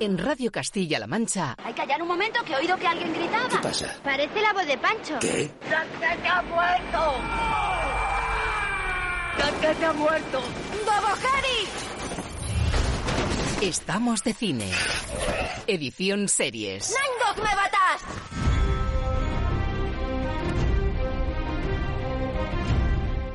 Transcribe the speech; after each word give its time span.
En 0.00 0.16
Radio 0.16 0.52
Castilla-La 0.52 1.08
Mancha. 1.08 1.56
Hay 1.58 1.72
que 1.72 1.80
callar 1.80 2.00
un 2.00 2.08
momento 2.08 2.38
que 2.44 2.52
he 2.52 2.56
oído 2.56 2.76
que 2.76 2.86
alguien 2.86 3.12
gritaba. 3.12 3.48
¿Qué 3.48 3.58
pasa? 3.58 3.96
Parece 4.04 4.40
la 4.40 4.52
voz 4.52 4.64
de 4.64 4.78
Pancho. 4.78 5.18
¿Qué? 5.20 5.50
¡Que 5.68 6.28
ha 6.28 6.42
muerto! 6.42 7.14
¡Que 9.60 9.84
ha 9.84 9.92
muerto! 9.92 10.40
¡Bobo 10.84 11.08
Harry! 11.08 11.66
Estamos 13.66 14.22
de 14.22 14.34
cine. 14.34 14.70
Edición 15.66 16.28
series. 16.28 16.90
¡Nine 16.90 17.18
Dog, 17.26 17.36
me 17.44 17.54
batas! 17.56 18.02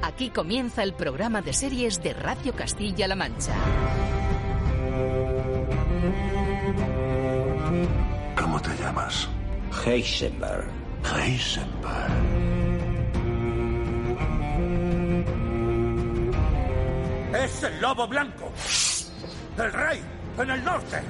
Aquí 0.01 0.29
comienza 0.29 0.83
el 0.83 0.93
programa 0.93 1.41
de 1.41 1.51
series 1.51 2.01
de 2.01 2.13
Radio 2.13 2.55
Castilla-La 2.55 3.15
Mancha. 3.15 3.53
Llamas? 8.93 9.27
Heisenberg. 9.85 10.65
Heisenberg. 11.03 12.11
¡Es 17.33 17.63
el 17.63 17.81
lobo 17.81 18.07
blanco! 18.07 18.51
¡El 19.57 19.73
rey! 19.73 20.01
¡En 20.37 20.49
el 20.49 20.63
norte! 20.63 21.01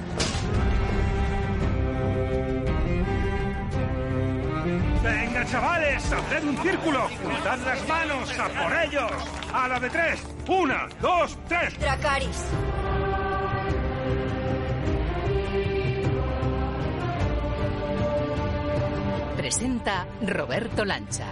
¡Venga, 5.02 5.44
chavales! 5.46 6.12
¡Haced 6.12 6.44
un 6.44 6.56
círculo! 6.62 7.08
¡Juntad 7.22 7.58
las 7.58 7.88
manos! 7.88 8.38
¡A 8.38 8.48
por 8.48 8.72
ellos! 8.84 9.12
¡A 9.52 9.68
la 9.68 9.78
de 9.78 9.90
tres! 9.90 10.22
¡Una, 10.48 10.88
dos, 11.00 11.38
tres! 11.48 11.78
Dracaris. 11.78 12.48
Presenta 19.54 20.04
Roberto 20.20 20.84
Lancha. 20.84 21.28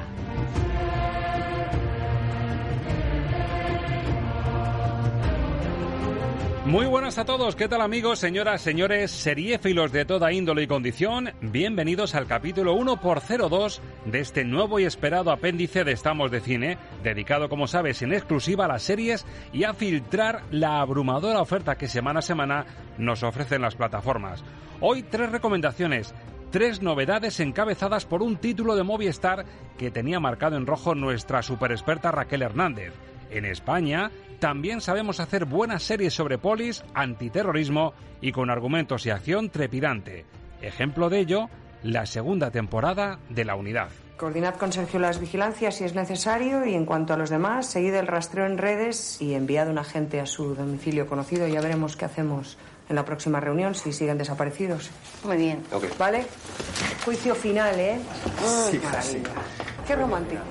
Muy 6.67 6.87
buenas 6.87 7.19
a 7.19 7.25
todos, 7.25 7.57
¿qué 7.57 7.67
tal 7.67 7.81
amigos, 7.81 8.21
señoras, 8.21 8.61
señores, 8.61 9.11
seriéfilos 9.11 9.91
de 9.91 10.05
toda 10.05 10.33
índole 10.33 10.63
y 10.63 10.67
condición? 10.69 11.33
Bienvenidos 11.41 12.15
al 12.15 12.29
capítulo 12.29 12.77
1x02 12.77 13.81
de 14.05 14.21
este 14.21 14.45
nuevo 14.45 14.79
y 14.79 14.85
esperado 14.85 15.33
apéndice 15.33 15.83
de 15.83 15.91
Estamos 15.91 16.31
de 16.31 16.41
Cine, 16.41 16.79
dedicado, 17.03 17.49
como 17.49 17.67
sabes, 17.67 18.03
en 18.03 18.13
exclusiva 18.13 18.67
a 18.67 18.69
las 18.69 18.85
series 18.85 19.27
y 19.53 19.65
a 19.65 19.75
filtrar 19.75 20.43
la 20.53 20.81
abrumadora 20.81 21.41
oferta 21.41 21.77
que 21.77 21.89
semana 21.89 22.21
a 22.21 22.23
semana 22.23 22.67
nos 22.99 23.25
ofrecen 23.25 23.63
las 23.63 23.75
plataformas. 23.75 24.45
Hoy 24.81 25.03
tres 25.03 25.31
recomendaciones, 25.31 26.15
tres 26.53 26.83
novedades 26.83 27.41
encabezadas 27.41 28.05
por 28.05 28.23
un 28.23 28.37
título 28.37 28.77
de 28.77 28.83
Movistar 28.83 29.47
que 29.79 29.91
tenía 29.91 30.21
marcado 30.21 30.59
en 30.59 30.67
rojo 30.67 30.95
nuestra 30.95 31.43
superexperta 31.43 32.13
Raquel 32.13 32.43
Hernández. 32.43 32.93
En 33.31 33.47
España 33.47 34.11
también 34.39 34.83
sabemos 34.83 35.19
hacer 35.19 35.47
buenas 35.47 35.83
series 35.83 36.13
sobre 36.13 36.37
polis, 36.37 36.85
antiterrorismo 36.93 37.95
y 38.21 38.33
con 38.33 38.51
argumentos 38.51 39.07
y 39.07 39.11
acción 39.11 39.49
trepidante. 39.49 40.27
Ejemplo 40.61 41.09
de 41.09 41.21
ello, 41.21 41.49
la 41.83 42.05
segunda 42.05 42.51
temporada 42.51 43.19
de 43.31 43.47
La 43.47 43.57
Unidad. 43.57 43.89
Coordinad 44.19 44.57
con 44.57 44.73
Sergio 44.73 45.01
las 45.01 45.19
vigilancias 45.19 45.77
si 45.77 45.85
es 45.85 45.95
necesario 45.95 46.67
y 46.67 46.75
en 46.75 46.85
cuanto 46.85 47.15
a 47.15 47.17
los 47.17 47.31
demás, 47.31 47.67
seguid 47.67 47.95
el 47.95 48.07
rastreo 48.07 48.45
en 48.45 48.59
redes 48.59 49.21
y 49.23 49.33
enviad 49.35 49.71
un 49.71 49.79
agente 49.79 50.21
a 50.21 50.27
su 50.27 50.55
domicilio 50.55 51.07
conocido. 51.07 51.49
Ya 51.49 51.63
veremos 51.63 51.97
qué 51.97 52.05
hacemos 52.05 52.59
en 52.93 52.97
la 52.97 53.05
próxima 53.05 53.41
reunión 53.41 53.75
si 53.75 53.93
siguen 53.93 54.19
desaparecidos. 54.19 54.91
Muy 55.25 55.39
bien. 55.39 55.63
¿Vale? 55.99 56.27
Juicio 57.05 57.35
final, 57.35 57.81
¿eh? 57.81 57.99
Sí, 58.71 58.79
maravilla. 58.79 59.31
Qué 59.87 59.97
romántico. 59.97 60.43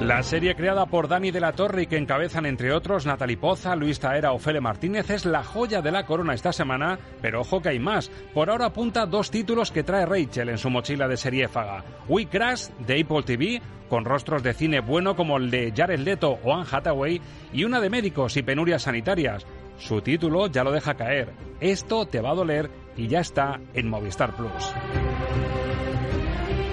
La 0.00 0.22
serie 0.22 0.54
creada 0.54 0.84
por 0.84 1.08
Dani 1.08 1.30
de 1.30 1.40
la 1.40 1.52
Torre 1.52 1.84
y 1.84 1.86
que 1.86 1.96
encabezan 1.96 2.44
entre 2.44 2.70
otros 2.70 3.06
Natalie 3.06 3.38
Poza, 3.38 3.74
Luis 3.74 3.98
Taera 3.98 4.32
o 4.32 4.38
Fele 4.38 4.60
Martínez 4.60 5.08
es 5.08 5.24
la 5.24 5.42
joya 5.42 5.80
de 5.80 5.90
la 5.90 6.04
corona 6.04 6.34
esta 6.34 6.52
semana, 6.52 6.98
pero 7.22 7.40
ojo 7.40 7.62
que 7.62 7.70
hay 7.70 7.78
más. 7.78 8.10
Por 8.34 8.50
ahora 8.50 8.66
apunta 8.66 9.06
dos 9.06 9.30
títulos 9.30 9.72
que 9.72 9.84
trae 9.84 10.04
Rachel 10.04 10.50
en 10.50 10.58
su 10.58 10.68
mochila 10.68 11.08
de 11.08 11.16
seriéfaga. 11.16 11.82
We 12.08 12.26
Crash 12.26 12.68
de 12.86 13.00
Apple 13.00 13.22
TV, 13.22 13.62
con 13.88 14.04
rostros 14.04 14.42
de 14.42 14.52
cine 14.52 14.80
bueno 14.80 15.16
como 15.16 15.38
el 15.38 15.50
de 15.50 15.72
Jared 15.74 16.00
Leto 16.00 16.38
o 16.44 16.54
Anne 16.54 16.66
Hathaway, 16.70 17.20
y 17.54 17.64
una 17.64 17.80
de 17.80 17.88
médicos 17.88 18.36
y 18.36 18.42
penurias 18.42 18.82
sanitarias. 18.82 19.46
Su 19.78 20.00
título 20.00 20.46
ya 20.46 20.64
lo 20.64 20.72
deja 20.72 20.94
caer. 20.94 21.32
Esto 21.60 22.06
te 22.06 22.20
va 22.20 22.30
a 22.30 22.34
doler 22.34 22.70
y 22.96 23.08
ya 23.08 23.20
está 23.20 23.60
en 23.74 23.88
Movistar 23.88 24.34
Plus. 24.36 24.72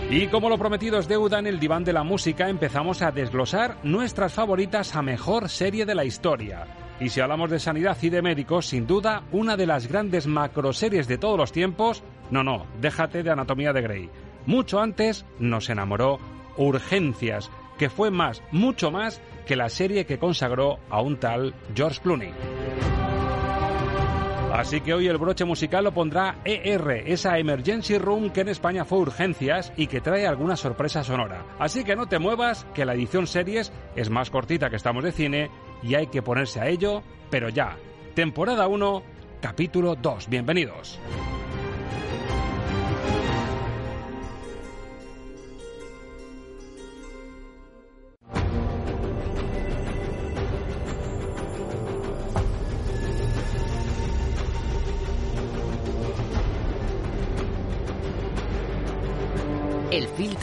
Y 0.09 0.27
como 0.27 0.47
lo 0.47 0.59
prometido 0.59 0.99
es 0.99 1.07
deuda 1.07 1.39
en 1.39 1.47
el 1.47 1.59
diván 1.59 1.83
de 1.83 1.91
la 1.91 2.03
música, 2.03 2.47
empezamos 2.47 3.01
a 3.01 3.11
desglosar 3.11 3.77
nuestras 3.83 4.33
favoritas 4.33 4.95
a 4.95 5.01
mejor 5.01 5.49
serie 5.49 5.85
de 5.85 5.95
la 5.95 6.05
historia. 6.05 6.67
Y 6.99 7.09
si 7.09 7.19
hablamos 7.19 7.49
de 7.49 7.59
sanidad 7.59 7.97
y 8.01 8.09
de 8.09 8.21
médicos, 8.21 8.67
sin 8.67 8.85
duda, 8.85 9.23
una 9.31 9.57
de 9.57 9.65
las 9.65 9.87
grandes 9.87 10.27
macroseries 10.27 11.07
de 11.07 11.17
todos 11.17 11.37
los 11.37 11.51
tiempos, 11.51 12.03
no, 12.29 12.43
no, 12.43 12.67
déjate 12.79 13.23
de 13.23 13.31
Anatomía 13.31 13.73
de 13.73 13.81
Grey. 13.81 14.09
Mucho 14.45 14.79
antes 14.79 15.25
nos 15.39 15.69
enamoró 15.69 16.19
Urgencias, 16.57 17.49
que 17.77 17.89
fue 17.89 18.11
más, 18.11 18.43
mucho 18.51 18.91
más, 18.91 19.19
que 19.47 19.55
la 19.55 19.69
serie 19.69 20.05
que 20.05 20.19
consagró 20.19 20.77
a 20.89 21.01
un 21.01 21.17
tal 21.17 21.55
George 21.75 21.99
Clooney. 22.01 22.31
Así 24.53 24.81
que 24.81 24.93
hoy 24.93 25.07
el 25.07 25.17
broche 25.17 25.45
musical 25.45 25.83
lo 25.83 25.95
pondrá 25.95 26.35
ER, 26.45 27.05
esa 27.07 27.39
Emergency 27.39 27.97
Room 27.97 28.29
que 28.29 28.41
en 28.41 28.49
España 28.49 28.85
fue 28.85 28.99
urgencias 28.99 29.73
y 29.75 29.87
que 29.87 29.99
trae 29.99 30.27
alguna 30.27 30.55
sorpresa 30.55 31.03
sonora. 31.03 31.43
Así 31.57 31.83
que 31.83 31.95
no 31.95 32.05
te 32.05 32.19
muevas, 32.19 32.63
que 32.75 32.85
la 32.85 32.93
edición 32.93 33.25
series 33.25 33.73
es 33.95 34.11
más 34.11 34.29
cortita 34.29 34.69
que 34.69 34.75
estamos 34.75 35.03
de 35.03 35.11
cine 35.11 35.49
y 35.81 35.95
hay 35.95 36.05
que 36.05 36.21
ponerse 36.21 36.59
a 36.61 36.67
ello, 36.67 37.01
pero 37.31 37.49
ya. 37.49 37.77
Temporada 38.13 38.67
1, 38.67 39.01
capítulo 39.41 39.95
2. 39.95 40.29
Bienvenidos. 40.29 40.99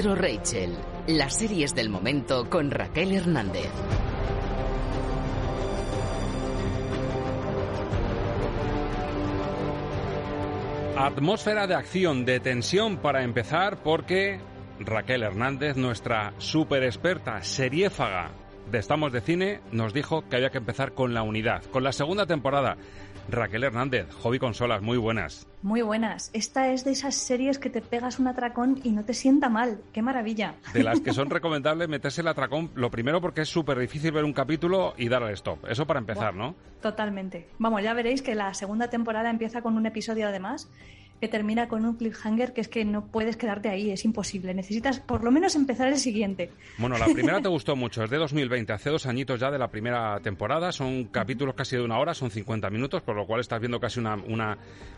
Rachel. 0.02 0.74
Las 1.08 1.36
series 1.36 1.74
del 1.74 1.90
momento 1.90 2.48
con 2.48 2.70
Raquel 2.70 3.12
Hernández. 3.12 3.68
Atmósfera 10.96 11.66
de 11.66 11.74
acción, 11.74 12.24
de 12.24 12.40
tensión 12.40 12.96
para 12.96 13.22
empezar, 13.24 13.82
porque 13.82 14.40
Raquel 14.80 15.22
Hernández, 15.22 15.76
nuestra 15.76 16.32
super 16.38 16.82
experta 16.82 17.42
seriéfaga 17.42 18.30
de 18.70 18.78
Estamos 18.78 19.12
de 19.12 19.20
Cine, 19.20 19.60
nos 19.70 19.92
dijo 19.92 20.26
que 20.28 20.36
había 20.36 20.50
que 20.50 20.58
empezar 20.58 20.92
con 20.92 21.12
la 21.12 21.22
unidad, 21.22 21.62
con 21.64 21.84
la 21.84 21.92
segunda 21.92 22.24
temporada. 22.26 22.76
Raquel 23.32 23.64
Hernández, 23.64 24.08
Hobby 24.22 24.38
Consolas, 24.38 24.82
muy 24.82 24.98
buenas. 24.98 25.46
Muy 25.62 25.82
buenas. 25.82 26.30
Esta 26.32 26.72
es 26.72 26.84
de 26.84 26.92
esas 26.92 27.14
series 27.14 27.58
que 27.58 27.70
te 27.70 27.80
pegas 27.80 28.18
un 28.18 28.28
atracón 28.28 28.80
y 28.82 28.90
no 28.90 29.04
te 29.04 29.14
sienta 29.14 29.48
mal. 29.48 29.80
¡Qué 29.92 30.02
maravilla! 30.02 30.54
De 30.72 30.82
las 30.82 31.00
que 31.00 31.12
son 31.14 31.30
recomendables 31.30 31.88
meterse 31.88 32.20
el 32.20 32.28
atracón, 32.28 32.70
lo 32.74 32.90
primero 32.90 33.20
porque 33.20 33.42
es 33.42 33.48
súper 33.48 33.78
difícil 33.78 34.12
ver 34.12 34.24
un 34.24 34.32
capítulo 34.32 34.94
y 34.96 35.08
dar 35.08 35.22
al 35.22 35.32
stop. 35.34 35.66
Eso 35.68 35.86
para 35.86 36.00
empezar, 36.00 36.34
¿no? 36.34 36.54
Totalmente. 36.80 37.48
Vamos, 37.58 37.82
ya 37.82 37.94
veréis 37.94 38.22
que 38.22 38.34
la 38.34 38.54
segunda 38.54 38.88
temporada 38.88 39.30
empieza 39.30 39.62
con 39.62 39.76
un 39.76 39.86
episodio 39.86 40.28
además 40.28 40.70
que 41.20 41.28
termina 41.28 41.68
con 41.68 41.84
un 41.84 41.96
cliffhanger 41.96 42.52
que 42.52 42.62
es 42.62 42.68
que 42.68 42.84
no 42.84 43.06
puedes 43.06 43.36
quedarte 43.36 43.68
ahí, 43.68 43.90
es 43.90 44.04
imposible. 44.04 44.54
Necesitas 44.54 45.00
por 45.00 45.22
lo 45.22 45.30
menos 45.30 45.54
empezar 45.54 45.88
el 45.88 45.98
siguiente. 45.98 46.50
Bueno, 46.78 46.96
la 46.96 47.06
primera 47.06 47.40
te 47.42 47.48
gustó 47.48 47.76
mucho, 47.76 48.02
es 48.02 48.10
de 48.10 48.16
2020, 48.16 48.72
hace 48.72 48.90
dos 48.90 49.06
añitos 49.06 49.38
ya 49.38 49.50
de 49.50 49.58
la 49.58 49.68
primera 49.68 50.18
temporada, 50.20 50.72
son 50.72 51.04
capítulos 51.04 51.54
casi 51.54 51.76
de 51.76 51.82
una 51.82 51.98
hora, 51.98 52.14
son 52.14 52.30
50 52.30 52.70
minutos, 52.70 53.02
por 53.02 53.16
lo 53.16 53.26
cual 53.26 53.40
estás 53.40 53.60
viendo 53.60 53.78
casi 53.78 54.00
una, 54.00 54.14
una, 54.14 54.56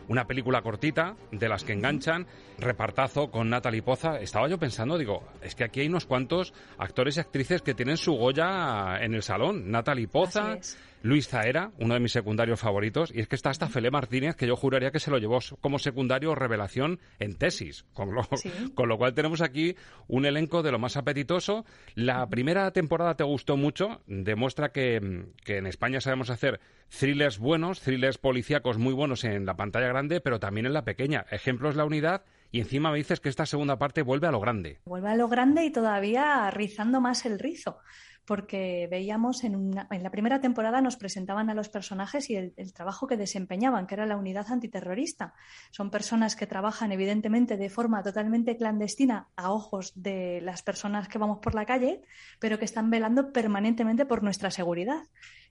una 0.08 0.26
película 0.26 0.62
cortita 0.62 1.16
de 1.30 1.48
las 1.48 1.64
que 1.64 1.72
enganchan, 1.72 2.26
repartazo 2.58 3.30
con 3.30 3.50
Natalie 3.50 3.82
Poza. 3.82 4.20
Estaba 4.20 4.48
yo 4.48 4.58
pensando, 4.58 4.98
digo, 4.98 5.24
es 5.42 5.54
que 5.54 5.64
aquí 5.64 5.80
hay 5.80 5.88
unos 5.88 6.06
cuantos 6.06 6.54
actores 6.78 7.16
y 7.16 7.20
actrices 7.20 7.62
que 7.62 7.74
tienen 7.74 7.96
su 7.96 8.12
Goya 8.12 8.98
en 9.00 9.14
el 9.14 9.22
salón. 9.22 9.70
Natalie 9.70 10.08
Poza, 10.08 10.58
Luis 11.02 11.28
Zaera, 11.28 11.72
uno 11.78 11.94
de 11.94 12.00
mis 12.00 12.12
secundarios 12.12 12.60
favoritos, 12.60 13.12
y 13.12 13.20
es 13.20 13.28
que 13.28 13.34
está 13.34 13.50
hasta 13.50 13.68
Fele 13.68 13.90
Martínez, 13.90 14.36
que 14.36 14.46
yo 14.46 14.56
juraría 14.56 14.92
que 14.92 15.00
se 15.00 15.10
lo 15.10 15.18
llevó 15.18 15.40
como 15.60 15.80
secundario 15.80 16.34
revelación 16.34 17.00
en 17.18 17.36
tesis, 17.36 17.84
con 17.92 18.14
lo, 18.14 18.22
con 18.74 18.88
lo 18.88 18.98
cual 18.98 19.12
tenemos 19.12 19.40
aquí 19.40 19.74
un 20.06 20.26
elenco 20.26 20.62
de 20.62 20.70
lo 20.70 20.78
más 20.78 20.96
apetitoso. 20.96 21.64
La 21.94 22.28
primera 22.28 22.70
temporada 22.72 23.16
te 23.16 23.24
gustó 23.24 23.56
mucho, 23.56 24.00
demuestra 24.06 24.70
que, 24.70 25.26
que 25.44 25.56
en 25.58 25.66
España 25.66 26.00
sabemos 26.00 26.30
hacer 26.30 26.60
thrillers 26.88 27.38
buenos, 27.38 27.80
thrillers 27.80 28.18
policíacos 28.18 28.78
muy 28.78 28.92
buenos 28.92 29.24
en 29.24 29.44
la 29.44 29.56
pantalla 29.56 29.88
grande, 29.88 30.20
pero 30.20 30.38
también 30.38 30.66
en 30.66 30.72
la 30.72 30.84
pequeña. 30.84 31.26
Ejemplo 31.30 31.68
es 31.68 31.74
La 31.74 31.84
Unidad, 31.84 32.22
y 32.52 32.60
encima 32.60 32.90
me 32.90 32.98
dices 32.98 33.18
que 33.18 33.30
esta 33.30 33.46
segunda 33.46 33.78
parte 33.78 34.02
vuelve 34.02 34.28
a 34.28 34.30
lo 34.30 34.38
grande. 34.38 34.78
Vuelve 34.84 35.08
a 35.08 35.16
lo 35.16 35.26
grande 35.26 35.64
y 35.64 35.70
todavía 35.70 36.50
rizando 36.50 37.00
más 37.00 37.24
el 37.24 37.38
rizo 37.38 37.78
porque 38.24 38.88
veíamos 38.90 39.44
en, 39.44 39.76
en, 39.90 40.02
la 40.02 40.10
primera 40.10 40.40
temporada 40.40 40.80
nos 40.80 40.96
presentaban 40.96 41.50
a 41.50 41.54
los 41.54 41.68
personajes 41.68 42.30
y 42.30 42.36
el, 42.36 42.54
el, 42.56 42.72
trabajo 42.72 43.06
que 43.06 43.16
desempeñaban, 43.16 43.86
que 43.86 43.94
era 43.94 44.06
la 44.06 44.16
unidad 44.16 44.46
antiterrorista. 44.50 45.34
Son 45.70 45.90
personas 45.90 46.36
que 46.36 46.46
trabajan 46.46 46.92
evidentemente 46.92 47.56
de 47.56 47.68
forma 47.68 48.02
totalmente 48.02 48.56
clandestina 48.56 49.28
a 49.36 49.52
ojos 49.52 49.92
de 49.94 50.40
las 50.42 50.62
personas 50.62 51.08
que 51.08 51.18
vamos 51.18 51.38
por 51.38 51.54
la 51.54 51.66
calle, 51.66 52.02
pero 52.38 52.58
que 52.58 52.64
están 52.64 52.90
velando 52.90 53.32
permanentemente 53.32 54.06
por 54.06 54.22
nuestra 54.22 54.50
seguridad. 54.50 55.02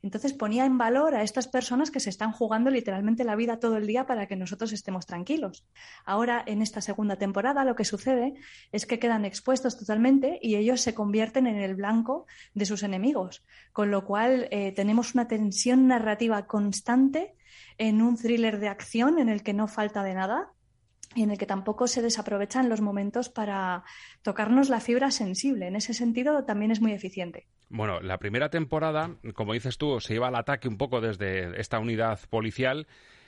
Entonces 0.03 0.33
ponía 0.33 0.65
en 0.65 0.77
valor 0.77 1.15
a 1.15 1.23
estas 1.23 1.47
personas 1.47 1.91
que 1.91 1.99
se 1.99 2.09
están 2.09 2.31
jugando 2.31 2.69
literalmente 2.69 3.23
la 3.23 3.35
vida 3.35 3.59
todo 3.59 3.77
el 3.77 3.87
día 3.87 4.05
para 4.05 4.27
que 4.27 4.35
nosotros 4.35 4.73
estemos 4.73 5.05
tranquilos. 5.05 5.65
Ahora, 6.05 6.43
en 6.45 6.61
esta 6.61 6.81
segunda 6.81 7.17
temporada, 7.17 7.63
lo 7.65 7.75
que 7.75 7.85
sucede 7.85 8.33
es 8.71 8.85
que 8.85 8.99
quedan 8.99 9.25
expuestos 9.25 9.77
totalmente 9.77 10.39
y 10.41 10.55
ellos 10.55 10.81
se 10.81 10.93
convierten 10.93 11.47
en 11.47 11.57
el 11.57 11.75
blanco 11.75 12.25
de 12.53 12.65
sus 12.65 12.83
enemigos, 12.83 13.43
con 13.73 13.91
lo 13.91 14.05
cual 14.05 14.47
eh, 14.51 14.71
tenemos 14.71 15.13
una 15.13 15.27
tensión 15.27 15.87
narrativa 15.87 16.47
constante 16.47 17.35
en 17.77 18.01
un 18.01 18.17
thriller 18.17 18.59
de 18.59 18.69
acción 18.69 19.19
en 19.19 19.29
el 19.29 19.43
que 19.43 19.53
no 19.53 19.67
falta 19.67 20.03
de 20.03 20.13
nada 20.13 20.51
y 21.15 21.23
en 21.23 21.31
el 21.31 21.37
que 21.37 21.45
tampoco 21.45 21.87
se 21.87 22.01
desaprovechan 22.01 22.69
los 22.69 22.81
momentos 22.81 23.29
para 23.29 23.83
tocarnos 24.21 24.69
la 24.69 24.79
fibra 24.79 25.11
sensible. 25.11 25.67
En 25.67 25.75
ese 25.75 25.93
sentido 25.93 26.45
también 26.45 26.71
es 26.71 26.81
muy 26.81 26.93
eficiente. 26.93 27.47
Bueno, 27.69 27.99
la 28.01 28.17
primera 28.17 28.49
temporada, 28.49 29.15
como 29.33 29.53
dices 29.53 29.77
tú, 29.77 29.99
se 29.99 30.15
iba 30.15 30.27
al 30.27 30.35
ataque 30.35 30.67
un 30.67 30.77
poco 30.77 31.01
desde 31.01 31.59
esta 31.59 31.79
unidad 31.79 32.19
policial 32.29 32.87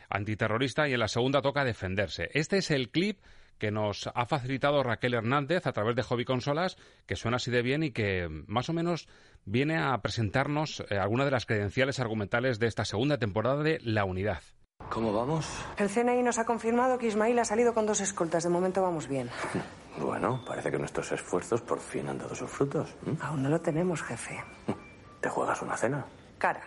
antiterrorista 0.09 0.87
y 0.87 0.93
en 0.93 0.99
la 0.99 1.07
segunda 1.07 1.41
toca 1.41 1.63
defenderse. 1.63 2.29
Este 2.33 2.57
es 2.57 2.71
el 2.71 2.89
clip 2.89 3.19
que 3.57 3.71
nos 3.71 4.09
ha 4.13 4.25
facilitado 4.25 4.83
Raquel 4.83 5.13
Hernández 5.13 5.67
a 5.67 5.71
través 5.71 5.95
de 5.95 6.03
Hobby 6.03 6.25
Consolas, 6.25 6.77
que 7.05 7.15
suena 7.15 7.37
así 7.37 7.51
de 7.51 7.61
bien 7.61 7.83
y 7.83 7.91
que 7.91 8.27
más 8.47 8.69
o 8.69 8.73
menos 8.73 9.07
viene 9.45 9.77
a 9.77 9.97
presentarnos 10.01 10.83
eh, 10.89 10.97
algunas 10.97 11.25
de 11.25 11.31
las 11.31 11.45
credenciales 11.45 11.99
argumentales 11.99 12.59
de 12.59 12.67
esta 12.67 12.85
segunda 12.85 13.17
temporada 13.17 13.63
de 13.63 13.79
La 13.81 14.05
Unidad. 14.05 14.41
¿Cómo 14.89 15.11
vamos? 15.11 15.47
El 15.77 15.89
CNI 15.89 16.21
nos 16.23 16.37
ha 16.37 16.45
confirmado 16.45 16.97
que 16.97 17.07
Ismail 17.07 17.37
ha 17.39 17.45
salido 17.45 17.73
con 17.73 17.85
dos 17.85 18.01
escoltas. 18.01 18.43
De 18.43 18.49
momento 18.49 18.81
vamos 18.81 19.07
bien. 19.07 19.29
Bueno, 19.95 20.41
parece 20.43 20.71
que 20.71 20.79
nuestros 20.79 21.11
esfuerzos 21.11 21.61
por 21.61 21.79
fin 21.79 22.07
han 22.07 22.17
dado 22.17 22.33
sus 22.33 22.49
frutos. 22.49 22.95
Aún 23.21 23.43
no 23.43 23.49
lo 23.49 23.61
tenemos, 23.61 24.01
jefe. 24.01 24.43
¿Te 25.21 25.29
juegas 25.29 25.61
una 25.61 25.77
cena? 25.77 26.03
Cara. 26.39 26.61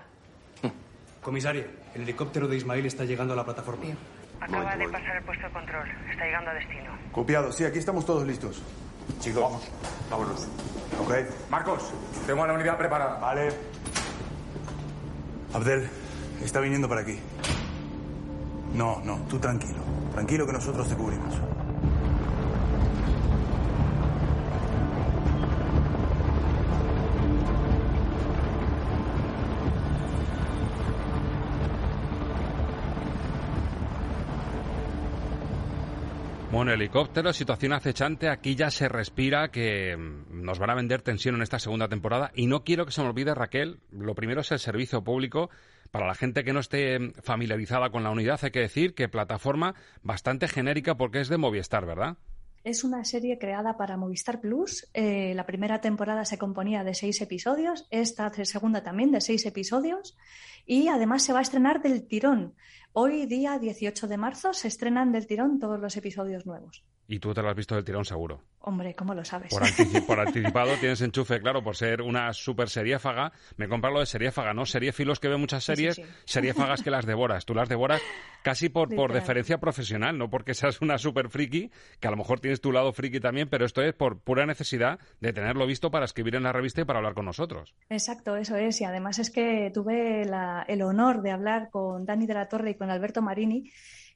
Comisario, 1.22 1.64
el 1.94 2.02
helicóptero 2.02 2.46
de 2.46 2.56
Ismail 2.56 2.86
está 2.86 3.04
llegando 3.04 3.34
a 3.34 3.36
la 3.36 3.44
plataforma. 3.44 3.82
Bien. 3.82 3.98
Acaba 4.40 4.76
de 4.76 4.88
pasar 4.88 5.16
el 5.16 5.24
puesto 5.24 5.44
de 5.44 5.52
control. 5.52 5.88
Está 6.08 6.24
llegando 6.24 6.50
a 6.50 6.54
destino. 6.54 6.90
Copiado. 7.10 7.50
Sí, 7.50 7.64
aquí 7.64 7.78
estamos 7.78 8.06
todos 8.06 8.24
listos. 8.24 8.62
Chicos, 9.18 9.42
vamos. 9.42 9.68
Vámonos. 10.08 10.48
Ok. 11.00 11.14
Marcos, 11.50 11.92
tengo 12.26 12.44
a 12.44 12.46
la 12.46 12.52
unidad 12.52 12.78
preparada. 12.78 13.18
Vale. 13.18 13.48
Abdel, 15.52 15.88
está 16.42 16.60
viniendo 16.60 16.88
para 16.88 17.00
aquí. 17.00 17.18
No, 18.74 19.00
no, 19.04 19.18
tú 19.28 19.38
tranquilo. 19.38 19.82
Tranquilo 20.12 20.46
que 20.46 20.52
nosotros 20.52 20.88
te 20.88 20.94
cubrimos. 20.94 21.34
Bueno, 36.56 36.72
helicóptero, 36.72 37.34
situación 37.34 37.74
acechante. 37.74 38.30
Aquí 38.30 38.54
ya 38.54 38.70
se 38.70 38.88
respira 38.88 39.50
que 39.50 39.94
mm, 39.94 40.42
nos 40.42 40.58
van 40.58 40.70
a 40.70 40.74
vender 40.74 41.02
tensión 41.02 41.34
en 41.34 41.42
esta 41.42 41.58
segunda 41.58 41.86
temporada. 41.86 42.32
Y 42.34 42.46
no 42.46 42.64
quiero 42.64 42.86
que 42.86 42.92
se 42.92 43.02
me 43.02 43.08
olvide, 43.08 43.34
Raquel, 43.34 43.78
lo 43.92 44.14
primero 44.14 44.40
es 44.40 44.50
el 44.52 44.58
servicio 44.58 45.04
público. 45.04 45.50
Para 45.96 46.08
la 46.08 46.14
gente 46.14 46.44
que 46.44 46.52
no 46.52 46.60
esté 46.60 46.98
familiarizada 47.22 47.88
con 47.88 48.04
la 48.04 48.10
unidad, 48.10 48.38
hay 48.42 48.50
que 48.50 48.60
decir 48.60 48.94
que 48.94 49.08
plataforma 49.08 49.74
bastante 50.02 50.46
genérica 50.46 50.94
porque 50.94 51.22
es 51.22 51.30
de 51.30 51.38
Movistar, 51.38 51.86
¿verdad? 51.86 52.18
Es 52.64 52.84
una 52.84 53.02
serie 53.06 53.38
creada 53.38 53.78
para 53.78 53.96
Movistar 53.96 54.42
Plus. 54.42 54.90
Eh, 54.92 55.32
la 55.34 55.46
primera 55.46 55.80
temporada 55.80 56.26
se 56.26 56.36
componía 56.36 56.84
de 56.84 56.92
seis 56.92 57.22
episodios, 57.22 57.86
esta 57.90 58.30
segunda 58.44 58.82
también 58.82 59.10
de 59.10 59.22
seis 59.22 59.46
episodios 59.46 60.18
y 60.66 60.88
además 60.88 61.22
se 61.22 61.32
va 61.32 61.38
a 61.38 61.42
estrenar 61.42 61.80
del 61.80 62.06
tirón. 62.06 62.52
Hoy, 62.98 63.26
día 63.26 63.58
18 63.58 64.06
de 64.06 64.16
marzo, 64.16 64.54
se 64.54 64.68
estrenan 64.68 65.12
del 65.12 65.26
tirón 65.26 65.58
todos 65.58 65.78
los 65.78 65.98
episodios 65.98 66.46
nuevos. 66.46 66.82
Y 67.08 67.20
tú 67.20 67.32
te 67.34 67.42
lo 67.42 67.50
has 67.50 67.54
visto 67.54 67.74
del 67.74 67.84
tirón 67.84 68.04
seguro. 68.04 68.42
Hombre, 68.60 68.94
¿cómo 68.94 69.14
lo 69.14 69.24
sabes? 69.24 69.50
Por, 69.50 69.62
antici 69.62 70.00
por 70.00 70.18
anticipado 70.26 70.72
tienes 70.80 71.00
enchufe, 71.00 71.40
claro, 71.40 71.62
por 71.62 71.76
ser 71.76 72.02
una 72.02 72.32
super 72.32 72.68
seriéfaga. 72.68 73.32
Me 73.56 73.68
compras 73.68 73.92
lo 73.92 74.00
de 74.00 74.06
seriéfaga, 74.06 74.54
¿no? 74.54 74.66
Seriéfilos 74.66 75.20
que 75.20 75.28
ven 75.28 75.38
muchas 75.38 75.62
series, 75.62 75.94
sí, 75.94 76.02
sí, 76.02 76.08
sí. 76.08 76.14
seriéfagas 76.24 76.82
que 76.82 76.90
las 76.90 77.06
devoras. 77.06 77.44
Tú 77.46 77.54
las 77.54 77.68
devoras 77.68 78.02
casi 78.42 78.68
por, 78.68 78.92
por 78.92 79.12
deferencia 79.12 79.58
profesional, 79.58 80.18
no 80.18 80.30
porque 80.30 80.54
seas 80.54 80.80
una 80.80 80.98
super 80.98 81.28
friki, 81.28 81.70
que 82.00 82.08
a 82.08 82.10
lo 82.10 82.16
mejor 82.16 82.40
tienes 82.40 82.60
tu 82.60 82.72
lado 82.72 82.92
friki 82.92 83.20
también, 83.20 83.48
pero 83.48 83.66
esto 83.66 83.82
es 83.82 83.94
por 83.94 84.18
pura 84.18 84.46
necesidad 84.46 84.98
de 85.20 85.32
tenerlo 85.32 85.64
visto 85.66 85.92
para 85.92 86.04
escribir 86.04 86.34
en 86.34 86.42
la 86.42 86.52
revista 86.52 86.80
y 86.80 86.84
para 86.84 86.98
hablar 86.98 87.14
con 87.14 87.26
nosotros. 87.26 87.76
Exacto, 87.88 88.36
eso 88.36 88.56
es. 88.56 88.80
Y 88.80 88.84
además 88.84 89.20
es 89.20 89.30
que 89.30 89.70
tuve 89.72 90.24
la, 90.24 90.64
el 90.66 90.82
honor 90.82 91.22
de 91.22 91.30
hablar 91.30 91.70
con 91.70 92.04
Dani 92.04 92.26
de 92.26 92.34
la 92.34 92.48
Torre 92.48 92.70
y 92.70 92.74
con 92.74 92.85
Alberto 92.90 93.22
Marini 93.22 93.70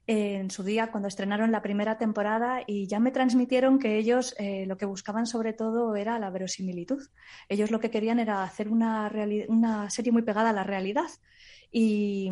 en 0.07 0.51
su 0.51 0.65
día 0.65 0.91
cuando 0.91 1.09
estrenaron 1.09 1.53
la 1.53 1.63
primera 1.63 1.97
temporada 1.97 2.63
y 2.67 2.89
ya 2.89 2.99
me 2.99 3.13
transmitieron 3.13 3.79
que 3.79 3.97
ellos 3.97 4.35
eh, 4.39 4.65
lo 4.67 4.77
que 4.77 4.87
buscaban 4.87 5.27
sobre 5.27 5.53
todo 5.53 5.95
era 5.95 6.19
la 6.19 6.31
verosimilitud. 6.31 7.01
Ellos 7.49 7.71
lo 7.71 7.79
que 7.79 7.91
querían 7.91 8.19
era 8.19 8.43
hacer 8.43 8.69
una, 8.69 9.11
una 9.49 9.89
serie 9.91 10.11
muy 10.11 10.23
pegada 10.23 10.51
a 10.51 10.55
la 10.55 10.65
realidad. 10.65 11.09
Y, 11.73 12.31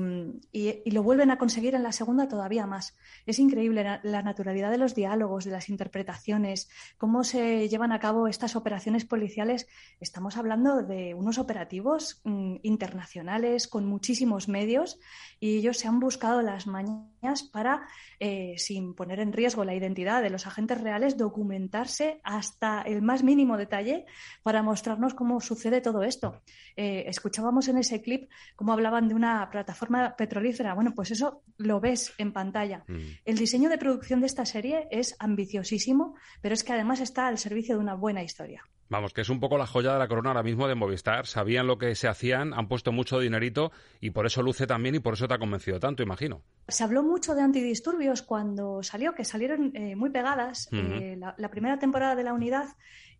y, 0.50 0.82
y, 0.85 0.90
lo 0.90 1.05
vuelven 1.05 1.31
a 1.31 1.38
conseguir 1.38 1.76
en 1.76 1.85
la 1.85 1.93
segunda 1.93 2.26
todavía 2.26 2.67
más. 2.67 2.96
Es 3.25 3.38
increíble 3.38 3.85
la, 3.85 4.00
la, 4.02 4.23
naturalidad 4.23 4.70
de 4.70 4.79
los 4.79 4.96
diálogos, 4.96 5.44
de 5.44 5.52
las 5.52 5.69
interpretaciones, 5.69 6.69
cómo 6.96 7.23
se 7.23 7.69
llevan 7.69 7.93
a 7.93 8.00
cabo 8.00 8.26
estas 8.26 8.56
operaciones 8.56 9.05
policiales. 9.05 9.69
Estamos 10.00 10.37
hablando 10.37 10.82
de 10.82 11.14
unos 11.14 11.38
operativos 11.38 12.20
mm, 12.25 12.56
internacionales 12.62 13.69
con 13.69 13.87
muchísimos 13.87 14.49
medios 14.49 14.99
y 15.38 15.58
ellos 15.58 15.79
se 15.79 15.87
han 15.87 16.00
buscado 16.00 16.43
las 16.43 16.67
mañas 16.67 17.05
para, 17.53 17.87
eh, 18.20 18.55
sin 18.58 18.94
poner 18.94 19.20
en 19.20 19.32
riesgo 19.32 19.65
la 19.65 19.75
identidad 19.75 20.22
de 20.22 20.31
los 20.31 20.46
agentes 20.46 20.81
reales, 20.81 21.17
documentarse 21.17 22.20
hasta 22.22 22.82
el 22.82 23.03
más 23.03 23.22
mínimo 23.22 23.56
detalle 23.56 24.06
para 24.43 24.63
mostrarnos 24.63 25.15
cómo 25.15 25.41
sucede 25.41 25.81
todo 25.81 26.03
esto. 26.03 26.43
Eh, 26.77 27.05
escuchábamos 27.06 27.69
en 27.69 27.79
ese 27.79 28.01
clip 28.01 28.31
cómo 28.56 28.72
hablaban 28.72 29.08
de 29.08 29.15
una 29.15 29.48
plataforma 29.51 30.15
petrolífera. 30.17 30.75
Bueno, 30.75 30.93
pues 30.94 31.10
eso 31.10 31.43
lo 31.56 31.81
ves 31.81 32.13
en 32.19 32.32
pantalla. 32.32 32.84
Mm. 32.87 32.98
El 33.25 33.39
diseño 33.39 33.69
de 33.69 33.79
producción 33.79 34.20
de 34.20 34.27
esta 34.27 34.46
serie 34.46 34.89
es 34.91 35.17
ambiciosísimo, 35.19 36.15
pero 36.41 36.55
es 36.55 36.65
que 36.65 36.72
además 36.72 37.01
está 37.01 37.27
al 37.27 37.39
servicio 37.39 37.77
de 37.77 37.82
una 37.82 37.94
buena 37.94 38.22
historia. 38.22 38.63
Vamos, 38.90 39.12
que 39.12 39.20
es 39.20 39.28
un 39.28 39.38
poco 39.38 39.58
la 39.58 39.66
joya 39.66 39.92
de 39.92 39.98
la 39.98 40.08
corona 40.08 40.30
ahora 40.30 40.42
mismo 40.42 40.66
de 40.66 40.74
Movistar. 40.74 41.26
Sabían 41.26 41.66
lo 41.66 41.76
que 41.76 41.94
se 41.94 42.08
hacían, 42.08 42.54
han 42.54 42.68
puesto 42.68 42.90
mucho 42.90 43.18
dinerito 43.20 43.70
y 44.00 44.10
por 44.10 44.24
eso 44.24 44.42
luce 44.42 44.66
también 44.66 44.94
y 44.94 44.98
por 45.00 45.14
eso 45.14 45.28
te 45.28 45.34
ha 45.34 45.38
convencido 45.38 45.78
tanto, 45.78 46.02
imagino. 46.02 46.42
Se 46.68 46.84
habló 46.84 47.02
mucho 47.02 47.34
de 47.34 47.42
antidisturbios 47.42 48.22
cuando 48.22 48.82
salió, 48.82 49.14
que 49.14 49.24
salieron 49.24 49.72
eh, 49.74 49.94
muy 49.94 50.10
pegadas. 50.10 50.68
Uh 50.72 50.76
-huh. 50.76 51.02
eh, 51.02 51.16
la, 51.16 51.34
la 51.36 51.50
primera 51.50 51.78
temporada 51.78 52.14
de 52.14 52.24
la 52.24 52.32
unidad 52.32 52.66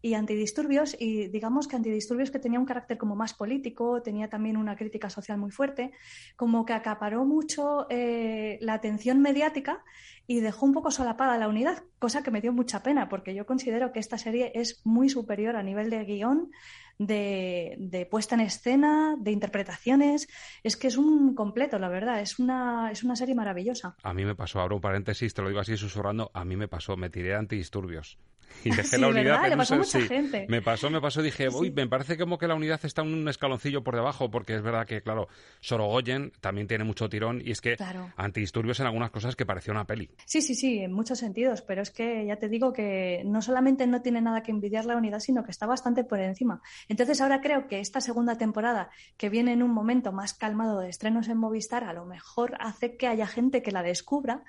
y 0.00 0.14
antidisturbios 0.14 0.97
y 0.99 1.28
digamos 1.28 1.67
que 1.67 1.76
antidisturbios 1.76 2.31
que 2.31 2.38
tenía 2.38 2.61
un 2.61 2.67
carácter 2.67 2.99
como 2.99 3.17
más 3.17 3.35
político, 3.35 4.02
tenía 4.02 4.28
también 4.28 4.57
una 4.57 4.76
crítica 4.76 5.11
social 5.11 5.38
muy 5.38 5.50
fuerte, 5.50 5.93
como 6.37 6.64
que 6.64 6.73
acaparó 6.73 7.25
mucho 7.25 7.87
eh, 7.90 8.59
la 8.61 8.75
atención 8.75 9.21
mediática 9.21 9.85
y 10.26 10.40
dejó 10.40 10.67
un 10.67 10.75
poco 10.75 10.90
solapada 10.90 11.38
la 11.38 11.49
unidad, 11.49 11.83
cosa 11.99 12.23
que 12.23 12.31
me 12.31 12.40
dio 12.40 12.52
mucha 12.52 12.83
pena 12.83 13.09
porque 13.09 13.35
yo 13.35 13.47
considero 13.47 13.93
que 13.93 14.00
esta 14.00 14.19
serie 14.19 14.52
es 14.55 14.81
muy 14.85 15.09
superior 15.09 15.57
a 15.57 15.62
nivel 15.62 15.90
de 15.90 16.05
guion, 16.05 16.50
de, 16.99 17.76
de, 17.78 18.07
puesta 18.07 18.35
en 18.35 18.43
escena, 18.43 19.17
de 19.19 19.31
interpretaciones. 19.31 20.28
Es 20.62 20.76
que 20.76 20.88
es 20.88 20.97
un 20.97 21.35
completo, 21.35 21.78
la 21.78 21.88
verdad. 21.88 22.21
Es 22.21 22.38
una, 22.38 22.90
es 22.90 23.02
una 23.05 23.17
serie 23.17 23.35
maravillosa. 23.35 23.97
A 24.02 24.12
mí 24.14 24.25
me 24.25 24.35
pasó, 24.35 24.61
abro 24.61 24.76
un 24.76 24.83
paréntesis, 24.83 25.33
te 25.35 25.43
lo 25.43 25.49
digo 25.49 25.61
así 25.61 25.76
susurrando, 25.76 26.31
a 26.35 26.45
mí 26.45 26.57
me 26.57 26.69
pasó, 26.69 26.97
me 26.97 27.11
tiré 27.11 27.35
antidisturbios. 27.35 28.19
Y 28.64 28.71
dejé 28.75 28.99
la 28.99 29.09
unidad. 29.09 29.49
Le 29.49 29.57
pasó 29.57 29.76
mucha 29.76 30.00
gente. 30.00 30.47
Me 30.49 30.62
pasó, 30.62 30.90
me 30.90 31.00
pasó, 31.00 31.23
dije, 31.23 31.49
uy, 31.49 31.69
sí. 31.69 31.73
me 31.76 31.87
parece 31.87 32.17
como 32.17 32.38
que 32.38 32.49
la 32.49 32.55
unidad 32.55 32.81
está 32.83 33.02
un 33.02 33.28
escaloncillo 33.28 33.85
por 33.85 33.95
debajo, 33.95 34.31
porque 34.31 34.55
es 34.55 34.62
verdad 34.62 34.87
que, 34.87 35.02
claro, 35.02 35.28
Sorogoyen 35.61 36.33
también 36.40 36.67
tiene 36.67 36.85
mucho 36.85 37.09
tirón 37.09 37.40
y 37.45 37.50
es 37.50 37.61
que 37.61 37.76
Claro. 37.76 38.11
antidisturbios 38.17 38.81
en 38.81 38.87
algunas 38.87 39.11
cosas 39.11 39.37
que 39.37 39.47
parecía 39.47 39.73
una 39.73 39.87
peli. 39.87 40.11
Sí, 40.25 40.43
sí, 40.43 40.55
sí, 40.55 40.78
en 40.78 40.93
muchos 40.93 41.19
sentidos, 41.19 41.62
pero 41.62 41.83
es 41.83 41.90
que 41.90 42.26
ya 42.26 42.37
te 42.37 42.49
digo 42.49 42.73
que 42.73 43.23
no 43.25 43.43
solamente 43.43 43.87
no 43.87 44.02
tiene 44.02 44.21
nada 44.21 44.43
que 44.43 44.50
envidiar 44.50 44.87
la 44.87 44.97
unidad, 44.97 45.21
sino 45.21 45.45
que 45.45 45.50
está 45.50 45.67
bastante 45.67 46.05
por 46.05 46.19
encima. 46.19 46.62
Entonces 46.88 47.21
ahora 47.21 47.40
creo 47.40 47.68
que 47.68 47.80
esta 47.80 48.00
segunda 48.00 48.38
temporada, 48.38 48.90
que 49.16 49.28
viene 49.28 49.52
en 49.52 49.62
un 49.62 49.71
momento 49.71 50.12
más 50.12 50.35
calmado 50.35 50.80
de 50.80 50.88
estrenos 50.88 51.28
en 51.28 51.37
Movistar, 51.38 51.85
a 51.85 51.92
lo 51.92 52.04
mejor 52.04 52.57
hace 52.61 52.97
que 52.97 53.07
haya 53.07 53.26
gente 53.26 53.62
que 53.62 53.73
la 53.73 53.83
descubra 53.83 54.45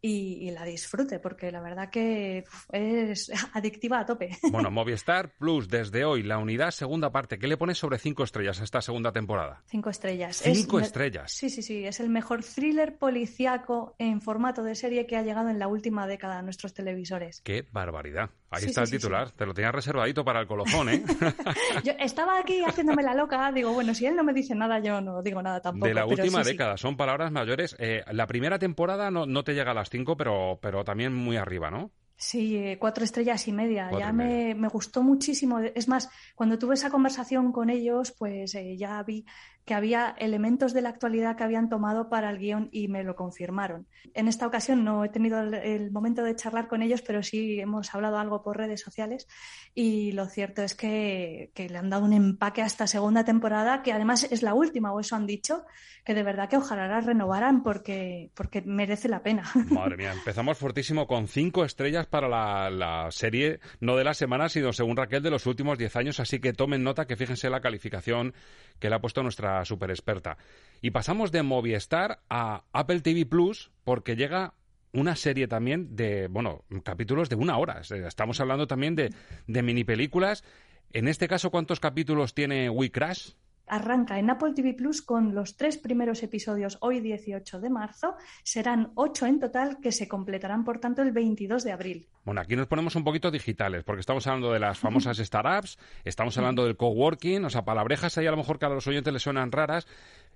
y, 0.00 0.46
y 0.46 0.50
la 0.50 0.64
disfrute, 0.64 1.18
porque 1.18 1.50
la 1.50 1.62
verdad 1.62 1.88
que 1.88 2.44
es 2.72 3.30
adictiva 3.54 4.00
a 4.00 4.06
tope. 4.06 4.36
Bueno, 4.50 4.70
Movistar 4.72 5.32
Plus, 5.38 5.68
desde 5.68 6.04
hoy, 6.04 6.22
la 6.22 6.38
unidad 6.38 6.72
segunda 6.72 7.10
parte. 7.10 7.38
¿Qué 7.38 7.46
le 7.46 7.56
pones 7.56 7.78
sobre 7.78 7.98
cinco 7.98 8.22
estrellas 8.24 8.60
a 8.60 8.64
esta 8.64 8.82
segunda 8.82 9.12
temporada? 9.12 9.62
Cinco 9.66 9.88
estrellas. 9.90 10.36
Cinco 10.36 10.78
estrellas. 10.80 11.32
Sí, 11.32 11.48
sí, 11.48 11.62
sí. 11.62 11.86
Es 11.86 12.00
el 12.00 12.10
mejor 12.10 12.44
thriller 12.44 12.98
policíaco 12.98 13.94
en 13.98 14.20
formato 14.20 14.62
de 14.62 14.74
serie 14.74 15.06
que 15.06 15.16
ha 15.16 15.22
llegado 15.22 15.48
en 15.48 15.58
la 15.58 15.68
última 15.68 16.06
década 16.06 16.38
a 16.38 16.42
nuestros 16.42 16.74
televisores. 16.74 17.40
¡Qué 17.42 17.66
barbaridad! 17.72 18.30
Ahí 18.50 18.62
Sí, 18.62 18.68
está 18.68 18.82
sí, 18.86 18.94
el 18.94 19.00
sí, 19.00 19.04
titular. 19.04 19.30
Te 19.32 19.46
lo 19.46 19.54
tenía 19.54 19.72
reservadito 19.72 20.24
para 20.24 20.40
el 20.40 20.46
colofón, 20.46 20.88
¿eh? 20.88 21.02
Yo 21.84 21.92
estaba 21.98 22.38
aquí 22.38 22.62
haciéndome 22.64 23.02
la 23.02 23.14
loca, 23.14 23.52
digo, 23.52 23.72
bueno, 23.74 23.94
si 23.94 24.06
él 24.06 24.16
no 24.16 24.24
me 24.24 24.32
dice 24.32 24.54
nada, 24.54 24.78
yo 24.78 25.02
no 25.02 25.22
digo 25.22 25.42
nada 25.42 25.60
tampoco. 25.60 25.86
de 25.86 25.92
la 25.92 26.06
pero 26.06 26.16
última 26.16 26.38
sí, 26.38 26.44
sí. 26.46 26.50
década. 26.52 26.78
Son 26.78 26.96
palabras 26.96 27.30
mayores. 27.30 27.76
Eh, 27.78 28.02
la 28.10 28.26
primera 28.26 28.58
temporada 28.58 29.10
no, 29.10 29.26
no 29.26 29.44
te 29.44 29.52
llega 29.52 29.72
a 29.72 29.74
las 29.74 29.90
cinco, 29.90 30.16
pero, 30.16 30.58
pero 30.62 30.82
también 30.82 31.14
muy 31.14 31.36
arriba, 31.36 31.70
¿no? 31.70 31.90
Sí, 32.16 32.56
eh, 32.56 32.78
cuatro 32.78 33.04
estrellas 33.04 33.46
y 33.48 33.52
media. 33.52 33.88
Cuatro 33.90 34.06
ya 34.06 34.10
y 34.10 34.12
me, 34.14 34.54
me 34.54 34.68
gustó 34.68 35.02
muchísimo. 35.02 35.58
Es 35.58 35.88
más, 35.88 36.08
cuando 36.34 36.58
tuve 36.58 36.74
esa 36.74 36.88
conversación 36.88 37.52
con 37.52 37.68
ellos, 37.70 38.12
pues 38.18 38.54
eh, 38.54 38.76
ya 38.78 39.02
vi 39.02 39.26
que 39.64 39.74
había 39.74 40.14
elementos 40.18 40.72
de 40.72 40.82
la 40.82 40.90
actualidad 40.90 41.36
que 41.36 41.44
habían 41.44 41.68
tomado 41.68 42.08
para 42.08 42.30
el 42.30 42.38
guion 42.38 42.68
y 42.72 42.88
me 42.88 43.02
lo 43.02 43.16
confirmaron. 43.16 43.86
En 44.12 44.28
esta 44.28 44.46
ocasión 44.46 44.84
no 44.84 45.04
he 45.04 45.08
tenido 45.08 45.40
el, 45.40 45.54
el 45.54 45.90
momento 45.90 46.22
de 46.22 46.36
charlar 46.36 46.68
con 46.68 46.82
ellos, 46.82 47.02
pero 47.02 47.22
sí 47.22 47.60
hemos 47.60 47.94
hablado 47.94 48.18
algo 48.18 48.42
por 48.42 48.56
redes 48.56 48.80
sociales 48.80 49.26
y 49.74 50.12
lo 50.12 50.26
cierto 50.26 50.62
es 50.62 50.74
que, 50.74 51.50
que 51.54 51.68
le 51.68 51.78
han 51.78 51.90
dado 51.90 52.04
un 52.04 52.12
empaque 52.12 52.62
a 52.62 52.66
esta 52.66 52.86
segunda 52.86 53.24
temporada, 53.24 53.82
que 53.82 53.92
además 53.92 54.24
es 54.30 54.42
la 54.42 54.54
última, 54.54 54.92
o 54.92 55.00
eso 55.00 55.16
han 55.16 55.26
dicho, 55.26 55.64
que 56.04 56.14
de 56.14 56.22
verdad 56.22 56.48
que 56.48 56.56
ojalá 56.56 56.86
la 56.86 57.00
renovaran 57.00 57.62
porque, 57.62 58.30
porque 58.34 58.62
merece 58.62 59.08
la 59.08 59.22
pena. 59.22 59.44
Madre 59.70 59.96
mía, 59.96 60.12
empezamos 60.12 60.58
fortísimo 60.58 61.06
con 61.06 61.26
cinco 61.26 61.64
estrellas 61.64 62.06
para 62.06 62.28
la, 62.28 62.70
la 62.70 63.10
serie, 63.10 63.60
no 63.80 63.96
de 63.96 64.04
la 64.04 64.14
semana, 64.14 64.48
sino 64.48 64.72
según 64.72 64.96
Raquel, 64.96 65.22
de 65.22 65.30
los 65.30 65.46
últimos 65.46 65.78
diez 65.78 65.96
años. 65.96 66.20
Así 66.20 66.38
que 66.38 66.52
tomen 66.52 66.84
nota 66.84 67.06
que 67.06 67.16
fíjense 67.16 67.50
la 67.50 67.60
calificación 67.60 68.34
que 68.78 68.88
le 68.88 68.96
ha 68.96 69.00
puesto 69.00 69.22
nuestra 69.22 69.53
super 69.64 69.90
experta. 69.90 70.38
Y 70.80 70.90
pasamos 70.90 71.32
de 71.32 71.42
Movistar 71.42 72.20
a 72.28 72.64
Apple 72.72 73.00
TV 73.00 73.26
Plus 73.26 73.70
porque 73.84 74.16
llega 74.16 74.54
una 74.92 75.16
serie 75.16 75.48
también 75.48 75.96
de, 75.96 76.28
bueno, 76.28 76.64
capítulos 76.82 77.28
de 77.28 77.36
una 77.36 77.58
hora. 77.58 77.80
Estamos 77.80 78.40
hablando 78.40 78.66
también 78.66 78.94
de, 78.94 79.12
de 79.46 79.62
mini 79.62 79.84
películas. 79.84 80.44
En 80.92 81.08
este 81.08 81.26
caso, 81.26 81.50
¿cuántos 81.50 81.80
capítulos 81.80 82.34
tiene 82.34 82.70
We 82.70 82.90
Crash? 82.90 83.32
Arranca 83.66 84.18
en 84.18 84.30
Apple 84.30 84.52
TV 84.54 84.74
Plus 84.74 85.02
con 85.02 85.34
los 85.34 85.56
tres 85.56 85.78
primeros 85.78 86.22
episodios 86.22 86.78
hoy 86.80 87.00
18 87.00 87.60
de 87.60 87.70
marzo. 87.70 88.16
Serán 88.42 88.92
ocho 88.94 89.26
en 89.26 89.40
total 89.40 89.78
que 89.80 89.92
se 89.92 90.08
completarán, 90.08 90.64
por 90.64 90.78
tanto, 90.78 91.02
el 91.02 91.12
22 91.12 91.64
de 91.64 91.72
abril. 91.72 92.08
Bueno, 92.24 92.40
aquí 92.40 92.56
nos 92.56 92.66
ponemos 92.66 92.94
un 92.96 93.04
poquito 93.04 93.30
digitales, 93.30 93.84
porque 93.84 94.00
estamos 94.00 94.26
hablando 94.26 94.52
de 94.52 94.60
las 94.60 94.78
famosas 94.80 95.18
startups, 95.18 95.78
estamos 96.04 96.36
hablando 96.38 96.64
del 96.64 96.76
coworking, 96.76 97.44
o 97.44 97.50
sea, 97.50 97.64
palabrejas 97.64 98.16
ahí 98.18 98.26
a 98.26 98.30
lo 98.30 98.36
mejor 98.36 98.58
que 98.58 98.66
a 98.66 98.70
los 98.70 98.86
oyentes 98.86 99.12
les 99.12 99.22
suenan 99.22 99.52
raras, 99.52 99.86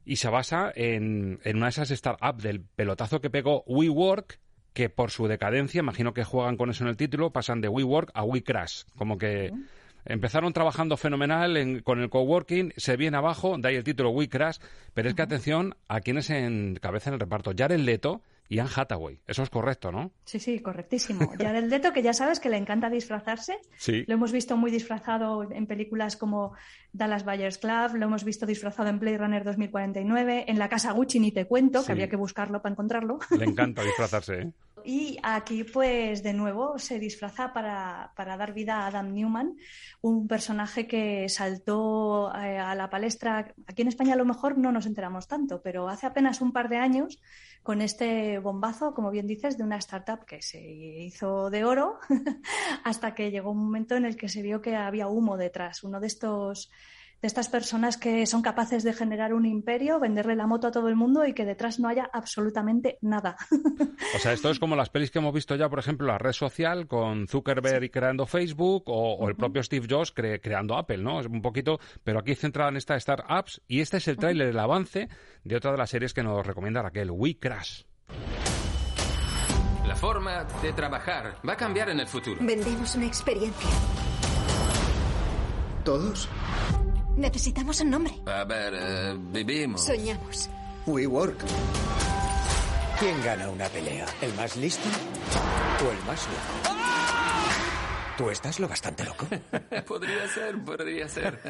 y 0.04 0.16
se 0.16 0.28
basa 0.28 0.72
en, 0.74 1.40
en 1.44 1.56
una 1.56 1.66
de 1.66 1.70
esas 1.70 1.88
startups 1.90 2.42
del 2.42 2.60
pelotazo 2.62 3.20
que 3.20 3.30
pegó 3.30 3.62
WeWork, 3.66 4.38
que 4.72 4.88
por 4.88 5.10
su 5.10 5.26
decadencia, 5.26 5.80
imagino 5.80 6.14
que 6.14 6.24
juegan 6.24 6.56
con 6.56 6.70
eso 6.70 6.84
en 6.84 6.90
el 6.90 6.96
título, 6.96 7.30
pasan 7.32 7.60
de 7.60 7.68
WeWork 7.68 8.10
a 8.14 8.22
WeCrash, 8.24 8.84
como 8.96 9.18
que... 9.18 9.52
Empezaron 10.08 10.52
trabajando 10.52 10.96
fenomenal 10.96 11.56
en- 11.56 11.80
con 11.80 12.00
el 12.00 12.10
coworking, 12.10 12.72
se 12.76 12.96
viene 12.96 13.16
abajo, 13.16 13.56
de 13.58 13.68
ahí 13.68 13.76
el 13.76 13.84
título 13.84 14.10
We 14.10 14.28
Crash, 14.28 14.58
pero 14.94 15.08
es 15.08 15.14
que 15.14 15.22
atención 15.22 15.74
a 15.86 16.00
quienes 16.00 16.30
en 16.30 16.76
cabeza 16.80 17.10
en 17.10 17.14
el 17.14 17.20
reparto, 17.20 17.52
Jared 17.56 17.78
Leto 17.78 18.22
y 18.50 18.60
Anne 18.60 18.70
Hathaway. 18.74 19.20
Eso 19.26 19.42
es 19.42 19.50
correcto, 19.50 19.92
¿no? 19.92 20.10
Sí, 20.24 20.38
sí, 20.40 20.60
correctísimo. 20.60 21.30
Jared 21.38 21.64
Leto, 21.64 21.92
que 21.92 22.02
ya 22.02 22.14
sabes 22.14 22.40
que 22.40 22.48
le 22.48 22.56
encanta 22.56 22.88
disfrazarse. 22.88 23.58
Sí. 23.76 24.04
Lo 24.06 24.14
hemos 24.14 24.32
visto 24.32 24.56
muy 24.56 24.70
disfrazado 24.70 25.46
en 25.52 25.66
películas 25.66 26.16
como 26.16 26.54
Dallas 26.94 27.26
Buyers 27.26 27.58
Club, 27.58 27.96
lo 27.96 28.06
hemos 28.06 28.24
visto 28.24 28.46
disfrazado 28.46 28.88
en 28.88 28.98
Blade 29.00 29.18
Runner 29.18 29.44
2049, 29.44 30.46
en 30.48 30.58
La 30.58 30.70
Casa 30.70 30.92
Gucci 30.92 31.20
ni 31.20 31.30
te 31.32 31.44
cuento, 31.46 31.80
Sí. 31.80 31.86
que 31.86 31.92
había 31.92 32.08
que 32.08 32.16
buscarlo 32.16 32.62
para 32.62 32.72
encontrarlo. 32.72 33.18
Le 33.38 33.44
encanta 33.44 33.82
disfrazarse, 33.82 34.34
¿eh? 34.40 34.50
Y 34.90 35.18
aquí, 35.22 35.64
pues, 35.64 36.22
de 36.22 36.32
nuevo 36.32 36.78
se 36.78 36.98
disfraza 36.98 37.52
para, 37.52 38.10
para 38.16 38.38
dar 38.38 38.54
vida 38.54 38.78
a 38.78 38.86
Adam 38.86 39.12
Newman, 39.12 39.54
un 40.00 40.26
personaje 40.26 40.86
que 40.86 41.28
saltó 41.28 42.34
eh, 42.34 42.56
a 42.56 42.74
la 42.74 42.88
palestra. 42.88 43.54
Aquí 43.66 43.82
en 43.82 43.88
España 43.88 44.14
a 44.14 44.16
lo 44.16 44.24
mejor 44.24 44.56
no 44.56 44.72
nos 44.72 44.86
enteramos 44.86 45.28
tanto, 45.28 45.60
pero 45.60 45.90
hace 45.90 46.06
apenas 46.06 46.40
un 46.40 46.52
par 46.52 46.70
de 46.70 46.78
años, 46.78 47.20
con 47.62 47.82
este 47.82 48.38
bombazo, 48.38 48.94
como 48.94 49.10
bien 49.10 49.26
dices, 49.26 49.58
de 49.58 49.64
una 49.64 49.76
startup 49.76 50.24
que 50.24 50.40
se 50.40 50.58
hizo 50.58 51.50
de 51.50 51.64
oro, 51.66 51.98
hasta 52.82 53.14
que 53.14 53.30
llegó 53.30 53.50
un 53.50 53.64
momento 53.64 53.94
en 53.94 54.06
el 54.06 54.16
que 54.16 54.30
se 54.30 54.40
vio 54.40 54.62
que 54.62 54.74
había 54.74 55.08
humo 55.08 55.36
detrás. 55.36 55.84
Uno 55.84 56.00
de 56.00 56.06
estos 56.06 56.70
de 57.20 57.26
estas 57.26 57.48
personas 57.48 57.96
que 57.96 58.26
son 58.26 58.42
capaces 58.42 58.84
de 58.84 58.92
generar 58.92 59.34
un 59.34 59.44
imperio, 59.44 59.98
venderle 59.98 60.36
la 60.36 60.46
moto 60.46 60.68
a 60.68 60.70
todo 60.70 60.88
el 60.88 60.94
mundo 60.96 61.26
y 61.26 61.34
que 61.34 61.44
detrás 61.44 61.80
no 61.80 61.88
haya 61.88 62.08
absolutamente 62.12 62.98
nada. 63.00 63.36
O 64.14 64.18
sea, 64.20 64.32
esto 64.32 64.48
es 64.50 64.58
como 64.58 64.74
las 64.76 64.88
pelis 64.90 65.10
que 65.10 65.18
hemos 65.18 65.34
visto 65.34 65.54
ya, 65.56 65.68
por 65.68 65.78
ejemplo, 65.80 66.06
la 66.06 66.16
red 66.18 66.32
social 66.32 66.86
con 66.86 67.26
Zuckerberg 67.28 67.90
creando 67.90 68.26
Facebook 68.26 68.84
o, 68.86 69.14
o 69.16 69.28
el 69.28 69.34
propio 69.36 69.62
Steve 69.62 69.86
Jobs 69.90 70.14
cre- 70.14 70.40
creando 70.42 70.76
Apple, 70.78 70.98
¿no? 70.98 71.20
Es 71.20 71.26
un 71.26 71.42
poquito, 71.42 71.78
pero 72.04 72.20
aquí 72.20 72.34
centrada 72.34 72.70
en 72.70 72.76
esta 72.78 72.98
startups 72.98 73.60
y 73.68 73.80
este 73.80 73.98
es 73.98 74.08
el 74.08 74.16
tráiler, 74.16 74.48
el 74.48 74.58
avance 74.58 75.08
de 75.44 75.56
otra 75.56 75.72
de 75.72 75.78
las 75.78 75.90
series 75.90 76.14
que 76.14 76.22
nos 76.22 76.46
recomienda 76.46 76.80
Raquel, 76.82 77.10
We 77.10 77.38
Crash. 77.38 77.82
La 79.86 79.94
forma 79.96 80.44
de 80.62 80.72
trabajar 80.72 81.36
va 81.46 81.52
a 81.52 81.56
cambiar 81.56 81.90
en 81.90 82.00
el 82.00 82.06
futuro. 82.06 82.38
Vendemos 82.40 82.94
una 82.94 83.06
experiencia. 83.06 83.68
¿Todos? 85.84 86.28
Necesitamos 87.18 87.80
un 87.80 87.90
nombre. 87.90 88.14
A 88.26 88.44
ver, 88.44 88.72
eh, 88.76 89.16
vivimos. 89.18 89.84
Soñamos. 89.84 90.48
WeWork. 90.86 91.36
¿Quién 93.00 93.22
gana 93.24 93.48
una 93.48 93.68
pelea? 93.68 94.06
¿El 94.22 94.32
más 94.34 94.56
listo 94.56 94.88
o 95.84 95.90
el 95.90 95.98
más 96.06 96.26
loco? 96.26 96.78
¿Tú 98.16 98.30
estás 98.30 98.60
lo 98.60 98.68
bastante 98.68 99.04
loco? 99.04 99.26
podría 99.86 100.28
ser, 100.28 100.64
podría 100.64 101.08
ser. 101.08 101.40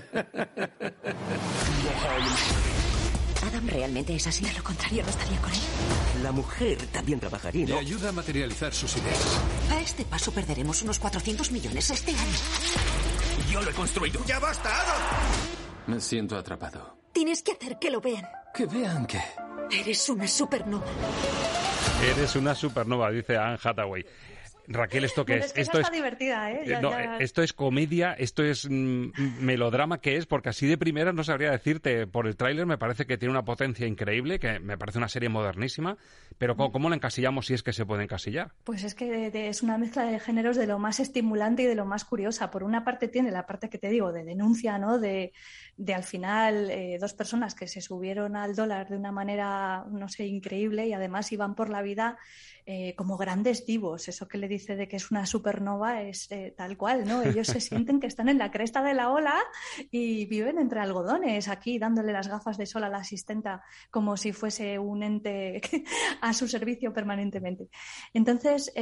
Adam 3.46 3.66
realmente 3.68 4.14
es 4.14 4.26
así. 4.26 4.44
De 4.44 4.52
lo 4.54 4.64
contrario, 4.64 5.02
no 5.02 5.10
estaría 5.10 5.38
con 5.38 5.52
él. 5.52 5.60
La 6.22 6.32
mujer 6.32 6.78
también 6.92 7.20
trabajaría, 7.20 7.66
Le 7.66 7.78
ayuda 7.78 8.08
a 8.08 8.12
materializar 8.12 8.72
sus 8.72 8.96
ideas. 8.96 9.40
A 9.70 9.80
este 9.80 10.04
paso 10.06 10.32
perderemos 10.32 10.82
unos 10.82 10.98
400 10.98 11.52
millones 11.52 11.90
este 11.90 12.10
año. 12.12 12.38
Yo 13.50 13.62
lo 13.62 13.70
he 13.70 13.74
construido. 13.74 14.22
¡Ya 14.26 14.38
basta, 14.38 14.68
Adam! 14.68 15.47
Me 15.88 16.00
siento 16.00 16.36
atrapado. 16.36 16.96
Tienes 17.12 17.42
que 17.42 17.52
hacer 17.52 17.78
que 17.78 17.90
lo 17.90 18.00
vean. 18.00 18.24
Que 18.54 18.66
vean 18.66 19.06
que... 19.06 19.18
Eres 19.70 20.08
una 20.08 20.26
supernova. 20.26 20.86
Eres 22.14 22.36
una 22.36 22.54
supernova, 22.54 23.10
dice 23.10 23.36
Anne 23.36 23.58
Hathaway. 23.62 24.04
Raquel, 24.70 25.04
¿esto 25.04 25.24
qué 25.24 25.38
es? 25.38 25.46
es 25.46 25.52
que 25.54 25.60
esto 25.62 25.80
está 25.80 25.90
divertida, 25.90 26.50
¿eh? 26.52 26.62
Ya- 26.66 26.82
no, 26.82 26.90
ya- 26.90 27.16
eh, 27.16 27.24
esto 27.24 27.42
es 27.42 27.54
comedia, 27.54 28.12
esto 28.12 28.44
es 28.44 28.66
mm, 28.68 29.12
melodrama, 29.40 29.98
¿qué 29.98 30.18
es? 30.18 30.26
Porque 30.26 30.50
así 30.50 30.66
de 30.66 30.76
primera 30.76 31.10
no 31.14 31.24
sabría 31.24 31.50
decirte, 31.50 32.06
por 32.06 32.26
el 32.26 32.36
tráiler 32.36 32.66
me 32.66 32.76
parece 32.76 33.06
que 33.06 33.16
tiene 33.16 33.32
una 33.32 33.46
potencia 33.46 33.86
increíble, 33.86 34.38
que 34.38 34.60
me 34.60 34.76
parece 34.76 34.98
una 34.98 35.08
serie 35.08 35.30
modernísima, 35.30 35.96
Pero 36.36 36.54
¿cómo, 36.54 36.70
cómo 36.70 36.90
la 36.90 36.96
encasillamos 36.96 37.46
si 37.46 37.54
es 37.54 37.62
que 37.62 37.72
se 37.72 37.86
puede 37.86 38.02
encasillar? 38.04 38.52
Pues 38.64 38.84
es 38.84 38.94
que 38.94 39.10
de- 39.10 39.30
de- 39.30 39.48
es 39.48 39.62
una 39.62 39.78
mezcla 39.78 40.04
de 40.04 40.20
géneros 40.20 40.56
de 40.58 40.66
lo 40.66 40.78
más 40.78 41.00
estimulante 41.00 41.62
y 41.62 41.66
de 41.66 41.74
lo 41.74 41.86
más 41.86 42.04
curiosa. 42.04 42.50
Por 42.50 42.62
una 42.62 42.84
parte 42.84 43.08
tiene 43.08 43.30
la 43.30 43.46
parte 43.46 43.70
que 43.70 43.78
te 43.78 43.88
digo 43.88 44.12
de 44.12 44.22
denuncia, 44.24 44.76
¿no? 44.76 44.98
De, 44.98 45.32
de 45.78 45.94
al 45.94 46.02
final 46.02 46.70
eh, 46.70 46.98
dos 47.00 47.14
personas 47.14 47.54
que 47.54 47.68
se 47.68 47.80
subieron 47.80 48.34
al 48.34 48.56
dólar 48.56 48.88
de 48.88 48.96
una 48.96 49.12
manera, 49.12 49.84
no 49.88 50.08
sé, 50.08 50.26
increíble 50.26 50.88
y 50.88 50.92
además 50.92 51.30
iban 51.30 51.54
por 51.54 51.70
la 51.70 51.82
vida 51.82 52.18
eh, 52.66 52.96
como 52.96 53.16
grandes 53.16 53.64
divos. 53.64 54.08
Eso 54.08 54.26
que 54.26 54.38
le 54.38 54.48
dice 54.48 54.74
de 54.74 54.88
que 54.88 54.96
es 54.96 55.12
una 55.12 55.24
supernova 55.24 56.02
es 56.02 56.30
eh, 56.32 56.52
tal 56.56 56.76
cual, 56.76 57.06
¿no? 57.06 57.22
Ellos 57.22 57.46
se 57.46 57.60
sienten 57.60 58.00
que 58.00 58.08
están 58.08 58.28
en 58.28 58.38
la 58.38 58.50
cresta 58.50 58.82
de 58.82 58.92
la 58.92 59.10
ola 59.10 59.36
y 59.92 60.26
viven 60.26 60.58
entre 60.58 60.80
algodones 60.80 61.46
aquí 61.46 61.78
dándole 61.78 62.12
las 62.12 62.26
gafas 62.26 62.58
de 62.58 62.66
sol 62.66 62.82
a 62.82 62.88
la 62.88 62.98
asistenta 62.98 63.62
como 63.92 64.16
si 64.16 64.32
fuese 64.32 64.80
un 64.80 65.04
ente 65.04 65.60
a 66.20 66.32
su 66.34 66.48
servicio 66.48 66.92
permanentemente. 66.92 67.68
Entonces, 68.12 68.72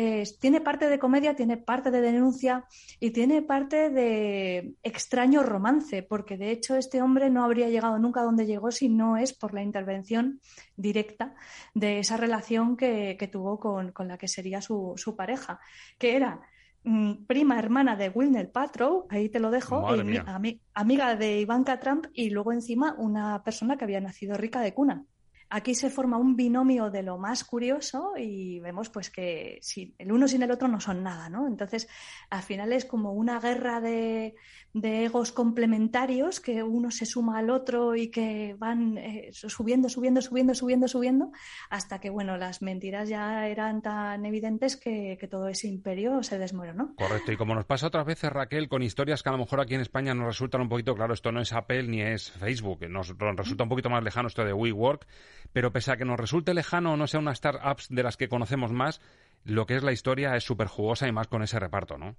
tiene 0.41 0.63
parte 0.63 0.89
de 0.89 0.99
comedia, 0.99 1.37
tiene 1.37 1.59
parte 1.59 1.91
de 1.91 2.01
denuncia 2.01 2.65
y 2.99 3.11
tiene 3.11 3.43
parte 3.43 3.91
de 3.91 4.75
extraño 4.83 5.43
romance, 5.43 6.03
porque 6.03 6.39
de 6.39 6.51
hecho 6.51 6.75
este 6.87 7.03
hombre 7.03 7.31
no 7.31 7.45
habría 7.45 7.69
llegado 7.69 7.99
nunca 7.99 8.21
a 8.21 8.25
donde 8.25 8.47
llegó 8.47 8.71
si 8.71 8.89
no 8.89 9.17
es 9.17 9.33
por 9.33 9.53
la 9.53 9.63
intervención 9.63 10.41
directa 10.77 11.35
de 11.75 11.99
esa 11.99 12.17
relación 12.17 12.77
que, 12.77 13.17
que 13.19 13.27
tuvo 13.29 13.59
con, 13.59 13.91
con 13.93 14.07
la 14.09 14.17
que 14.19 14.29
sería 14.29 14.61
su, 14.61 14.95
su 14.97 15.17
pareja, 15.17 15.59
que 15.99 16.15
era 16.17 16.41
mm, 16.85 17.25
prima 17.27 17.59
hermana 17.59 17.97
de 17.97 18.09
Wilner 18.11 18.51
Patrow, 18.53 19.07
ahí 19.11 19.29
te 19.29 19.41
lo 19.41 19.51
dejo, 19.51 19.83
ami- 20.27 20.61
amiga 20.75 21.17
de 21.17 21.41
Ivanka 21.41 21.81
Trump 21.81 22.07
y 22.15 22.31
luego 22.31 22.53
encima 22.53 22.95
una 22.99 23.43
persona 23.43 23.77
que 23.77 23.85
había 23.85 24.01
nacido 24.01 24.37
rica 24.37 24.61
de 24.61 24.73
cuna. 24.73 25.05
Aquí 25.49 25.77
se 25.77 25.91
forma 25.91 26.19
un 26.19 26.35
binomio 26.35 26.91
de 26.91 27.05
lo 27.05 27.19
más 27.19 27.45
curioso 27.45 28.15
y 28.19 28.59
vemos 28.59 28.91
pues 28.91 29.11
que 29.11 29.59
si 29.63 29.95
el 29.97 30.11
uno 30.11 30.27
sin 30.27 30.43
el 30.43 30.51
otro 30.51 30.67
no 30.67 30.81
son 30.81 31.05
nada, 31.05 31.29
¿no? 31.29 31.47
Entonces, 31.47 31.87
al 32.31 32.43
final 32.43 32.73
es 32.73 32.85
como 32.85 33.13
una 33.13 33.39
guerra 33.39 33.81
de, 33.81 34.35
de 34.77 35.07
egos 35.07 35.33
complementarios 35.33 36.39
que 36.39 36.63
uno 36.63 36.91
se 36.91 37.07
suma 37.07 37.39
al 37.39 37.49
otro 37.49 37.97
y 37.97 38.11
que 38.11 38.55
van 38.59 38.99
eh, 38.99 39.31
subiendo, 39.33 39.89
subiendo, 39.89 40.21
subiendo, 40.21 40.55
subiendo, 40.55 40.87
subiendo, 40.87 41.33
hasta 41.71 41.99
que, 41.99 42.11
bueno, 42.11 42.37
las 42.37 42.61
mentiras 42.61 43.09
ya 43.09 43.49
eran 43.49 43.81
tan 43.81 44.27
evidentes 44.27 44.77
que, 44.77 45.17
que 45.19 45.29
todo 45.29 45.49
ese 45.49 45.67
imperio 45.67 46.23
se 46.23 46.39
desmoronó. 46.39 46.95
Correcto, 46.97 47.33
y 47.33 47.39
como 47.39 47.55
nos 47.55 47.65
pasa 47.65 47.87
otras 47.87 48.05
veces, 48.05 48.31
Raquel, 48.31 48.69
con 48.69 48.83
historias 48.83 49.23
que 49.23 49.31
a 49.31 49.33
lo 49.33 49.39
mejor 49.39 49.61
aquí 49.61 49.75
en 49.75 49.81
España 49.81 50.13
nos 50.13 50.27
resultan 50.27 50.61
un 50.61 50.69
poquito, 50.69 50.95
claro, 50.95 51.15
esto 51.15 51.33
no 51.33 51.41
es 51.41 51.55
Apple 51.55 51.85
ni 51.85 52.03
es 52.03 52.31
Facebook, 52.33 52.87
nos 52.91 53.17
resulta 53.17 53.63
un 53.63 53.71
poquito 53.71 53.89
más 53.89 54.05
lejano 54.05 54.29
esto 54.29 54.45
de 54.45 54.53
WeWork, 54.53 55.07
pero 55.55 55.73
pese 55.73 55.93
a 55.93 55.97
que 55.97 56.05
nos 56.05 56.21
resulte 56.21 56.53
lejano 56.53 56.93
o 56.93 56.97
no 56.99 57.07
sea 57.07 57.21
una 57.21 57.35
startups 57.35 57.89
de 57.89 58.03
las 58.03 58.19
que 58.19 58.29
conocemos 58.29 58.73
más, 58.73 59.01
lo 59.45 59.65
que 59.65 59.77
es 59.77 59.83
la 59.83 59.93
historia 59.93 60.37
es 60.37 60.45
súper 60.45 60.67
jugosa 60.67 61.09
y 61.09 61.13
más 61.13 61.29
con 61.29 61.43
ese 61.43 61.59
reparto, 61.59 61.97
¿no? 61.97 62.15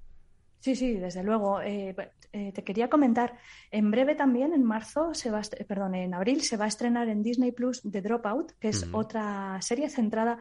Sí, 0.59 0.75
sí, 0.75 0.93
desde 0.93 1.23
luego. 1.23 1.61
Eh, 1.61 1.95
eh, 2.33 2.51
te 2.51 2.63
quería 2.63 2.89
comentar, 2.89 3.37
en 3.71 3.89
breve 3.89 4.15
también, 4.15 4.53
en 4.53 4.63
marzo, 4.63 5.13
se 5.13 5.31
va 5.31 5.41
perdón, 5.67 5.95
en 5.95 6.13
abril, 6.13 6.41
se 6.41 6.57
va 6.57 6.65
a 6.65 6.67
estrenar 6.67 7.07
en 7.09 7.23
Disney 7.23 7.51
Plus 7.51 7.81
The 7.89 8.01
Dropout, 8.01 8.51
que 8.59 8.69
es 8.69 8.85
otra 8.91 9.57
serie 9.61 9.89
centrada 9.89 10.37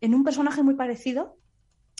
en 0.00 0.14
un 0.14 0.22
personaje 0.22 0.62
muy 0.62 0.74
parecido, 0.74 1.38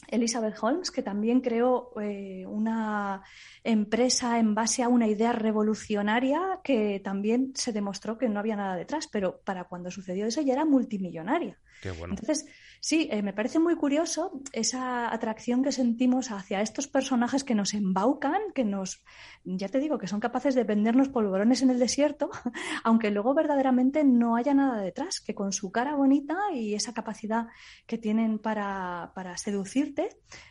Elizabeth 0.08 0.56
Holmes, 0.60 0.90
que 0.90 1.02
también 1.02 1.40
creó 1.40 1.92
eh, 2.00 2.44
una 2.46 3.22
empresa 3.62 4.38
en 4.38 4.54
base 4.54 4.82
a 4.82 4.88
una 4.88 5.06
idea 5.06 5.32
revolucionaria 5.32 6.60
que 6.64 7.00
también 7.02 7.52
se 7.54 7.72
demostró 7.72 8.18
que 8.18 8.28
no 8.28 8.40
había 8.40 8.56
nada 8.56 8.76
detrás, 8.76 9.08
pero 9.08 9.40
para 9.44 9.64
cuando 9.64 9.90
sucedió 9.90 10.26
eso 10.26 10.40
ya 10.40 10.54
era 10.54 10.64
multimillonaria. 10.64 11.58
Qué 11.82 11.90
bueno. 11.92 12.14
Entonces, 12.14 12.46
sí, 12.80 13.08
eh, 13.12 13.22
me 13.22 13.32
parece 13.32 13.58
muy 13.58 13.76
curioso 13.76 14.32
esa 14.52 15.12
atracción 15.12 15.62
que 15.62 15.70
sentimos 15.72 16.30
hacia 16.30 16.60
estos 16.62 16.88
personajes 16.88 17.44
que 17.44 17.54
nos 17.54 17.74
embaucan, 17.74 18.40
que 18.54 18.64
nos, 18.64 19.02
ya 19.44 19.68
te 19.68 19.78
digo, 19.78 19.98
que 19.98 20.06
son 20.06 20.20
capaces 20.20 20.54
de 20.54 20.64
vendernos 20.64 21.08
polvorones 21.08 21.62
en 21.62 21.70
el 21.70 21.78
desierto, 21.78 22.30
aunque 22.84 23.10
luego 23.10 23.34
verdaderamente 23.34 24.02
no 24.04 24.36
haya 24.36 24.54
nada 24.54 24.80
detrás, 24.80 25.20
que 25.20 25.34
con 25.34 25.52
su 25.52 25.70
cara 25.70 25.94
bonita 25.94 26.36
y 26.52 26.74
esa 26.74 26.94
capacidad 26.94 27.46
que 27.86 27.98
tienen 27.98 28.38
para, 28.38 29.12
para 29.14 29.36
seducirte, 29.36 30.08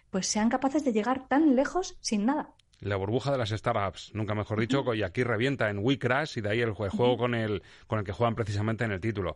pues 0.09 0.27
sean 0.27 0.49
capaces 0.49 0.83
de 0.85 0.93
llegar 0.93 1.27
tan 1.27 1.55
lejos 1.55 1.97
sin 2.01 2.25
nada. 2.25 2.53
La 2.81 2.95
burbuja 2.95 3.33
de 3.33 3.37
las 3.37 3.49
startups, 3.49 4.11
nunca 4.13 4.33
mejor 4.33 4.57
dicho, 4.57 4.93
y 4.93 5.03
aquí 5.03 5.23
revienta 5.23 5.69
en 5.69 5.79
We 5.79 5.99
Crash 5.99 6.37
y 6.37 6.41
de 6.41 6.49
ahí 6.49 6.61
el 6.61 6.71
jue- 6.73 6.89
juego 6.89 7.17
con 7.17 7.35
el, 7.35 7.61
con 7.87 7.99
el 7.99 8.05
que 8.05 8.13
juegan 8.13 8.35
precisamente 8.35 8.85
en 8.85 8.93
el 8.93 9.01
título. 9.01 9.35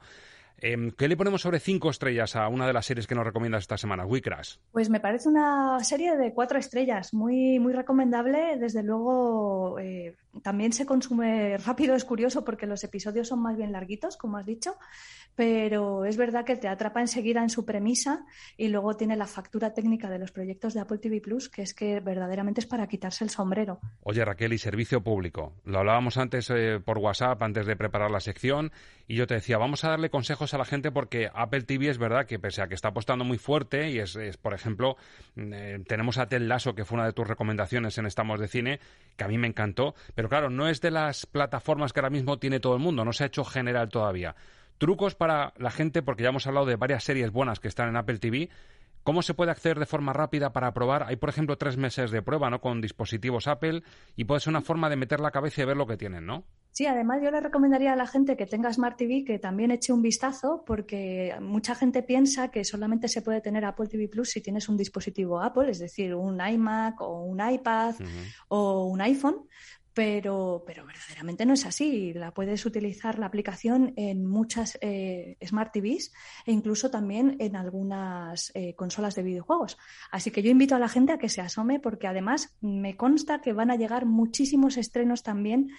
Em, 0.65 0.91
¿Qué 0.91 1.09
le 1.09 1.17
ponemos 1.17 1.41
sobre 1.41 1.59
cinco 1.59 1.89
estrellas 1.89 2.37
a 2.37 2.47
una 2.47 2.65
de 2.65 2.71
las 2.71 2.85
series 2.85 3.05
que 3.05 3.15
nos 3.15 3.25
recomiendas 3.25 3.63
esta 3.63 3.77
semana, 3.77 4.05
We 4.05 4.21
Crash? 4.21 4.55
Pues 4.71 4.89
me 4.89 5.01
parece 5.01 5.27
una 5.27 5.77
serie 5.83 6.15
de 6.15 6.33
cuatro 6.33 6.57
estrellas, 6.57 7.13
muy, 7.13 7.59
muy 7.59 7.73
recomendable. 7.73 8.55
Desde 8.57 8.81
luego, 8.81 9.77
eh, 9.77 10.15
también 10.41 10.71
se 10.71 10.85
consume 10.85 11.57
rápido, 11.57 11.95
es 11.95 12.05
curioso 12.05 12.45
porque 12.45 12.65
los 12.65 12.81
episodios 12.85 13.27
son 13.27 13.41
más 13.41 13.57
bien 13.57 13.73
larguitos, 13.73 14.15
como 14.15 14.37
has 14.37 14.45
dicho, 14.45 14.77
pero 15.35 16.05
es 16.05 16.15
verdad 16.15 16.45
que 16.45 16.55
te 16.55 16.69
atrapa 16.69 17.01
enseguida 17.01 17.41
en 17.41 17.49
su 17.49 17.65
premisa 17.65 18.25
y 18.55 18.69
luego 18.69 18.95
tiene 18.95 19.17
la 19.17 19.27
factura 19.27 19.73
técnica 19.73 20.09
de 20.09 20.19
los 20.19 20.31
proyectos 20.31 20.73
de 20.73 20.79
Apple 20.79 20.99
TV 20.99 21.19
Plus, 21.19 21.49
que 21.49 21.63
es 21.63 21.73
que 21.73 21.99
verdaderamente 21.99 22.61
es 22.61 22.67
para 22.67 22.87
quitarse 22.87 23.25
el 23.25 23.29
sombrero. 23.29 23.79
Oye, 24.01 24.23
Raquel, 24.23 24.53
y 24.53 24.57
servicio 24.57 25.03
público. 25.03 25.53
Lo 25.65 25.79
hablábamos 25.79 26.17
antes 26.17 26.49
eh, 26.51 26.79
por 26.83 26.99
WhatsApp, 26.99 27.41
antes 27.41 27.65
de 27.65 27.75
preparar 27.75 28.11
la 28.11 28.21
sección, 28.21 28.71
y 29.07 29.15
yo 29.15 29.27
te 29.27 29.33
decía, 29.33 29.57
vamos 29.57 29.83
a 29.83 29.89
darle 29.89 30.09
consejos 30.09 30.52
a 30.53 30.57
la 30.57 30.65
gente 30.65 30.91
porque 30.91 31.29
Apple 31.33 31.63
TV 31.63 31.89
es 31.89 31.97
verdad 31.97 32.25
que 32.25 32.39
pese 32.39 32.61
a 32.61 32.67
que 32.67 32.75
está 32.75 32.89
apostando 32.89 33.25
muy 33.25 33.37
fuerte, 33.37 33.89
y 33.89 33.99
es, 33.99 34.17
por 34.41 34.53
ejemplo, 34.53 34.97
mm, 35.35 35.53
eh, 35.53 35.79
tenemos 35.87 36.17
a 36.17 36.27
Ted 36.27 36.41
Lasso, 36.41 36.75
que 36.75 36.85
fue 36.85 36.97
una 36.97 37.05
de 37.05 37.13
tus 37.13 37.27
recomendaciones 37.27 37.97
en 37.97 38.05
Estamos 38.05 38.39
de 38.39 38.47
Cine, 38.47 38.79
que 39.17 39.23
a 39.23 39.27
mí 39.27 39.37
me 39.37 39.47
encantó, 39.47 39.95
pero 40.15 40.29
claro, 40.29 40.49
no 40.49 40.67
es 40.67 40.81
de 40.81 40.91
las 40.91 41.25
plataformas 41.25 41.93
que 41.93 41.99
ahora 41.99 42.09
mismo 42.09 42.39
tiene 42.39 42.59
todo 42.59 42.75
el 42.75 42.81
mundo, 42.81 43.05
no 43.05 43.13
se 43.13 43.23
ha 43.23 43.27
hecho 43.27 43.43
general 43.43 43.89
todavía. 43.89 44.35
Trucos 44.77 45.15
para 45.15 45.53
la 45.57 45.71
gente, 45.71 46.01
porque 46.01 46.23
ya 46.23 46.29
hemos 46.29 46.47
hablado 46.47 46.65
de 46.65 46.75
varias 46.75 47.03
series 47.03 47.31
buenas 47.31 47.59
que 47.59 47.67
están 47.67 47.89
en 47.89 47.97
Apple 47.97 48.19
TV, 48.19 48.49
¿Cómo 49.03 49.21
se 49.21 49.33
puede 49.33 49.51
acceder 49.51 49.79
de 49.79 49.85
forma 49.85 50.13
rápida 50.13 50.53
para 50.53 50.73
probar? 50.73 51.03
Hay, 51.03 51.17
por 51.17 51.27
ejemplo, 51.27 51.57
tres 51.57 51.75
meses 51.75 52.09
de 52.09 52.21
prueba, 52.21 52.49
¿no? 52.49 52.61
Con 52.61 52.79
dispositivos 52.79 53.47
Apple 53.47 53.83
y 54.15 54.23
puede 54.23 54.39
ser 54.39 54.51
una 54.51 54.61
forma 54.61 54.89
de 54.89 54.95
meter 54.95 55.19
la 55.19 55.31
cabeza 55.31 55.61
y 55.61 55.65
ver 55.65 55.75
lo 55.75 55.85
que 55.85 55.97
tienen, 55.97 56.25
¿no? 56.25 56.45
Sí, 56.73 56.87
además 56.87 57.21
yo 57.21 57.29
le 57.29 57.39
recomendaría 57.39 57.93
a 57.93 57.95
la 57.95 58.07
gente 58.07 58.35
que 58.35 58.47
tenga 58.47 58.73
Smart 58.73 58.97
TV 58.97 59.23
que 59.23 59.37
también 59.37 59.69
eche 59.69 59.93
un 59.93 60.01
vistazo 60.01 60.63
porque 60.65 61.35
mucha 61.39 61.75
gente 61.75 62.01
piensa 62.01 62.49
que 62.49 62.63
solamente 62.63 63.07
se 63.07 63.21
puede 63.21 63.41
tener 63.41 63.63
Apple 63.63 63.87
TV 63.87 64.07
Plus 64.07 64.31
si 64.31 64.41
tienes 64.41 64.67
un 64.69 64.75
dispositivo 64.75 65.39
Apple, 65.39 65.69
es 65.69 65.77
decir, 65.77 66.15
un 66.15 66.41
iMac 66.41 66.99
o 66.99 67.25
un 67.25 67.39
iPad 67.47 67.93
o 68.47 68.85
un 68.85 69.01
iPhone, 69.01 69.47
pero, 69.93 70.63
pero 70.65 70.85
verdaderamente 70.85 71.45
no 71.45 71.53
es 71.53 71.65
así. 71.65 72.13
La 72.13 72.33
puedes 72.33 72.65
utilizar 72.65 73.19
la 73.19 73.27
aplicación 73.27 73.93
en 73.95 74.25
muchas 74.25 74.77
eh, 74.81 75.37
Smart 75.45 75.71
TVs 75.71 76.11
e 76.45 76.51
incluso 76.51 76.89
también 76.89 77.35
en 77.39 77.55
algunas 77.55 78.51
eh, 78.55 78.73
consolas 78.75 79.13
de 79.13 79.23
videojuegos. 79.23 79.77
Así 80.11 80.31
que 80.31 80.41
yo 80.41 80.49
invito 80.49 80.75
a 80.75 80.79
la 80.79 80.89
gente 80.89 81.13
a 81.13 81.19
que 81.19 81.29
se 81.29 81.41
asome 81.41 81.79
porque 81.79 82.07
además 82.07 82.55
me 82.61 82.97
consta 82.97 83.41
que 83.41 83.53
van 83.53 83.69
a 83.69 83.75
llegar 83.75 84.05
muchísimos 84.07 84.77
estrenos 84.77 85.21
también 85.21 85.69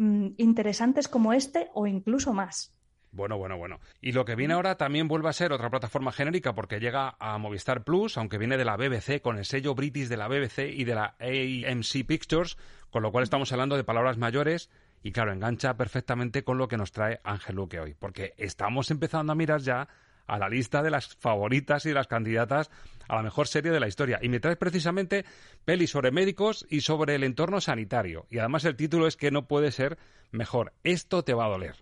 mm, 0.00 0.34
interesantes 0.38 1.08
como 1.08 1.32
este 1.32 1.68
o 1.74 1.86
incluso 1.86 2.32
más. 2.32 2.74
Bueno, 3.12 3.38
bueno, 3.38 3.58
bueno. 3.58 3.80
Y 4.00 4.12
lo 4.12 4.24
que 4.24 4.36
viene 4.36 4.54
ahora 4.54 4.76
también 4.76 5.08
vuelve 5.08 5.28
a 5.28 5.32
ser 5.32 5.52
otra 5.52 5.68
plataforma 5.68 6.12
genérica 6.12 6.54
porque 6.54 6.78
llega 6.78 7.16
a 7.18 7.38
Movistar 7.38 7.82
Plus, 7.82 8.16
aunque 8.16 8.38
viene 8.38 8.56
de 8.56 8.64
la 8.64 8.76
BBC, 8.76 9.20
con 9.20 9.36
el 9.36 9.44
sello 9.44 9.74
British 9.74 10.08
de 10.08 10.16
la 10.16 10.28
BBC 10.28 10.70
y 10.72 10.84
de 10.84 10.94
la 10.94 11.16
AMC 11.18 12.06
Pictures, 12.06 12.56
con 12.90 13.02
lo 13.02 13.10
cual 13.10 13.24
estamos 13.24 13.50
hablando 13.52 13.76
de 13.76 13.84
palabras 13.84 14.16
mayores 14.16 14.70
y 15.02 15.12
claro, 15.12 15.32
engancha 15.32 15.76
perfectamente 15.76 16.44
con 16.44 16.58
lo 16.58 16.68
que 16.68 16.76
nos 16.76 16.92
trae 16.92 17.20
Ángel 17.24 17.56
Luque 17.56 17.80
hoy, 17.80 17.94
porque 17.98 18.34
estamos 18.36 18.90
empezando 18.90 19.32
a 19.32 19.36
mirar 19.36 19.60
ya 19.60 19.88
a 20.30 20.38
la 20.38 20.48
lista 20.48 20.82
de 20.82 20.90
las 20.90 21.14
favoritas 21.16 21.84
y 21.84 21.88
de 21.88 21.94
las 21.94 22.06
candidatas 22.06 22.70
a 23.08 23.16
la 23.16 23.22
mejor 23.22 23.48
serie 23.48 23.72
de 23.72 23.80
la 23.80 23.88
historia. 23.88 24.20
Y 24.22 24.28
me 24.28 24.38
traes 24.38 24.56
precisamente 24.56 25.24
pelis 25.64 25.90
sobre 25.90 26.12
médicos 26.12 26.64
y 26.70 26.82
sobre 26.82 27.16
el 27.16 27.24
entorno 27.24 27.60
sanitario. 27.60 28.26
Y 28.30 28.38
además 28.38 28.64
el 28.64 28.76
título 28.76 29.06
es 29.06 29.16
que 29.16 29.30
no 29.30 29.48
puede 29.48 29.72
ser 29.72 29.98
mejor. 30.30 30.72
Esto 30.84 31.24
te 31.24 31.34
va 31.34 31.46
a 31.46 31.48
doler. 31.48 31.74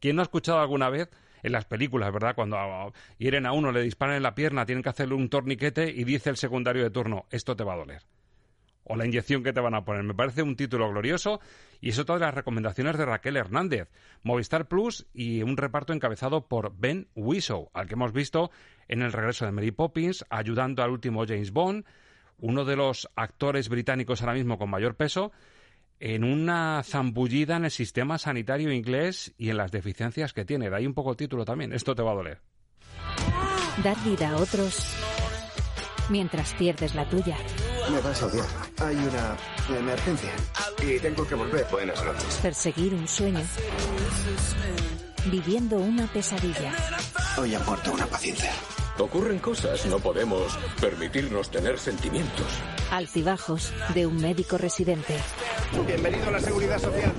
¿Quién 0.00 0.16
no 0.16 0.22
ha 0.22 0.24
escuchado 0.24 0.58
alguna 0.58 0.88
vez 0.88 1.10
en 1.42 1.52
las 1.52 1.66
películas, 1.66 2.12
verdad? 2.12 2.34
Cuando 2.34 2.92
hieren 3.18 3.46
a 3.46 3.52
uno, 3.52 3.72
le 3.72 3.82
disparan 3.82 4.16
en 4.16 4.22
la 4.22 4.34
pierna, 4.34 4.64
tienen 4.64 4.82
que 4.82 4.88
hacerle 4.88 5.14
un 5.14 5.28
torniquete 5.28 5.90
y 5.90 6.04
dice 6.04 6.30
el 6.30 6.36
secundario 6.38 6.82
de 6.82 6.90
turno, 6.90 7.26
esto 7.30 7.54
te 7.54 7.64
va 7.64 7.74
a 7.74 7.78
doler. 7.78 8.02
O 8.84 8.96
la 8.96 9.06
inyección 9.06 9.42
que 9.42 9.52
te 9.52 9.60
van 9.60 9.74
a 9.74 9.84
poner. 9.84 10.02
Me 10.02 10.14
parece 10.14 10.42
un 10.42 10.56
título 10.56 10.90
glorioso 10.90 11.40
y 11.80 11.90
es 11.90 11.98
otra 11.98 12.16
de 12.16 12.22
las 12.22 12.34
recomendaciones 12.34 12.96
de 12.98 13.04
Raquel 13.04 13.36
Hernández. 13.36 13.88
Movistar 14.22 14.68
Plus 14.68 15.06
y 15.12 15.42
un 15.42 15.56
reparto 15.56 15.92
encabezado 15.92 16.48
por 16.48 16.76
Ben 16.76 17.08
Whishaw, 17.14 17.70
al 17.72 17.86
que 17.86 17.94
hemos 17.94 18.12
visto 18.12 18.50
en 18.88 19.02
el 19.02 19.12
regreso 19.12 19.44
de 19.44 19.52
Mary 19.52 19.70
Poppins, 19.70 20.24
ayudando 20.30 20.82
al 20.82 20.90
último 20.90 21.24
James 21.26 21.52
Bond, 21.52 21.84
uno 22.38 22.64
de 22.64 22.76
los 22.76 23.08
actores 23.16 23.68
británicos 23.68 24.22
ahora 24.22 24.34
mismo 24.34 24.58
con 24.58 24.70
mayor 24.70 24.96
peso, 24.96 25.30
en 26.00 26.24
una 26.24 26.82
zambullida 26.82 27.56
en 27.56 27.66
el 27.66 27.70
sistema 27.70 28.18
sanitario 28.18 28.72
inglés 28.72 29.34
y 29.36 29.50
en 29.50 29.58
las 29.58 29.70
deficiencias 29.70 30.32
que 30.32 30.44
tiene. 30.44 30.70
De 30.70 30.76
ahí 30.76 30.86
un 30.86 30.94
poco 30.94 31.10
el 31.10 31.16
título 31.16 31.44
también. 31.44 31.72
Esto 31.72 31.94
te 31.94 32.02
va 32.02 32.12
a 32.12 32.14
doler. 32.14 32.40
Dar 33.84 33.96
vida 34.04 34.30
a 34.30 34.36
otros 34.36 34.96
mientras 36.08 36.54
pierdes 36.54 36.94
la 36.94 37.08
tuya. 37.08 37.36
Me 37.90 38.00
vas 38.00 38.22
a 38.22 38.26
odiar. 38.26 38.46
Hay 38.78 38.96
una 38.96 39.36
emergencia 39.76 40.30
y 40.80 40.98
tengo 41.00 41.26
que 41.26 41.34
volver. 41.34 41.66
Buenas 41.72 42.04
noches. 42.04 42.38
Perseguir 42.40 42.94
un 42.94 43.08
sueño. 43.08 43.40
Viviendo 45.26 45.76
una 45.76 46.06
pesadilla. 46.06 46.72
Hoy 47.36 47.54
ha 47.54 47.58
muerto 47.60 47.92
una 47.92 48.06
paciencia. 48.06 48.52
Ocurren 48.98 49.38
cosas, 49.38 49.86
no 49.86 49.98
podemos 49.98 50.56
permitirnos 50.80 51.50
tener 51.50 51.78
sentimientos. 51.78 52.46
Altibajos 52.92 53.72
de 53.94 54.06
un 54.06 54.16
médico 54.20 54.56
residente. 54.56 55.16
Bienvenido 55.86 56.28
a 56.28 56.32
la 56.32 56.40
Seguridad 56.40 56.78
Social. 56.78 57.12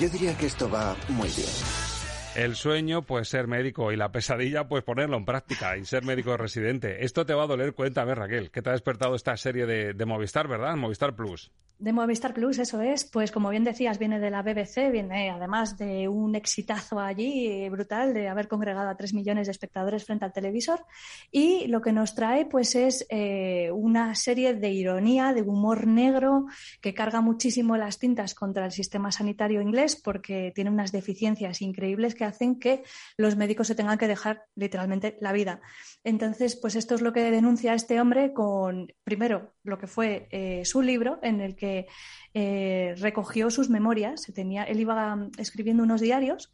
Yo 0.00 0.08
diría 0.08 0.36
que 0.36 0.46
esto 0.46 0.68
va 0.68 0.96
muy 1.08 1.28
bien. 1.28 1.83
El 2.36 2.56
sueño, 2.56 3.02
pues 3.02 3.28
ser 3.28 3.46
médico 3.46 3.92
y 3.92 3.96
la 3.96 4.10
pesadilla, 4.10 4.66
pues 4.66 4.82
ponerlo 4.82 5.16
en 5.16 5.24
práctica 5.24 5.76
y 5.76 5.84
ser 5.84 6.04
médico 6.04 6.36
residente. 6.36 7.04
Esto 7.04 7.24
te 7.24 7.32
va 7.32 7.44
a 7.44 7.46
doler, 7.46 7.74
cuéntame 7.74 8.12
Raquel, 8.12 8.50
que 8.50 8.60
te 8.60 8.70
ha 8.70 8.72
despertado 8.72 9.14
esta 9.14 9.36
serie 9.36 9.66
de, 9.66 9.94
de 9.94 10.04
Movistar, 10.04 10.48
¿verdad? 10.48 10.74
Movistar 10.74 11.14
Plus. 11.14 11.52
De 11.78 11.92
Movistar 11.92 12.32
Plus, 12.32 12.58
eso 12.60 12.80
es. 12.80 13.04
Pues 13.04 13.32
como 13.32 13.50
bien 13.50 13.64
decías, 13.64 13.98
viene 13.98 14.20
de 14.20 14.30
la 14.30 14.42
BBC, 14.42 14.92
viene 14.92 15.30
además 15.30 15.76
de 15.76 16.06
un 16.08 16.36
exitazo 16.36 17.00
allí 17.00 17.68
brutal 17.68 18.14
de 18.14 18.28
haber 18.28 18.46
congregado 18.46 18.88
a 18.88 18.96
tres 18.96 19.12
millones 19.12 19.48
de 19.48 19.50
espectadores 19.50 20.04
frente 20.04 20.24
al 20.24 20.32
televisor. 20.32 20.84
Y 21.32 21.66
lo 21.66 21.82
que 21.82 21.92
nos 21.92 22.14
trae, 22.14 22.46
pues, 22.46 22.76
es 22.76 23.04
eh, 23.10 23.70
una 23.72 24.14
serie 24.14 24.54
de 24.54 24.70
ironía, 24.70 25.32
de 25.32 25.42
humor 25.42 25.88
negro, 25.88 26.46
que 26.80 26.94
carga 26.94 27.20
muchísimo 27.20 27.76
las 27.76 27.98
tintas 27.98 28.34
contra 28.34 28.66
el 28.66 28.72
sistema 28.72 29.10
sanitario 29.10 29.60
inglés, 29.60 29.96
porque 29.96 30.52
tiene 30.54 30.70
unas 30.70 30.92
deficiencias 30.92 31.60
increíbles 31.60 32.14
que 32.14 32.24
hacen 32.24 32.60
que 32.60 32.84
los 33.16 33.36
médicos 33.36 33.66
se 33.66 33.74
tengan 33.74 33.98
que 33.98 34.06
dejar 34.06 34.44
literalmente 34.54 35.18
la 35.20 35.32
vida. 35.32 35.60
Entonces, 36.04 36.54
pues 36.54 36.76
esto 36.76 36.94
es 36.94 37.02
lo 37.02 37.12
que 37.12 37.30
denuncia 37.30 37.74
este 37.74 38.00
hombre 38.00 38.32
con, 38.32 38.92
primero, 39.02 39.54
lo 39.64 39.78
que 39.78 39.86
fue 39.86 40.28
eh, 40.30 40.64
su 40.64 40.80
libro, 40.80 41.18
en 41.22 41.40
el 41.40 41.56
que 41.56 41.63
eh, 42.34 42.94
recogió 42.98 43.50
sus 43.50 43.70
memorias. 43.70 44.22
Tenía, 44.34 44.64
él 44.64 44.80
iba 44.80 45.28
escribiendo 45.38 45.82
unos 45.82 46.00
diarios 46.00 46.52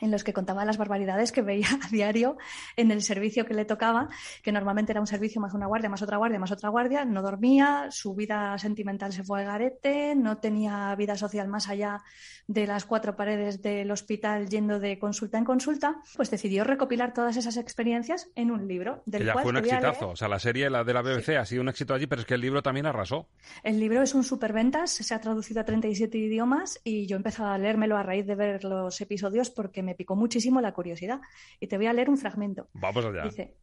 en 0.00 0.10
los 0.10 0.24
que 0.24 0.32
contaba 0.32 0.64
las 0.64 0.78
barbaridades 0.78 1.32
que 1.32 1.42
veía 1.42 1.68
a 1.84 1.88
diario 1.88 2.36
en 2.76 2.90
el 2.90 3.02
servicio 3.02 3.44
que 3.44 3.54
le 3.54 3.64
tocaba, 3.64 4.08
que 4.42 4.52
normalmente 4.52 4.92
era 4.92 5.00
un 5.00 5.06
servicio 5.06 5.40
más 5.40 5.54
una 5.54 5.66
guardia, 5.66 5.88
más 5.88 6.02
otra 6.02 6.16
guardia, 6.16 6.38
más 6.38 6.52
otra 6.52 6.68
guardia, 6.68 7.04
no 7.04 7.22
dormía, 7.22 7.88
su 7.90 8.14
vida 8.14 8.56
sentimental 8.58 9.12
se 9.12 9.24
fue 9.24 9.40
al 9.40 9.46
garete, 9.46 10.14
no 10.14 10.38
tenía 10.38 10.94
vida 10.96 11.16
social 11.16 11.48
más 11.48 11.68
allá 11.68 12.02
de 12.46 12.66
las 12.66 12.86
cuatro 12.86 13.14
paredes 13.14 13.60
del 13.62 13.90
hospital 13.90 14.48
yendo 14.48 14.80
de 14.80 14.98
consulta 14.98 15.38
en 15.38 15.44
consulta, 15.44 15.96
pues 16.16 16.30
decidió 16.30 16.64
recopilar 16.64 17.12
todas 17.12 17.36
esas 17.36 17.56
experiencias 17.56 18.30
en 18.34 18.50
un 18.50 18.66
libro. 18.66 19.02
Del 19.06 19.26
ya 19.26 19.32
cual 19.34 19.42
fue 19.42 19.50
un 19.52 19.58
exitazo. 19.58 20.10
O 20.10 20.16
sea, 20.16 20.28
la 20.28 20.38
serie 20.38 20.70
la 20.70 20.84
de 20.84 20.94
la 20.94 21.02
BBC 21.02 21.36
ha 21.36 21.44
sido 21.44 21.62
un 21.62 21.68
éxito 21.68 21.94
allí, 21.94 22.06
pero 22.06 22.22
es 22.22 22.26
que 22.26 22.34
el 22.34 22.40
libro 22.40 22.62
también 22.62 22.86
arrasó. 22.86 23.28
El 23.62 23.78
libro 23.78 24.02
es 24.02 24.14
un 24.14 24.24
superventas, 24.24 24.90
se 24.90 25.14
ha 25.14 25.20
traducido 25.20 25.60
a 25.60 25.64
37 25.64 26.16
idiomas 26.16 26.80
y 26.84 27.06
yo 27.06 27.16
he 27.16 27.18
empezado 27.18 27.50
a 27.50 27.58
leérmelo 27.58 27.96
a 27.96 28.02
raíz 28.02 28.26
de 28.26 28.34
ver 28.34 28.64
los 28.64 29.00
episodios 29.00 29.50
porque 29.50 29.82
me 29.88 29.94
picó 29.94 30.14
muchísimo 30.16 30.60
la 30.60 30.72
curiosidad. 30.72 31.20
Y 31.60 31.66
te 31.66 31.76
voy 31.76 31.86
a 31.86 31.92
leer 31.92 32.10
un 32.10 32.18
fragmento. 32.18 32.68
Vamos 32.74 33.04
allá. 33.04 33.22
Dice, 33.22 33.56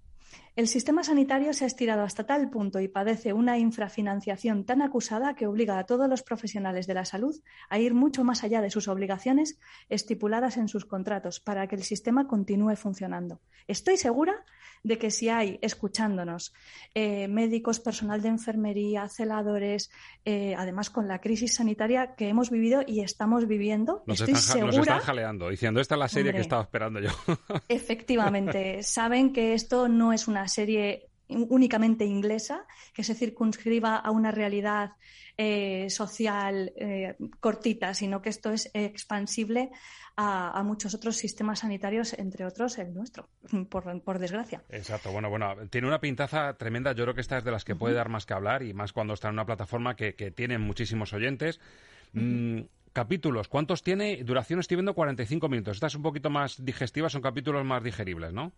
el 0.55 0.67
sistema 0.67 1.03
sanitario 1.03 1.53
se 1.53 1.65
ha 1.65 1.67
estirado 1.67 2.03
hasta 2.03 2.25
tal 2.25 2.49
punto 2.49 2.79
y 2.79 2.87
padece 2.87 3.33
una 3.33 3.57
infrafinanciación 3.57 4.63
tan 4.65 4.81
acusada 4.81 5.35
que 5.35 5.47
obliga 5.47 5.77
a 5.79 5.85
todos 5.85 6.07
los 6.09 6.23
profesionales 6.23 6.87
de 6.87 6.93
la 6.93 7.05
salud 7.05 7.35
a 7.69 7.79
ir 7.79 7.93
mucho 7.93 8.23
más 8.23 8.43
allá 8.43 8.61
de 8.61 8.69
sus 8.69 8.87
obligaciones 8.87 9.59
estipuladas 9.89 10.57
en 10.57 10.67
sus 10.67 10.85
contratos 10.85 11.39
para 11.39 11.67
que 11.67 11.75
el 11.75 11.83
sistema 11.83 12.27
continúe 12.27 12.75
funcionando. 12.75 13.41
Estoy 13.67 13.97
segura 13.97 14.45
de 14.83 14.99
que 14.99 15.09
si 15.09 15.29
hay 15.29 15.57
escuchándonos 15.63 16.53
eh, 16.93 17.27
médicos, 17.27 17.79
personal 17.79 18.21
de 18.21 18.27
enfermería, 18.29 19.09
celadores, 19.09 19.89
eh, 20.25 20.53
además 20.57 20.91
con 20.91 21.07
la 21.07 21.19
crisis 21.21 21.55
sanitaria 21.55 22.13
que 22.15 22.29
hemos 22.29 22.51
vivido 22.51 22.83
y 22.85 23.01
estamos 23.01 23.47
viviendo, 23.47 24.03
Nos 24.05 24.21
estoy 24.21 24.35
están, 24.35 24.59
ja- 24.59 24.65
nos 24.65 24.75
segura 24.75 24.93
están 24.93 25.07
jaleando, 25.07 25.49
diciendo, 25.49 25.81
esta 25.81 25.95
es 25.95 25.99
la 25.99 26.07
serie 26.07 26.29
Hombre. 26.29 26.37
que 26.37 26.41
estaba 26.43 26.61
esperando 26.61 26.99
yo. 26.99 27.09
Efectivamente, 27.67 28.83
saben 28.83 29.33
que 29.33 29.53
esto 29.55 29.87
no 29.87 30.13
es 30.13 30.27
una 30.27 30.44
serie 30.47 31.07
únicamente 31.27 32.05
inglesa, 32.05 32.65
que 32.93 33.03
se 33.03 33.15
circunscriba 33.15 33.97
a 33.97 34.11
una 34.11 34.31
realidad 34.31 34.91
eh, 35.37 35.89
social 35.89 36.71
eh, 36.77 37.15
cortita, 37.39 37.93
sino 37.93 38.21
que 38.21 38.29
esto 38.29 38.51
es 38.51 38.69
expansible 38.73 39.71
a, 40.15 40.57
a 40.57 40.63
muchos 40.63 40.93
otros 40.93 41.17
sistemas 41.17 41.59
sanitarios, 41.59 42.13
entre 42.13 42.45
otros 42.45 42.77
el 42.77 42.93
nuestro, 42.93 43.27
por, 43.69 44.01
por 44.01 44.19
desgracia. 44.19 44.63
Exacto, 44.69 45.11
bueno, 45.11 45.29
bueno, 45.29 45.55
tiene 45.69 45.87
una 45.87 45.99
pintaza 45.99 46.53
tremenda. 46.53 46.93
Yo 46.93 47.03
creo 47.03 47.15
que 47.15 47.21
esta 47.21 47.37
es 47.37 47.43
de 47.43 47.51
las 47.51 47.65
que 47.65 47.75
puede 47.75 47.95
dar 47.95 48.09
más 48.09 48.25
que 48.25 48.33
hablar 48.33 48.63
y 48.63 48.73
más 48.73 48.93
cuando 48.93 49.13
está 49.13 49.27
en 49.27 49.33
una 49.33 49.45
plataforma 49.45 49.95
que, 49.95 50.15
que 50.15 50.31
tiene 50.31 50.57
muchísimos 50.57 51.11
oyentes. 51.11 51.59
Mm, 52.13 52.61
capítulos, 52.93 53.49
¿cuántos 53.49 53.83
tiene? 53.83 54.23
Duración 54.23 54.61
estoy 54.61 54.77
viendo 54.77 54.93
45 54.93 55.49
minutos. 55.49 55.77
Esta 55.77 55.87
es 55.87 55.95
un 55.95 56.03
poquito 56.03 56.29
más 56.29 56.63
digestiva, 56.63 57.09
son 57.09 57.21
capítulos 57.21 57.65
más 57.65 57.83
digeribles, 57.83 58.31
¿no? 58.31 58.53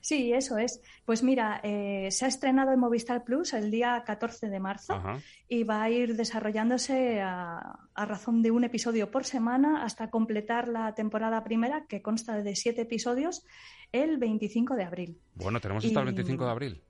Sí, 0.00 0.32
eso 0.32 0.58
es. 0.58 0.80
Pues 1.04 1.22
mira, 1.22 1.60
eh, 1.62 2.08
se 2.10 2.24
ha 2.24 2.28
estrenado 2.28 2.72
en 2.72 2.80
Movistar 2.80 3.24
Plus 3.24 3.52
el 3.54 3.70
día 3.70 4.02
14 4.06 4.48
de 4.48 4.60
marzo 4.60 4.94
Ajá. 4.94 5.18
y 5.48 5.64
va 5.64 5.82
a 5.82 5.90
ir 5.90 6.16
desarrollándose 6.16 7.20
a, 7.20 7.78
a 7.94 8.04
razón 8.06 8.42
de 8.42 8.50
un 8.50 8.64
episodio 8.64 9.10
por 9.10 9.24
semana 9.24 9.84
hasta 9.84 10.10
completar 10.10 10.68
la 10.68 10.94
temporada 10.94 11.44
primera, 11.44 11.86
que 11.88 12.02
consta 12.02 12.42
de 12.42 12.56
siete 12.56 12.82
episodios, 12.82 13.44
el 13.92 14.18
25 14.18 14.74
de 14.76 14.84
abril. 14.84 15.20
Bueno, 15.34 15.60
tenemos 15.60 15.84
hasta 15.84 16.00
el 16.00 16.08
Y- 16.08 16.12
25 16.12 16.44
de 16.44 16.50
abril. 16.50 16.82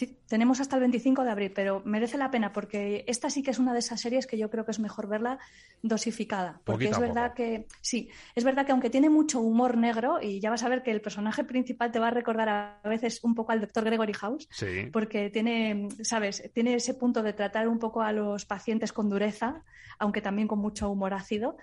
Sí, 0.00 0.16
tenemos 0.28 0.60
hasta 0.60 0.76
el 0.76 0.80
25 0.80 1.24
de 1.24 1.30
abril, 1.30 1.52
pero 1.54 1.82
merece 1.84 2.16
la 2.16 2.30
pena 2.30 2.54
porque 2.54 3.04
esta 3.06 3.28
sí 3.28 3.42
que 3.42 3.50
es 3.50 3.58
una 3.58 3.74
de 3.74 3.80
esas 3.80 4.00
series 4.00 4.26
que 4.26 4.38
yo 4.38 4.48
creo 4.48 4.64
que 4.64 4.70
es 4.70 4.78
mejor 4.78 5.08
verla 5.08 5.38
dosificada. 5.82 6.62
Porque 6.64 6.88
es 6.88 6.98
verdad 6.98 7.34
que, 7.34 7.66
sí, 7.82 8.08
es 8.34 8.42
verdad 8.42 8.64
que 8.64 8.72
aunque 8.72 8.88
tiene 8.88 9.10
mucho 9.10 9.42
humor 9.42 9.76
negro, 9.76 10.18
y 10.22 10.40
ya 10.40 10.48
vas 10.48 10.62
a 10.62 10.70
ver 10.70 10.82
que 10.82 10.90
el 10.90 11.02
personaje 11.02 11.44
principal 11.44 11.92
te 11.92 11.98
va 11.98 12.08
a 12.08 12.12
recordar 12.12 12.48
a 12.48 12.80
veces 12.88 13.22
un 13.24 13.34
poco 13.34 13.52
al 13.52 13.60
doctor 13.60 13.84
Gregory 13.84 14.14
House, 14.14 14.48
Sí. 14.50 14.88
porque 14.90 15.28
tiene, 15.28 15.88
sabes, 16.02 16.50
tiene 16.54 16.72
ese 16.76 16.94
punto 16.94 17.22
de 17.22 17.34
tratar 17.34 17.68
un 17.68 17.78
poco 17.78 18.00
a 18.00 18.10
los 18.12 18.46
pacientes 18.46 18.94
con 18.94 19.10
dureza, 19.10 19.64
aunque 19.98 20.22
también 20.22 20.48
con 20.48 20.60
mucho 20.60 20.88
humor 20.88 21.12
ácido, 21.12 21.58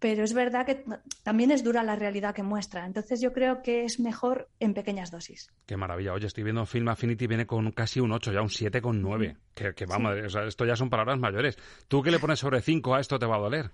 pero 0.00 0.24
es 0.24 0.32
verdad 0.32 0.66
que 0.66 0.82
también 1.22 1.50
es 1.50 1.62
dura 1.62 1.82
la 1.82 1.94
realidad 1.94 2.34
que 2.34 2.42
muestra. 2.42 2.86
Entonces 2.86 3.20
yo 3.20 3.32
creo 3.32 3.62
que 3.62 3.84
es 3.84 4.00
mejor 4.00 4.48
en 4.58 4.74
pequeñas 4.74 5.10
dosis. 5.10 5.52
Qué 5.66 5.76
maravilla. 5.76 6.14
Oye, 6.14 6.26
estoy 6.26 6.42
viendo 6.42 6.64
Film 6.66 6.88
Affinity, 6.88 7.26
viene 7.26 7.46
con 7.46 7.70
casi 7.72 8.00
un 8.00 8.10
8, 8.10 8.32
ya 8.32 8.40
un 8.40 8.48
7,9. 8.48 9.36
Que, 9.54 9.74
que 9.74 9.84
vamos, 9.84 10.16
o 10.24 10.28
sea, 10.30 10.44
esto 10.46 10.64
ya 10.64 10.74
son 10.74 10.88
palabras 10.88 11.18
mayores. 11.18 11.58
¿Tú 11.86 12.02
qué 12.02 12.10
le 12.10 12.18
pones 12.18 12.38
sobre 12.38 12.62
5 12.62 12.94
a 12.94 13.00
esto 13.00 13.18
te 13.18 13.26
va 13.26 13.36
a 13.36 13.40
doler? 13.40 13.70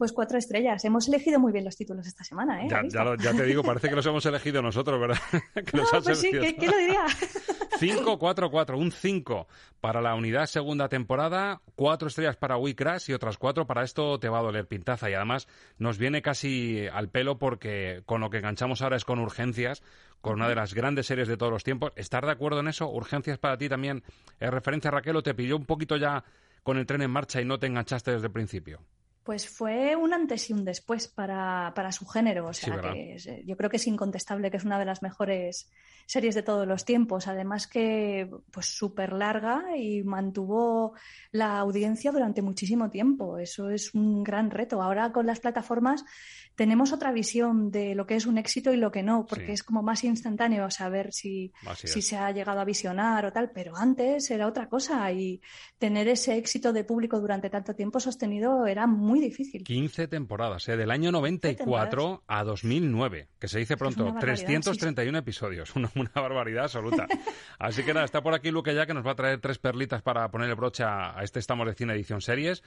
Pues 0.00 0.12
cuatro 0.14 0.38
estrellas. 0.38 0.82
Hemos 0.86 1.06
elegido 1.08 1.38
muy 1.38 1.52
bien 1.52 1.62
los 1.62 1.76
títulos 1.76 2.06
esta 2.06 2.24
semana, 2.24 2.64
¿eh? 2.64 2.68
Ya, 2.70 2.78
¿Has 2.78 2.82
visto? 2.84 2.98
ya, 2.98 3.04
lo- 3.04 3.14
ya 3.16 3.34
te 3.34 3.44
digo, 3.44 3.62
parece 3.62 3.90
que 3.90 3.96
los 3.96 4.06
hemos 4.06 4.24
elegido 4.24 4.62
nosotros, 4.62 4.98
¿verdad? 4.98 5.18
que 5.54 5.76
los 5.76 5.92
No, 5.92 5.98
has 5.98 6.04
pues 6.04 6.18
sí, 6.20 6.30
¿qué, 6.30 6.56
qué 6.56 6.66
lo 6.68 6.76
diría? 6.78 7.04
5, 7.78 8.18
4, 8.18 8.50
4, 8.50 8.78
un 8.78 8.92
5 8.92 9.46
para 9.82 10.00
la 10.00 10.14
unidad 10.14 10.46
segunda 10.46 10.88
temporada, 10.88 11.60
cuatro 11.74 12.08
estrellas 12.08 12.36
para 12.36 12.56
We 12.56 12.74
Crash 12.74 13.10
y 13.10 13.12
otras 13.12 13.36
cuatro 13.36 13.66
para 13.66 13.82
esto 13.84 14.18
te 14.18 14.30
va 14.30 14.38
a 14.38 14.42
doler 14.42 14.66
pintaza. 14.66 15.10
Y 15.10 15.12
además 15.12 15.46
nos 15.76 15.98
viene 15.98 16.22
casi 16.22 16.86
al 16.90 17.10
pelo 17.10 17.36
porque 17.38 18.02
con 18.06 18.22
lo 18.22 18.30
que 18.30 18.38
enganchamos 18.38 18.80
ahora 18.80 18.96
es 18.96 19.04
con 19.04 19.18
Urgencias, 19.18 19.82
con 20.22 20.36
una 20.36 20.48
de 20.48 20.54
las 20.54 20.72
grandes 20.72 21.08
series 21.08 21.28
de 21.28 21.36
todos 21.36 21.52
los 21.52 21.62
tiempos. 21.62 21.92
¿Estás 21.96 22.22
de 22.22 22.30
acuerdo 22.32 22.60
en 22.60 22.68
eso? 22.68 22.88
¿Urgencias 22.88 23.36
para 23.36 23.58
ti 23.58 23.68
también 23.68 24.02
es 24.38 24.50
referencia, 24.50 24.90
Raquel, 24.90 25.16
o 25.16 25.22
te 25.22 25.34
pilló 25.34 25.56
un 25.58 25.66
poquito 25.66 25.98
ya 25.98 26.24
con 26.62 26.78
el 26.78 26.86
tren 26.86 27.02
en 27.02 27.10
marcha 27.10 27.42
y 27.42 27.44
no 27.44 27.58
te 27.58 27.66
enganchaste 27.66 28.12
desde 28.12 28.28
el 28.28 28.32
principio? 28.32 28.80
Pues 29.22 29.48
fue 29.48 29.94
un 29.96 30.14
antes 30.14 30.48
y 30.48 30.52
un 30.54 30.64
después 30.64 31.06
para, 31.08 31.72
para 31.74 31.92
su 31.92 32.06
género. 32.06 32.46
O 32.48 32.52
sea, 32.52 32.80
que 32.80 33.14
es- 33.14 33.26
eh, 33.26 33.42
yo 33.46 33.56
creo 33.56 33.68
que 33.70 33.76
es 33.76 33.86
incontestable 33.86 34.50
que 34.50 34.56
es 34.56 34.64
una 34.64 34.78
de 34.78 34.86
las 34.86 35.02
mejores 35.02 35.70
series 36.06 36.34
de 36.34 36.42
todos 36.42 36.66
los 36.66 36.84
tiempos. 36.84 37.28
Además 37.28 37.66
que 37.68 38.28
pues 38.50 38.66
súper 38.66 39.12
larga 39.12 39.76
y 39.76 40.02
mantuvo 40.02 40.94
la 41.32 41.58
audiencia 41.58 42.10
durante 42.12 42.42
muchísimo 42.42 42.90
tiempo. 42.90 43.38
Eso 43.38 43.70
es 43.70 43.94
un 43.94 44.24
gran 44.24 44.50
reto. 44.50 44.82
Ahora 44.82 45.12
con 45.12 45.26
las 45.26 45.38
plataformas 45.38 46.04
tenemos 46.56 46.92
otra 46.92 47.12
visión 47.12 47.70
de 47.70 47.94
lo 47.94 48.06
que 48.06 48.16
es 48.16 48.26
un 48.26 48.36
éxito 48.38 48.72
y 48.72 48.76
lo 48.76 48.90
que 48.90 49.02
no, 49.02 49.24
porque 49.24 49.46
Sí. 49.46 49.52
es 49.52 49.62
como 49.62 49.82
más 49.82 50.02
instantáneo 50.04 50.68
saber 50.70 51.12
si, 51.12 51.52
si 51.86 52.02
se 52.02 52.16
ha 52.16 52.30
llegado 52.32 52.60
a 52.60 52.64
visionar 52.64 53.24
o 53.24 53.32
tal, 53.32 53.50
pero 53.50 53.76
antes 53.76 54.30
era 54.30 54.46
otra 54.46 54.68
cosa 54.68 55.10
y 55.12 55.40
tener 55.78 56.08
ese 56.08 56.36
éxito 56.36 56.72
de 56.72 56.84
público 56.84 57.20
durante 57.20 57.48
tanto 57.50 57.74
tiempo 57.74 58.00
sostenido 58.00 58.66
era 58.66 58.86
muy 58.86 59.19
difícil. 59.20 59.62
15 59.64 60.08
temporadas, 60.08 60.68
¿eh? 60.68 60.76
del 60.76 60.90
año 60.90 61.10
94 61.12 62.24
a 62.26 62.44
2009, 62.44 63.28
que 63.38 63.48
se 63.48 63.58
dice 63.58 63.76
pronto, 63.76 64.02
una 64.04 64.12
barbaridad, 64.14 64.44
331 64.46 65.18
episodios, 65.18 65.72
una, 65.76 65.90
una 65.94 66.10
barbaridad 66.14 66.64
absoluta. 66.64 67.06
Así 67.58 67.82
que 67.84 67.92
nada, 67.94 68.04
está 68.06 68.22
por 68.22 68.34
aquí 68.34 68.50
Luque 68.50 68.74
ya 68.74 68.86
que 68.86 68.94
nos 68.94 69.06
va 69.06 69.12
a 69.12 69.16
traer 69.16 69.40
tres 69.40 69.58
perlitas 69.58 70.02
para 70.02 70.28
poner 70.30 70.48
el 70.50 70.56
broche 70.56 70.82
a, 70.84 71.18
a 71.18 71.22
este 71.22 71.38
Estamos 71.38 71.66
de 71.66 71.74
Cine 71.74 71.94
Edición 71.94 72.20
Series. 72.20 72.62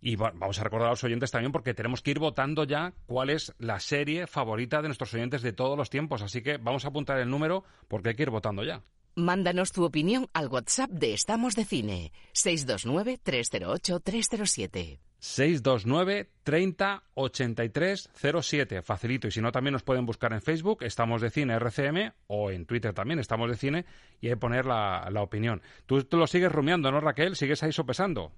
Y 0.00 0.14
va- 0.14 0.30
vamos 0.32 0.60
a 0.60 0.64
recordar 0.64 0.86
a 0.86 0.90
los 0.92 1.02
oyentes 1.02 1.32
también 1.32 1.50
porque 1.50 1.74
tenemos 1.74 2.02
que 2.02 2.12
ir 2.12 2.20
votando 2.20 2.62
ya 2.62 2.92
cuál 3.06 3.30
es 3.30 3.52
la 3.58 3.80
serie 3.80 4.28
favorita 4.28 4.80
de 4.80 4.86
nuestros 4.88 5.12
oyentes 5.12 5.42
de 5.42 5.52
todos 5.52 5.76
los 5.76 5.90
tiempos. 5.90 6.22
Así 6.22 6.40
que 6.40 6.56
vamos 6.56 6.84
a 6.84 6.88
apuntar 6.88 7.18
el 7.18 7.28
número 7.28 7.64
porque 7.88 8.10
hay 8.10 8.14
que 8.14 8.22
ir 8.22 8.30
votando 8.30 8.62
ya. 8.62 8.84
Mándanos 9.16 9.72
tu 9.72 9.82
opinión 9.84 10.28
al 10.34 10.46
WhatsApp 10.46 10.90
de 10.90 11.14
Estamos 11.14 11.56
de 11.56 11.64
Cine, 11.64 12.12
629-308-307. 12.34 15.00
629 15.18 16.30
30 16.42 17.02
83 17.14 18.10
07. 18.42 18.82
Facilito. 18.82 19.28
Y 19.28 19.30
si 19.30 19.40
no, 19.40 19.52
también 19.52 19.72
nos 19.72 19.82
pueden 19.82 20.06
buscar 20.06 20.32
en 20.32 20.42
Facebook, 20.42 20.82
Estamos 20.82 21.20
de 21.20 21.30
Cine 21.30 21.54
RCM, 21.54 22.12
o 22.28 22.50
en 22.50 22.66
Twitter 22.66 22.92
también, 22.92 23.18
Estamos 23.18 23.50
de 23.50 23.56
Cine, 23.56 23.84
y 24.20 24.28
ahí 24.28 24.36
poner 24.36 24.66
la, 24.66 25.08
la 25.10 25.22
opinión. 25.22 25.62
Tú, 25.86 26.06
lo 26.12 26.26
sigues 26.26 26.52
rumiando, 26.52 26.90
¿no, 26.90 27.00
Raquel? 27.00 27.36
¿Sigues 27.36 27.62
ahí 27.62 27.72
sopesando? 27.72 28.32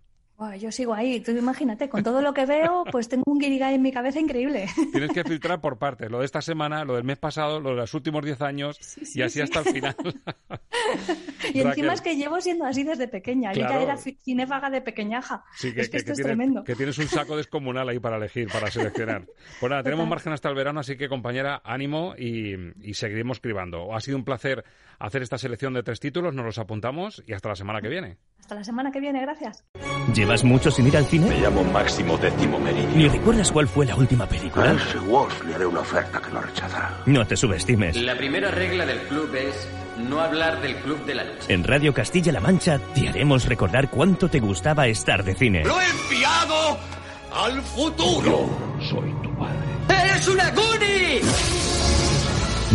Yo 0.59 0.73
sigo 0.73 0.95
ahí, 0.95 1.21
tú 1.21 1.33
imagínate, 1.33 1.89
con 1.89 2.03
todo 2.03 2.23
lo 2.23 2.33
que 2.35 2.47
veo, 2.47 2.85
pues 2.91 3.09
tengo 3.09 3.25
un 3.27 3.39
guirigay 3.39 3.75
en 3.75 3.83
mi 3.83 3.93
cabeza 3.93 4.21
increíble. 4.21 4.67
Tienes 4.93 5.11
que 5.13 5.23
filtrar 5.25 5.61
por 5.61 5.79
partes. 5.79 6.11
Lo 6.11 6.19
de 6.21 6.25
esta 6.25 6.41
semana, 6.41 6.85
lo 6.85 6.95
del 6.95 7.05
mes 7.05 7.19
pasado, 7.19 7.61
lo 7.61 7.71
de 7.71 7.77
los 7.77 7.93
últimos 7.95 8.25
10 8.25 8.41
años, 8.43 8.79
y 9.15 9.23
así 9.23 9.35
sí. 9.35 9.41
hasta 9.43 9.61
el 9.61 9.65
final. 9.67 9.97
Y 11.55 11.61
encima 11.61 11.95
es 11.95 12.01
que 12.01 12.17
llevo 12.17 12.41
siendo 12.41 12.65
así 12.65 12.85
desde 12.85 13.09
pequeña. 13.09 13.53
Yo 13.53 13.61
Claro. 13.63 13.75
ya 13.77 13.83
era 13.83 13.97
cinéfaga 13.97 14.71
de 14.71 14.81
pequeñaja. 14.83 15.45
Sí, 15.57 15.73
que, 15.75 15.81
es 15.83 15.89
que, 15.89 15.93
que- 15.93 15.97
esto 15.99 16.07
que 16.09 16.13
es 16.13 16.17
tienes, 16.19 16.27
tremendo. 16.37 16.65
que 16.65 16.75
tienes 16.77 16.99
un 16.99 17.07
saco 17.09 17.37
descomunal 17.37 17.89
ahí 17.89 17.99
para 17.99 18.17
elegir, 18.17 18.49
para 18.49 18.71
seleccionar. 18.71 19.25
Pues 19.59 19.71
nada, 19.71 19.83
tenemos 19.83 20.05
Total. 20.05 20.11
margen 20.11 20.33
hasta 20.33 20.49
el 20.49 20.55
verano, 20.55 20.81
así 20.81 20.97
que 20.97 21.09
compañera, 21.09 21.61
ánimo 21.65 22.15
y, 22.17 22.55
y 22.83 22.95
seguiremos 22.95 23.39
escribando. 23.39 23.95
Ha 23.95 24.01
sido 24.01 24.17
un 24.17 24.25
placer 24.25 24.65
hacer 24.99 25.23
esta 25.23 25.39
selección 25.39 25.73
de 25.75 25.83
tres 25.83 25.99
títulos, 25.99 26.35
nos 26.35 26.45
los 26.45 26.59
apuntamos 26.59 27.23
y 27.27 27.33
hasta 27.33 27.49
la 27.49 27.57
semana 27.57 27.81
que 27.81 27.89
viene. 27.89 28.19
Hasta 28.39 28.55
la 28.55 28.65
semana 28.65 28.91
que 28.93 29.01
viene, 29.01 29.21
gracias. 29.21 29.65
¿Llevas 30.31 30.45
mucho 30.45 30.71
sin 30.71 30.87
ir 30.87 30.97
al 30.97 31.05
cine? 31.07 31.27
Me 31.29 31.41
llamo 31.41 31.65
Máximo 31.65 32.17
Décimo 32.17 32.57
Meridio. 32.61 32.89
¿Ni 32.95 33.09
recuerdas 33.09 33.51
cuál 33.51 33.67
fue 33.67 33.85
la 33.85 33.97
última 33.97 34.23
A 34.23 34.29
película? 34.29 34.73
ese 34.75 34.97
Walsh 35.01 35.43
le 35.45 35.57
haré 35.57 35.67
una 35.67 35.81
oferta 35.81 36.21
que 36.21 36.31
no 36.31 36.41
rechazará. 36.41 36.99
No 37.07 37.27
te 37.27 37.37
subestimes. 37.37 37.97
La 37.97 38.17
primera 38.17 38.49
regla 38.53 38.87
del 38.87 39.01
club 39.09 39.35
es 39.35 39.67
no 40.09 40.21
hablar 40.21 40.63
del 40.63 40.77
club 40.77 41.05
de 41.05 41.17
la 41.17 41.25
noche. 41.25 41.53
En 41.53 41.65
Radio 41.65 41.93
Castilla-La 41.93 42.39
Mancha 42.39 42.79
te 42.95 43.09
haremos 43.09 43.45
recordar 43.47 43.91
cuánto 43.91 44.29
te 44.31 44.39
gustaba 44.39 44.87
estar 44.87 45.25
de 45.25 45.35
cine. 45.35 45.65
¡Lo 45.65 45.81
he 45.81 45.87
enviado 45.89 46.79
al 47.35 47.61
futuro! 47.63 48.49
Soy 48.89 49.13
tu 49.25 49.37
padre. 49.37 49.59
¡Eres 50.13 50.29
una 50.29 50.49
Goonie! 50.53 51.23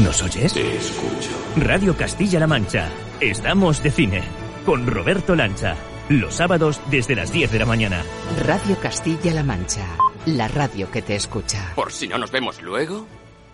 ¿Nos 0.03 0.21
oyes? 0.23 0.53
Te 0.53 0.75
escucho. 0.75 1.29
Radio 1.55 1.95
Castilla-La 1.95 2.47
Mancha. 2.47 2.89
Estamos 3.21 3.81
de 3.81 3.91
cine. 3.91 4.23
Con 4.65 4.85
Roberto 4.85 5.37
Lancha. 5.37 5.77
Los 6.09 6.35
sábados 6.35 6.79
desde 6.91 7.15
las 7.15 7.31
10 7.31 7.51
de 7.51 7.57
la 7.57 7.65
mañana. 7.65 8.03
Radio 8.43 8.77
Castilla-La 8.79 9.41
Mancha, 9.41 9.87
la 10.27 10.47
radio 10.47 10.91
que 10.91 11.01
te 11.01 11.15
escucha. 11.15 11.71
Por 11.73 11.91
si 11.91 12.07
no 12.07 12.19
nos 12.19 12.29
vemos 12.29 12.61
luego, 12.61 13.07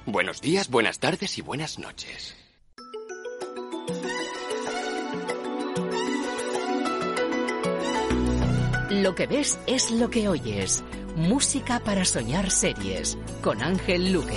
buenos 0.06 0.42
días, 0.42 0.70
buenas 0.70 1.00
tardes 1.00 1.38
y 1.38 1.42
buenas 1.42 1.80
noches. 1.80 2.36
Lo 8.90 9.16
que 9.16 9.28
ves 9.28 9.58
es 9.66 9.90
lo 9.92 10.10
que 10.10 10.28
oyes. 10.28 10.84
Música 11.16 11.80
para 11.80 12.04
soñar 12.04 12.52
series, 12.52 13.18
con 13.42 13.62
Ángel 13.62 14.12
Luque. 14.12 14.36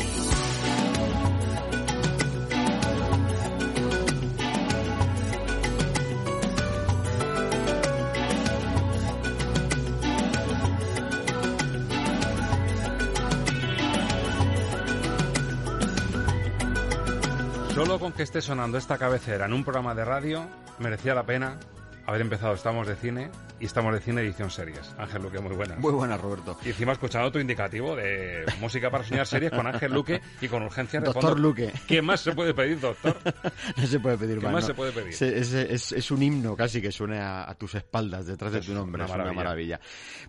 Con 18.00 18.12
que 18.12 18.24
esté 18.24 18.42
sonando 18.42 18.76
esta 18.76 18.98
cabecera 18.98 19.46
en 19.46 19.52
un 19.52 19.62
programa 19.62 19.94
de 19.94 20.04
radio, 20.04 20.44
merecía 20.80 21.14
la 21.14 21.22
pena 21.22 21.58
haber 22.06 22.20
empezado 22.20 22.54
Estamos 22.54 22.86
de 22.86 22.96
Cine 22.96 23.30
y 23.60 23.66
Estamos 23.66 23.94
de 23.94 24.00
Cine 24.00 24.20
edición 24.20 24.50
series. 24.50 24.94
Ángel 24.98 25.22
Luque, 25.22 25.38
muy 25.40 25.54
buenas. 25.56 25.78
Muy 25.78 25.92
buenas, 25.92 26.20
Roberto. 26.20 26.58
Y 26.64 26.68
encima 26.68 26.92
escuchando 26.92 27.30
tu 27.32 27.38
indicativo 27.38 27.96
de 27.96 28.44
música 28.60 28.90
para 28.90 29.04
soñar 29.04 29.26
series 29.26 29.50
con 29.52 29.66
Ángel 29.66 29.92
Luque 29.92 30.20
y 30.40 30.48
con 30.48 30.62
urgencia 30.62 31.00
de 31.00 31.06
Doctor 31.06 31.22
fondo. 31.32 31.38
Luque. 31.48 31.72
¿Qué 31.86 32.02
más 32.02 32.20
se 32.20 32.32
puede 32.32 32.52
pedir, 32.52 32.80
doctor? 32.80 33.16
No 33.76 33.86
se 33.86 34.00
puede 34.00 34.18
pedir 34.18 34.38
¿Qué 34.38 34.44
más. 34.44 34.52
más 34.52 34.62
¿no? 34.64 34.66
se 34.68 34.74
puede 34.74 34.92
pedir? 34.92 35.08
Es, 35.08 35.22
es- 35.22 35.92
es 35.92 36.10
un 36.10 36.22
himno 36.22 36.56
casi 36.56 36.82
que 36.82 36.92
suene 36.92 37.18
a, 37.18 37.48
a 37.48 37.54
tus 37.54 37.74
espaldas, 37.74 38.26
detrás 38.26 38.52
de 38.52 38.58
Es 38.58 38.66
tu 38.66 38.74
nombre. 38.74 39.02
una 39.02 39.04
es 39.06 39.10
una 39.10 39.18
maravilla. 39.32 39.42
maravilla. 39.44 39.80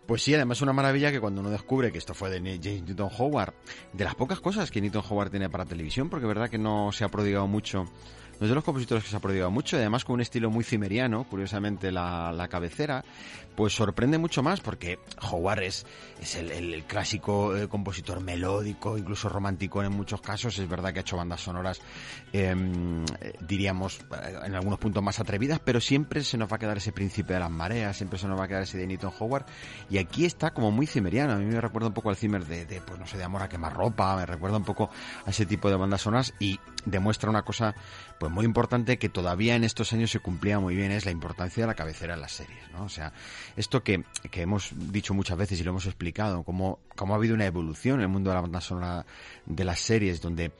Pues 0.05 0.21
sí, 0.23 0.33
además 0.33 0.57
es 0.59 0.61
una 0.61 0.73
maravilla 0.73 1.11
que 1.11 1.19
cuando 1.19 1.41
uno 1.41 1.49
descubre 1.49 1.91
que 1.91 1.97
esto 1.97 2.13
fue 2.13 2.29
de 2.29 2.39
James 2.61 2.83
Newton 2.83 3.09
Howard, 3.17 3.53
de 3.93 4.03
las 4.03 4.15
pocas 4.15 4.39
cosas 4.39 4.71
que 4.71 4.79
Newton 4.81 5.03
Howard 5.09 5.29
tiene 5.31 5.49
para 5.49 5.65
televisión, 5.65 6.09
porque 6.09 6.25
es 6.25 6.29
verdad 6.29 6.49
que 6.49 6.57
no 6.57 6.91
se 6.91 7.03
ha 7.03 7.09
prodigado 7.09 7.47
mucho. 7.47 7.85
Es 8.39 8.49
de 8.49 8.55
los 8.55 8.63
compositores 8.63 9.03
que 9.03 9.09
se 9.09 9.15
ha 9.15 9.19
prodigado 9.19 9.49
mucho, 9.51 9.77
y 9.77 9.79
además 9.79 10.03
con 10.03 10.15
un 10.15 10.21
estilo 10.21 10.49
muy 10.49 10.63
cimeriano, 10.63 11.23
curiosamente 11.23 11.91
la, 11.91 12.33
la 12.33 12.47
cabecera, 12.47 13.03
pues 13.55 13.73
sorprende 13.73 14.17
mucho 14.17 14.43
más, 14.43 14.59
porque 14.59 14.99
Howard 15.31 15.63
es, 15.63 15.85
es 16.21 16.35
el, 16.35 16.83
clásico 16.83 17.55
eh, 17.55 17.67
compositor 17.67 18.19
melódico, 18.19 18.97
incluso 18.97 19.29
romántico 19.29 19.81
en 19.81 19.93
muchos 19.93 20.21
casos. 20.21 20.59
Es 20.59 20.67
verdad 20.67 20.91
que 20.91 20.99
ha 20.99 21.01
hecho 21.01 21.17
bandas 21.17 21.41
sonoras, 21.41 21.79
em, 22.33 23.03
eh, 23.21 23.33
diríamos, 23.39 23.99
eh, 23.99 24.39
en 24.45 24.55
algunos 24.55 24.79
puntos 24.79 25.01
más 25.01 25.19
atrevidas, 25.19 25.59
pero 25.63 25.79
siempre 25.79 26.23
se 26.23 26.37
nos 26.37 26.51
va 26.51 26.57
a 26.57 26.59
quedar 26.59 26.77
ese 26.77 26.91
príncipe 26.91 27.33
de 27.33 27.39
las 27.39 27.51
mareas, 27.51 27.95
siempre 27.95 28.19
se 28.19 28.27
nos 28.27 28.39
va 28.39 28.45
a 28.45 28.47
quedar 28.47 28.63
ese 28.63 28.77
de 28.77 28.87
Newton 28.87 29.13
Howard. 29.19 29.45
Y 29.89 29.97
aquí 29.97 30.25
está 30.25 30.51
como 30.51 30.71
muy 30.71 30.85
cimeriano. 30.85 31.33
A 31.33 31.37
mí 31.37 31.45
me 31.45 31.61
recuerda 31.61 31.87
un 31.87 31.93
poco 31.93 32.09
al 32.09 32.17
Zimmer 32.17 32.45
de, 32.45 32.81
pues 32.85 32.99
no 32.99 33.07
sé, 33.07 33.17
de 33.17 33.23
Amor 33.23 33.41
a 33.41 33.49
quemarropa, 33.49 34.15
me 34.17 34.25
recuerda 34.25 34.57
un 34.57 34.65
poco 34.65 34.89
a 35.25 35.29
ese 35.29 35.45
tipo 35.45 35.69
de 35.69 35.77
bandas 35.77 36.01
sonoras 36.01 36.33
y 36.39 36.59
demuestra 36.85 37.29
una 37.29 37.43
cosa 37.43 37.75
pues 38.19 38.31
muy 38.31 38.45
importante 38.45 38.97
que 38.97 39.09
todavía 39.09 39.55
en 39.55 39.63
estos 39.63 39.93
años 39.93 40.11
se 40.11 40.19
cumplía 40.19 40.59
muy 40.59 40.75
bien, 40.75 40.91
es 40.91 41.05
la 41.05 41.11
importancia 41.11 41.63
de 41.63 41.67
la 41.67 41.73
cabecera 41.73 42.13
en 42.13 42.21
las 42.21 42.31
series, 42.31 42.71
¿no? 42.71 42.83
O 42.85 42.89
sea, 42.89 43.13
esto 43.55 43.83
que, 43.83 44.03
que 44.31 44.41
hemos 44.41 44.71
dicho 44.91 45.13
muchas 45.13 45.37
veces 45.37 45.59
y 45.59 45.63
lo 45.63 45.71
hemos 45.71 45.85
explicado, 45.85 46.43
cómo, 46.43 46.79
cómo 46.95 47.13
ha 47.13 47.17
habido 47.17 47.35
una 47.35 47.45
evolución 47.45 47.95
en 47.95 48.03
el 48.03 48.09
mundo 48.09 48.29
de 48.29 48.35
la 48.35 48.41
banda 48.41 48.61
sonora 48.61 49.05
de 49.45 49.63
las 49.65 49.79
series, 49.79 50.21
donde 50.21 50.51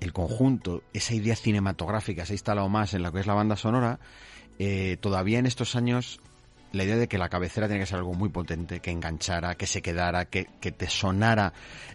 el 0.00 0.12
conjunto, 0.12 0.82
esa 0.92 1.14
idea 1.14 1.36
cinematográfica 1.36 2.24
se 2.24 2.32
ha 2.32 2.34
instalado 2.34 2.68
más 2.68 2.94
en 2.94 3.02
lo 3.02 3.12
que 3.12 3.20
es 3.20 3.26
la 3.26 3.34
banda 3.34 3.56
sonora, 3.56 4.00
eh, 4.58 4.96
todavía 5.00 5.38
en 5.38 5.46
estos 5.46 5.76
años 5.76 6.20
la 6.72 6.84
idea 6.84 6.96
de 6.96 7.08
que 7.08 7.18
la 7.18 7.28
cabecera 7.28 7.66
tiene 7.66 7.80
que 7.80 7.86
ser 7.86 7.98
algo 7.98 8.14
muy 8.14 8.28
potente, 8.28 8.80
que 8.80 8.90
enganchara, 8.90 9.54
que 9.54 9.66
se 9.66 9.82
quedara, 9.82 10.26
que, 10.26 10.46
que 10.60 10.72
te 10.72 10.88
sonara 10.88 11.52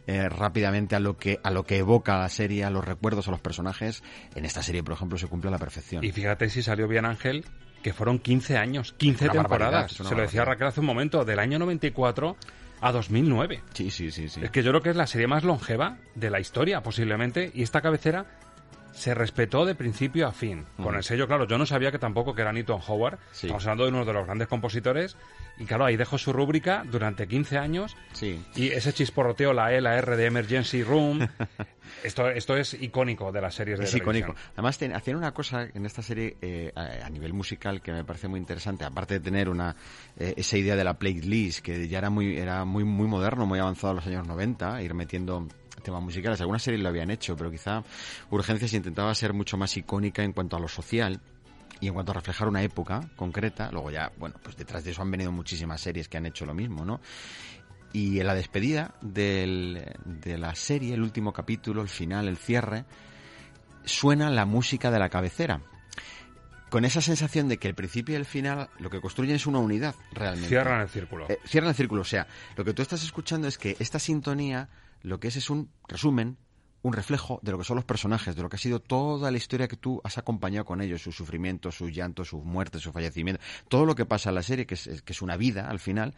eh, 0.07 0.29
rápidamente 0.29 0.95
a 0.95 0.99
lo 0.99 1.17
que 1.17 1.39
a 1.43 1.51
lo 1.51 1.63
que 1.63 1.77
evoca 1.77 2.17
la 2.17 2.29
serie, 2.29 2.63
a 2.63 2.69
los 2.69 2.83
recuerdos, 2.83 3.27
a 3.27 3.31
los 3.31 3.39
personajes. 3.39 4.03
En 4.35 4.45
esta 4.45 4.61
serie, 4.61 4.83
por 4.83 4.93
ejemplo, 4.93 5.17
se 5.17 5.27
cumple 5.27 5.49
a 5.49 5.51
la 5.51 5.59
perfección. 5.59 6.03
Y 6.03 6.11
fíjate 6.11 6.49
si 6.49 6.61
salió 6.61 6.87
bien 6.87 7.05
Ángel, 7.05 7.45
que 7.83 7.93
fueron 7.93 8.19
15 8.19 8.57
años, 8.57 8.93
15 8.97 9.25
Una 9.25 9.33
barbaridad, 9.33 9.87
temporadas. 9.87 9.91
Se 9.91 10.15
lo 10.15 10.21
decía. 10.21 10.45
Raquel 10.45 10.67
hace 10.67 10.79
un 10.79 10.85
momento, 10.87 11.23
del 11.23 11.39
año 11.39 11.59
94 11.59 12.35
a 12.81 12.91
2009. 12.91 13.61
Sí, 13.73 13.89
sí, 13.91 14.11
sí, 14.11 14.29
sí. 14.29 14.41
Es 14.43 14.51
que 14.51 14.63
yo 14.63 14.71
creo 14.71 14.81
que 14.81 14.89
es 14.89 14.95
la 14.95 15.07
serie 15.07 15.27
más 15.27 15.43
longeva 15.43 15.97
de 16.15 16.29
la 16.29 16.39
historia, 16.39 16.81
posiblemente, 16.81 17.51
y 17.53 17.63
esta 17.63 17.81
cabecera 17.81 18.25
se 18.95 19.13
respetó 19.13 19.65
de 19.65 19.75
principio 19.75 20.27
a 20.27 20.31
fin. 20.31 20.65
Con 20.81 20.95
el 20.95 21.03
sello, 21.03 21.27
claro, 21.27 21.45
yo 21.47 21.57
no 21.57 21.65
sabía 21.65 21.91
que 21.91 21.99
tampoco 21.99 22.33
que 22.33 22.41
era 22.41 22.51
Newton 22.53 22.81
Howard. 22.87 23.19
Estamos 23.31 23.63
hablando 23.65 23.83
de 23.83 23.89
uno 23.91 24.05
de 24.05 24.13
los 24.13 24.25
grandes 24.25 24.47
compositores. 24.47 25.15
Y 25.57 25.65
claro, 25.65 25.85
ahí 25.85 25.95
dejó 25.95 26.17
su 26.17 26.33
rúbrica 26.33 26.83
durante 26.89 27.27
15 27.27 27.57
años. 27.57 27.95
Sí. 28.13 28.43
Y 28.55 28.69
ese 28.69 28.91
chisporroteo, 28.93 29.53
la 29.53 29.73
E, 29.73 29.79
la 29.81 29.95
R 29.97 30.17
de 30.17 30.25
Emergency 30.25 30.83
Room. 30.83 31.27
esto, 32.03 32.27
esto 32.29 32.57
es 32.57 32.73
icónico 32.73 33.31
de 33.31 33.41
las 33.41 33.55
series 33.55 33.79
de 33.79 33.85
Es 33.85 33.91
televisión. 33.91 34.17
icónico. 34.17 34.39
Además, 34.53 34.77
ten- 34.77 34.93
hacían 34.95 35.17
una 35.17 35.33
cosa 35.33 35.63
en 35.73 35.85
esta 35.85 36.01
serie 36.01 36.35
eh, 36.41 36.71
a, 36.75 37.05
a 37.05 37.09
nivel 37.09 37.33
musical 37.33 37.81
que 37.81 37.93
me 37.93 38.03
parece 38.03 38.27
muy 38.27 38.39
interesante, 38.39 38.83
aparte 38.85 39.15
de 39.15 39.19
tener 39.21 39.47
una 39.49 39.75
eh, 40.17 40.33
esa 40.35 40.57
idea 40.57 40.75
de 40.75 40.83
la 40.83 40.95
playlist, 40.99 41.59
que 41.59 41.87
ya 41.87 41.99
era 41.99 42.09
muy 42.09 42.37
era 42.37 42.65
muy 42.65 42.83
muy 42.83 43.07
moderno, 43.07 43.45
muy 43.45 43.59
avanzado 43.59 43.91
en 43.91 43.95
los 43.97 44.07
años 44.07 44.27
90, 44.27 44.81
ir 44.81 44.93
metiendo 44.93 45.47
temas 45.83 46.01
musicales. 46.01 46.39
Algunas 46.41 46.61
series 46.63 46.81
lo 46.81 46.89
habían 46.89 47.11
hecho, 47.11 47.35
pero 47.35 47.51
quizá 47.51 47.83
Urgencias 48.31 48.73
intentaba 48.73 49.13
ser 49.15 49.33
mucho 49.33 49.57
más 49.57 49.75
icónica 49.77 50.23
en 50.23 50.33
cuanto 50.33 50.55
a 50.55 50.59
lo 50.59 50.67
social 50.67 51.19
y 51.79 51.87
en 51.87 51.93
cuanto 51.93 52.11
a 52.11 52.15
reflejar 52.15 52.47
una 52.47 52.61
época 52.63 53.01
concreta. 53.15 53.69
Luego 53.71 53.91
ya, 53.91 54.11
bueno, 54.17 54.35
pues 54.41 54.55
detrás 54.55 54.83
de 54.83 54.91
eso 54.91 55.01
han 55.01 55.11
venido 55.11 55.31
muchísimas 55.31 55.81
series 55.81 56.07
que 56.07 56.17
han 56.17 56.25
hecho 56.25 56.45
lo 56.45 56.53
mismo, 56.53 56.85
¿no? 56.85 57.01
Y 57.93 58.19
en 58.19 58.27
la 58.27 58.33
despedida 58.35 58.93
del- 59.01 59.85
de 60.05 60.37
la 60.37 60.53
serie, 60.55 60.93
el 60.93 61.01
último 61.01 61.31
capítulo, 61.33 61.81
el 61.81 61.89
final, 61.89 62.27
el 62.27 62.37
cierre, 62.37 62.85
suena 63.83 64.29
la 64.29 64.45
música 64.45 64.91
de 64.91 64.99
la 64.99 65.09
cabecera. 65.09 65.61
Con 66.69 66.83
esa 66.83 66.99
sensación 66.99 67.47
de 67.47 67.57
que 67.57 67.67
el 67.69 67.75
principio 67.75 68.13
y 68.13 68.17
el 68.17 68.25
final 68.25 68.69
lo 68.79 68.89
que 68.89 68.99
construyen 68.99 69.35
es 69.35 69.45
una 69.45 69.59
unidad, 69.59 69.95
realmente. 70.11 70.49
Cierran 70.49 70.81
el 70.81 70.89
círculo. 70.89 71.29
Eh, 71.29 71.39
cierran 71.45 71.69
el 71.69 71.75
círculo. 71.75 72.01
O 72.01 72.05
sea, 72.05 72.27
lo 72.57 72.65
que 72.65 72.73
tú 72.73 72.81
estás 72.81 73.03
escuchando 73.03 73.47
es 73.47 73.57
que 73.57 73.77
esta 73.79 73.99
sintonía 73.99 74.67
lo 75.05 75.19
que 75.19 75.27
es 75.29 75.35
es 75.35 75.49
un 75.49 75.69
resumen, 75.87 76.37
un 76.81 76.93
reflejo 76.93 77.39
de 77.41 77.51
lo 77.51 77.57
que 77.57 77.63
son 77.63 77.75
los 77.77 77.85
personajes, 77.85 78.35
de 78.35 78.41
lo 78.43 78.49
que 78.49 78.57
ha 78.57 78.59
sido 78.59 78.79
toda 78.79 79.31
la 79.31 79.37
historia 79.37 79.67
que 79.67 79.75
tú 79.77 80.01
has 80.03 80.17
acompañado 80.17 80.65
con 80.65 80.81
ellos, 80.81 81.01
sus 81.01 81.15
sufrimientos, 81.15 81.75
sus 81.75 81.91
llantos, 81.91 82.27
sus 82.29 82.43
muertes, 82.43 82.81
sus 82.81 82.93
fallecimientos, 82.93 83.43
todo 83.69 83.85
lo 83.85 83.95
que 83.95 84.05
pasa 84.05 84.29
en 84.29 84.35
la 84.35 84.43
serie, 84.43 84.65
que 84.67 84.75
es, 84.75 85.01
que 85.03 85.13
es 85.13 85.21
una 85.21 85.35
vida 85.37 85.69
al 85.69 85.79
final, 85.79 86.13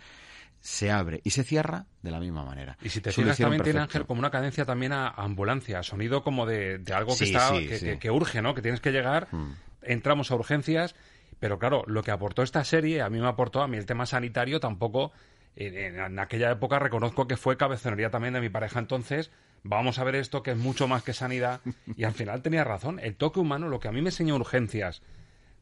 se 0.59 0.91
abre 0.91 1.21
y 1.23 1.29
se 1.29 1.43
cierra 1.43 1.85
de 2.01 2.11
la 2.11 2.19
misma 2.19 2.43
manera. 2.43 2.77
Y 2.81 2.89
si 2.89 2.99
te 2.99 3.11
fijas, 3.11 3.37
también 3.37 3.63
tiene. 3.63 3.79
Ángel 3.79 4.05
como 4.05 4.19
una 4.19 4.31
cadencia 4.31 4.65
también 4.65 4.91
a 4.91 5.07
a 5.07 5.23
ambulancia, 5.23 5.83
sonido 5.83 6.23
como 6.23 6.45
de, 6.45 6.79
de 6.79 6.93
algo 6.93 7.11
que, 7.11 7.25
Sí, 7.25 7.33
está, 7.33 7.49
sí, 7.49 7.67
que, 7.67 7.77
sí. 7.79 7.85
que- 7.85 7.99
que 7.99 8.11
urge, 8.11 8.41
¿no? 8.41 8.53
Que 8.55 8.61
tienes 8.61 8.81
que 8.81 8.91
llegar, 8.91 9.27
Mm. 9.31 9.51
entramos 9.83 10.31
a 10.31 10.35
urgencias, 10.35 10.95
pero 11.39 11.59
claro, 11.59 11.83
lo 11.87 12.03
que 12.03 12.11
aportó 12.11 12.41
esta 12.43 12.63
serie, 12.65 13.01
a 13.01 13.09
mí 13.09 13.19
me 13.19 13.27
aportó, 13.27 13.61
a 13.61 13.67
mí 13.67 13.77
el 13.77 13.85
tema 13.85 14.05
sanitario 14.05 14.59
tampoco, 14.59 15.11
en, 15.57 15.99
en 15.99 16.19
aquella 16.19 16.51
época 16.51 16.79
reconozco 16.79 17.27
que 17.27 17.37
fue 17.37 17.57
cabezonería 17.57 18.09
también 18.09 18.33
de 18.33 18.41
mi 18.41 18.49
pareja. 18.49 18.79
Entonces, 18.79 19.31
vamos 19.63 19.99
a 19.99 20.03
ver 20.03 20.15
esto 20.15 20.43
que 20.43 20.51
es 20.51 20.57
mucho 20.57 20.87
más 20.87 21.03
que 21.03 21.13
sanidad, 21.13 21.61
y 21.95 22.03
al 22.03 22.13
final 22.13 22.41
tenía 22.41 22.63
razón, 22.63 22.99
el 22.99 23.15
toque 23.15 23.39
humano, 23.39 23.67
lo 23.67 23.79
que 23.79 23.87
a 23.87 23.91
mí 23.91 24.01
me 24.01 24.09
enseñó 24.09 24.35
urgencias, 24.35 25.01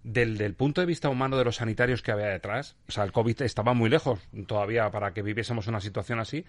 del, 0.04 0.38
del 0.38 0.54
punto 0.54 0.82
de 0.82 0.88
vista 0.88 1.10
humano 1.10 1.36
de 1.36 1.46
los 1.46 1.56
sanitarios 1.56 2.04
que 2.04 2.12
había 2.12 2.28
detrás, 2.28 2.76
o 2.88 2.92
sea, 2.92 3.04
el 3.04 3.12
COVID 3.12 3.42
estaba 3.42 3.74
muy 3.74 3.90
lejos 3.90 4.20
todavía 4.46 4.92
para 4.92 5.14
que 5.14 5.24
viviésemos 5.24 5.66
una 5.66 5.82
situación 5.82 6.20
así, 6.20 6.46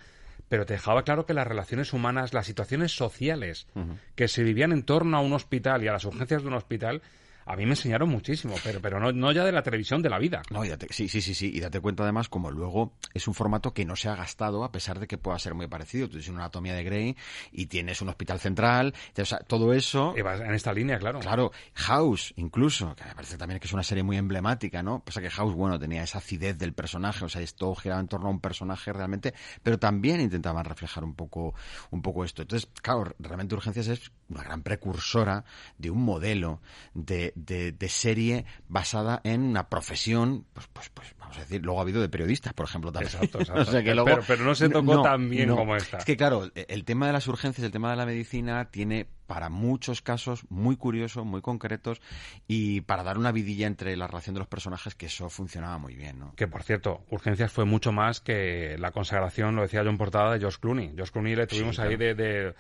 pero 0.51 0.67
te 0.67 0.75
dejaba 0.75 1.05
claro 1.05 1.25
que 1.25 1.33
las 1.33 1.47
relaciones 1.47 1.95
humanas, 1.95 2.35
las 2.35 2.45
situaciones 2.47 2.95
sociales 2.95 3.67
que 4.15 4.29
se 4.29 4.43
vivían 4.43 4.73
en 4.73 4.83
torno 4.83 5.17
a 5.17 5.21
un 5.21 5.33
hospital 5.33 5.83
y 5.83 5.89
a 5.89 5.93
las 5.93 6.05
urgencias 6.05 6.43
de 6.43 6.49
un 6.49 6.55
hospital, 6.55 7.01
a 7.47 7.57
mí 7.57 7.65
me 7.65 7.73
enseñaron 7.73 8.09
muchísimo, 8.09 8.55
pero, 8.63 8.81
pero 8.81 9.01
no, 9.01 9.13
no 9.13 9.33
ya 9.33 9.45
de 9.45 9.53
la 9.53 9.63
televisión, 9.63 10.03
de 10.03 10.11
la 10.11 10.19
vida. 10.19 10.43
No, 10.51 10.65
y 10.65 10.69
date- 10.69 10.89
sí, 10.91 11.09
sí, 11.09 11.21
sí, 11.23 11.35
sí. 11.35 11.51
Y 11.55 11.61
date 11.61 11.81
cuenta 11.81 12.03
además 12.03 12.29
como 12.29 12.51
luego 12.51 12.93
es 13.15 13.27
un 13.29 13.35
formato 13.35 13.73
que 13.73 13.85
no 13.85 13.97
se 13.97 14.09
ha 14.09 14.17
gastado 14.17 14.65
a 14.65 14.73
pesar 14.73 14.99
de 14.99 15.07
que 15.07 15.17
pueda 15.19 15.39
ser 15.39 15.55
muy 15.55 15.67
parecido. 15.69 16.07
Tú 16.07 16.13
tienes 16.13 16.29
una 16.29 16.41
anatomía 16.41 16.75
de 16.75 16.85
Grey 16.85 17.17
y 17.53 17.67
tienes 17.67 18.03
un 18.03 18.09
hospital 18.09 18.41
central. 18.41 18.95
O 19.17 19.25
sea, 19.25 19.39
todo 19.39 19.73
eso... 19.73 20.15
En 20.17 20.55
esta 20.55 20.73
línea, 20.73 20.99
claro. 20.99 21.21
Claro, 21.21 21.53
House 21.75 22.33
incluso, 22.37 22.95
que 22.97 23.05
me 23.05 23.15
parece 23.15 23.39
también 23.39 23.61
que 23.61 23.67
es 23.67 23.73
una 23.73 23.83
serie 23.83 24.03
muy 24.03 24.17
emblemática, 24.17 24.83
¿no? 24.83 25.01
Pasa 25.05 25.21
que 25.21 25.31
House, 25.31 25.55
bueno, 25.55 25.79
tenía 25.79 26.03
esa 26.03 26.19
acidez 26.19 26.59
del 26.59 26.73
personaje, 26.73 27.25
o 27.25 27.29
sea, 27.29 27.43
esto 27.43 27.75
giraba 27.75 28.01
en 28.01 28.09
torno 28.09 28.27
a 28.27 28.31
un 28.31 28.41
personaje 28.41 28.93
realmente, 28.93 29.35
pero 29.63 29.79
también 29.79 30.21
intentaban 30.21 30.65
reflejar 30.65 31.05
un 31.05 31.15
poco, 31.15 31.55
un 31.91 32.03
poco 32.03 32.25
esto. 32.25 32.43
Entonces, 32.43 32.69
claro, 32.83 33.15
realmente 33.19 33.55
Urgencias 33.55 33.87
es 33.89 34.11
una 34.29 34.43
gran 34.43 34.63
precursora 34.63 35.45
de 35.79 35.91
un 35.91 36.03
modelo 36.05 36.61
de, 36.95 37.33
de, 37.37 37.71
de 37.71 37.89
serie 37.89 38.45
basada 38.67 39.21
en 39.23 39.43
una 39.43 39.69
profesión, 39.69 40.45
pues, 40.53 40.67
pues, 40.73 40.89
pues, 40.89 41.15
vamos 41.21 41.37
a 41.37 41.41
decir, 41.41 41.63
luego 41.65 41.79
ha 41.79 41.83
habido 41.83 42.01
de 42.01 42.09
periodistas, 42.09 42.53
por 42.55 42.67
ejemplo, 42.67 42.91
también. 42.91 43.13
Exacto, 43.15 43.39
exacto. 43.41 43.63
O 43.69 43.71
sea, 43.71 43.83
que 43.85 43.95
luego- 43.95 44.07
Pero- 44.07 44.23
pero 44.27 44.45
no 44.45 44.55
se 44.55 44.69
tocó 44.69 45.03
tan 45.03 45.31
bien 45.31 45.51
como 45.55 45.77
esta. 45.77 45.99
Es 45.99 46.05
que 46.05 46.17
claro, 46.17 46.51
el 46.55 46.85
tema 46.85 47.07
de 47.07 47.13
las 47.13 47.29
urgencias, 47.29 47.65
el 47.65 47.71
tema 47.71 47.91
de 47.91 47.97
la 47.97 48.07
medicina 48.07 48.65
tiene 48.71 49.07
para 49.27 49.49
muchos 49.49 50.03
casos 50.03 50.45
muy 50.51 50.77
curiosos, 50.77 51.25
muy 51.27 51.41
concretos 51.43 52.01
y 52.47 52.81
para 52.83 53.03
dar 53.03 53.19
una 53.19 53.33
vidilla 53.33 53.67
entre 53.67 53.97
la 53.97 54.07
relación 54.07 54.35
de 54.35 54.39
los 54.39 54.49
personajes 54.49 54.95
que 54.95 55.07
eso 55.07 55.29
funcionaba 55.29 55.79
muy 55.79 55.95
bien, 55.97 56.19
¿no? 56.21 56.33
Que 56.37 56.47
por 56.47 56.63
cierto, 56.63 57.05
Urgencias 57.11 57.51
fue 57.53 57.65
mucho 57.65 57.91
más 57.93 58.21
que 58.21 58.77
la 58.79 58.93
consagración, 58.93 59.57
lo 59.57 59.63
decía 59.63 59.83
yo 59.83 59.91
en 59.91 59.99
portada, 59.99 60.33
de 60.33 60.39
George 60.39 60.59
Clooney. 60.61 60.93
George 60.95 61.13
Clooney 61.13 61.35
le 61.35 61.47
tuvimos 61.49 61.77
Sí, 61.77 61.83
ahí 61.83 61.97
de, 61.97 62.15
de- 62.15 62.55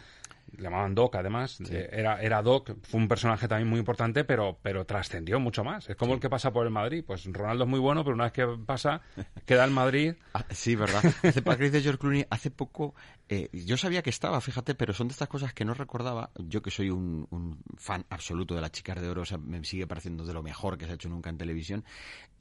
Le 0.56 0.62
llamaban 0.62 0.94
Doc, 0.94 1.14
además. 1.16 1.60
Eh, 1.70 1.88
Era, 1.92 2.22
era 2.22 2.40
Doc, 2.42 2.72
fue 2.82 3.00
un 3.00 3.08
personaje 3.08 3.46
también 3.48 3.68
muy 3.68 3.78
importante, 3.78 4.24
pero, 4.24 4.58
pero 4.62 4.84
trascendió 4.86 5.38
mucho 5.40 5.64
más. 5.64 5.88
Es 5.90 5.96
como 5.96 6.14
el 6.14 6.20
que 6.20 6.30
pasa 6.30 6.52
por 6.52 6.64
el 6.66 6.72
Madrid. 6.72 7.04
Pues 7.06 7.24
Ronaldo 7.30 7.64
es 7.64 7.70
muy 7.70 7.78
bueno, 7.80 8.04
pero 8.04 8.14
una 8.14 8.24
vez 8.24 8.32
que 8.32 8.46
pasa, 8.64 9.00
queda 9.44 9.64
el 9.64 9.70
Madrid. 9.70 10.14
Ah, 10.34 10.44
Sí, 10.50 10.74
¿verdad? 10.76 11.02
Hace, 11.22 11.40
para 11.42 11.56
George 11.56 11.96
Clooney, 11.98 12.26
hace 12.30 12.50
poco, 12.50 12.94
eh, 13.28 13.48
yo 13.52 13.76
sabía 13.76 14.02
que 14.02 14.10
estaba, 14.10 14.40
fíjate, 14.40 14.74
pero 14.74 14.92
son 14.92 15.08
de 15.08 15.12
estas 15.12 15.28
cosas 15.28 15.54
que 15.54 15.64
no 15.64 15.72
recordaba. 15.74 16.30
Yo 16.36 16.60
que 16.62 16.70
soy 16.70 16.90
un, 16.90 17.26
un 17.30 17.58
fan 17.76 18.04
absoluto 18.10 18.54
de 18.54 18.60
las 18.60 18.70
chicas 18.72 19.00
de 19.00 19.08
oro, 19.08 19.22
o 19.22 19.24
sea, 19.24 19.38
me 19.38 19.62
sigue 19.64 19.86
pareciendo 19.86 20.24
de 20.24 20.34
lo 20.34 20.42
mejor 20.42 20.76
que 20.76 20.84
se 20.86 20.92
ha 20.92 20.94
hecho 20.94 21.08
nunca 21.08 21.30
en 21.30 21.38
televisión. 21.38 21.84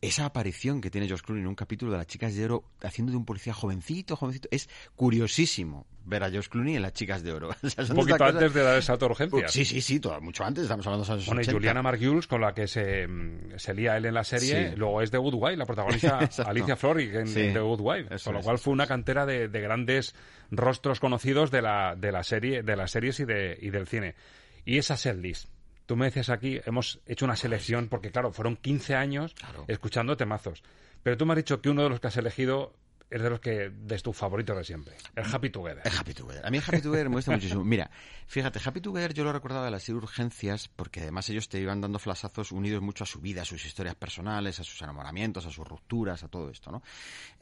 Esa 0.01 0.25
aparición 0.25 0.81
que 0.81 0.91
tiene 0.91 1.07
George 1.07 1.23
Clooney 1.25 1.41
en 1.43 1.47
un 1.47 1.55
capítulo 1.55 1.91
de 1.93 1.97
las 1.99 2.07
chicas 2.07 2.35
de 2.35 2.45
oro 2.45 2.65
haciendo 2.81 3.11
de 3.11 3.17
un 3.17 3.25
policía 3.25 3.53
jovencito, 3.53 4.15
jovencito, 4.15 4.49
es 4.51 4.69
curiosísimo 4.95 5.85
ver 6.05 6.23
a 6.23 6.29
George 6.29 6.49
Clooney 6.49 6.75
en 6.75 6.81
las 6.83 6.93
chicas 6.93 7.23
de 7.23 7.33
oro. 7.33 7.49
O 7.63 7.69
sea, 7.69 7.85
son 7.85 7.97
Un 7.97 8.03
poquito 8.03 8.17
cosas- 8.19 8.35
antes 8.35 8.53
de 8.53 8.61
dar 8.63 8.75
el 8.75 8.83
salto 8.83 9.05
a 9.05 9.09
urgencias. 9.09 9.51
Sí, 9.51 9.65
sí, 9.65 9.81
sí, 9.81 9.99
todo- 9.99 10.19
mucho 10.21 10.43
antes, 10.43 10.63
estamos 10.63 10.85
hablando 10.87 11.03
de 11.03 11.09
los 11.09 11.15
años 11.17 11.25
Bueno, 11.25 11.41
y 11.41 11.43
80. 11.43 11.57
Juliana 11.57 11.81
Margulies, 11.81 12.27
con 12.27 12.41
la 12.41 12.53
que 12.53 12.67
se, 12.67 13.07
mm, 13.07 13.57
se 13.57 13.73
lía 13.73 13.97
él 13.97 14.05
en 14.05 14.13
la 14.13 14.23
serie, 14.23 14.69
Sí. 14.71 14.75
luego 14.77 15.01
es 15.01 15.11
de 15.11 15.17
Good 15.17 15.33
Wife, 15.35 15.57
la 15.57 15.65
protagonista. 15.65 16.19
Alicia 16.47 16.75
Florrick 16.75 17.13
en, 17.15 17.27
Sí. 17.27 17.41
en 17.41 17.53
The 17.53 17.59
Good 17.59 17.79
Wife. 17.81 18.15
Eso 18.15 18.25
con 18.25 18.33
lo 18.35 18.39
es. 18.39 18.45
cual 18.45 18.57
fue 18.59 18.73
una 18.73 18.87
cantera 18.87 19.25
de, 19.25 19.47
de 19.47 19.61
grandes 19.61 20.15
rostros 20.51 20.99
conocidos 20.99 21.49
de 21.51 21.61
la, 21.61 21.95
de 21.97 22.11
la 22.11 22.23
serie, 22.23 22.61
de 22.63 22.75
las 22.75 22.91
series 22.91 23.19
y, 23.19 23.25
de, 23.25 23.57
y 23.61 23.69
del 23.71 23.87
cine. 23.87 24.15
Y 24.63 24.77
esa 24.77 24.97
setlist. 24.97 25.49
Tú 25.87 25.95
me 25.95 26.05
decías 26.05 26.29
aquí, 26.29 26.59
hemos 26.65 26.99
hecho 27.05 27.25
una 27.25 27.35
selección, 27.35 27.89
porque 27.89 28.09
claro, 28.11 28.31
fueron 28.31 28.55
15 28.57 28.95
años 28.95 29.35
escuchando 29.67 30.17
temazos. 30.17 30.63
Pero 31.03 31.17
tú 31.17 31.25
me 31.27 31.33
has 31.33 31.37
dicho 31.37 31.61
que 31.61 31.69
uno 31.69 31.83
de 31.83 31.89
los 31.89 31.99
que 31.99 32.07
has 32.07 32.17
elegido 32.17 32.73
es 33.09 33.21
de 33.21 33.29
los 33.29 33.39
que 33.39 33.69
de 33.69 33.99
tus 33.99 34.15
favoritos 34.15 34.57
de 34.57 34.63
siempre. 34.63 34.95
El 35.15 35.25
Happy 35.25 35.49
Together. 35.49 35.81
El 35.83 35.97
Happy 35.97 36.13
Together. 36.13 36.45
A 36.45 36.49
mí 36.49 36.57
el 36.57 36.63
Happy 36.63 36.81
Together 36.81 37.09
me 37.09 37.15
gusta 37.15 37.31
muchísimo. 37.31 37.63
Mira, 37.63 37.89
fíjate, 38.27 38.59
Happy 38.63 38.81
Together 38.81 39.13
yo 39.13 39.23
lo 39.23 39.31
recordaba 39.31 39.65
de 39.65 39.71
las 39.71 39.87
Urgencias 39.89 40.67
porque 40.67 41.01
además 41.01 41.29
ellos 41.29 41.47
te 41.47 41.59
iban 41.59 41.81
dando 41.81 41.99
flasazos 41.99 42.51
unidos 42.51 42.81
mucho 42.81 43.03
a 43.03 43.07
su 43.07 43.21
vida, 43.21 43.43
a 43.43 43.45
sus 43.45 43.65
historias 43.65 43.95
personales, 43.95 44.59
a 44.59 44.63
sus 44.63 44.81
enamoramientos, 44.81 45.45
a 45.45 45.51
sus 45.51 45.67
rupturas, 45.67 46.23
a 46.23 46.27
todo 46.27 46.49
esto, 46.49 46.71
¿no? 46.71 46.81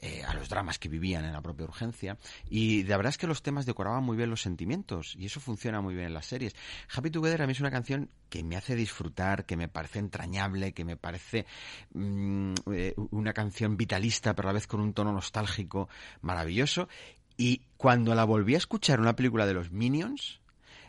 Eh, 0.00 0.22
a 0.24 0.34
los 0.34 0.48
dramas 0.48 0.78
que 0.78 0.88
vivían 0.88 1.24
en 1.24 1.32
la 1.32 1.40
propia 1.40 1.64
urgencia. 1.64 2.18
Y 2.48 2.84
la 2.84 2.96
verdad 2.96 3.10
es 3.10 3.18
que 3.18 3.26
los 3.26 3.42
temas 3.42 3.66
decoraban 3.66 4.04
muy 4.04 4.16
bien 4.16 4.30
los 4.30 4.42
sentimientos 4.42 5.16
y 5.16 5.26
eso 5.26 5.40
funciona 5.40 5.80
muy 5.80 5.94
bien 5.94 6.06
en 6.06 6.14
las 6.14 6.26
series. 6.26 6.54
Happy 6.94 7.10
Together 7.10 7.42
a 7.42 7.46
mí 7.46 7.52
es 7.52 7.60
una 7.60 7.70
canción 7.70 8.10
que 8.34 8.42
me 8.42 8.56
hace 8.56 8.74
disfrutar, 8.74 9.46
que 9.46 9.56
me 9.56 9.68
parece 9.68 10.00
entrañable, 10.00 10.72
que 10.72 10.84
me 10.84 10.96
parece 10.96 11.46
mm, 11.92 12.54
eh, 12.72 12.92
una 13.12 13.32
canción 13.32 13.76
vitalista, 13.76 14.34
pero 14.34 14.48
a 14.48 14.50
la 14.50 14.54
vez 14.54 14.66
con 14.66 14.80
un 14.80 14.92
tono 14.92 15.12
nostálgico 15.12 15.88
maravilloso. 16.20 16.88
Y 17.36 17.62
cuando 17.76 18.12
la 18.16 18.24
volví 18.24 18.56
a 18.56 18.58
escuchar 18.58 18.96
en 18.96 19.02
una 19.02 19.14
película 19.14 19.46
de 19.46 19.54
los 19.54 19.70
Minions, 19.70 20.40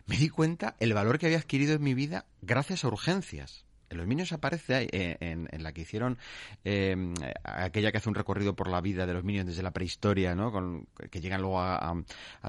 me 0.07 0.17
di 0.17 0.27
cuenta 0.29 0.75
el 0.79 0.95
valor 0.95 1.19
que 1.19 1.27
había 1.27 1.37
adquirido 1.37 1.75
en 1.75 1.83
mi 1.83 1.93
vida 1.93 2.25
gracias 2.41 2.83
a 2.83 2.87
urgencias. 2.87 3.64
En 3.89 3.97
los 3.97 4.07
Minions 4.07 4.31
aparece 4.33 4.87
eh, 4.91 5.17
en, 5.19 5.47
en 5.51 5.63
la 5.63 5.71
que 5.73 5.81
hicieron 5.81 6.17
eh, 6.63 6.95
aquella 7.43 7.91
que 7.91 7.97
hace 7.97 8.09
un 8.09 8.15
recorrido 8.15 8.55
por 8.55 8.69
la 8.69 8.81
vida 8.81 9.05
de 9.05 9.13
los 9.13 9.23
Minions 9.23 9.47
desde 9.47 9.63
la 9.63 9.71
prehistoria, 9.71 10.35
¿no? 10.35 10.51
Con, 10.51 10.87
que 11.11 11.21
llegan 11.21 11.41
luego 11.41 11.61
a, 11.61 11.95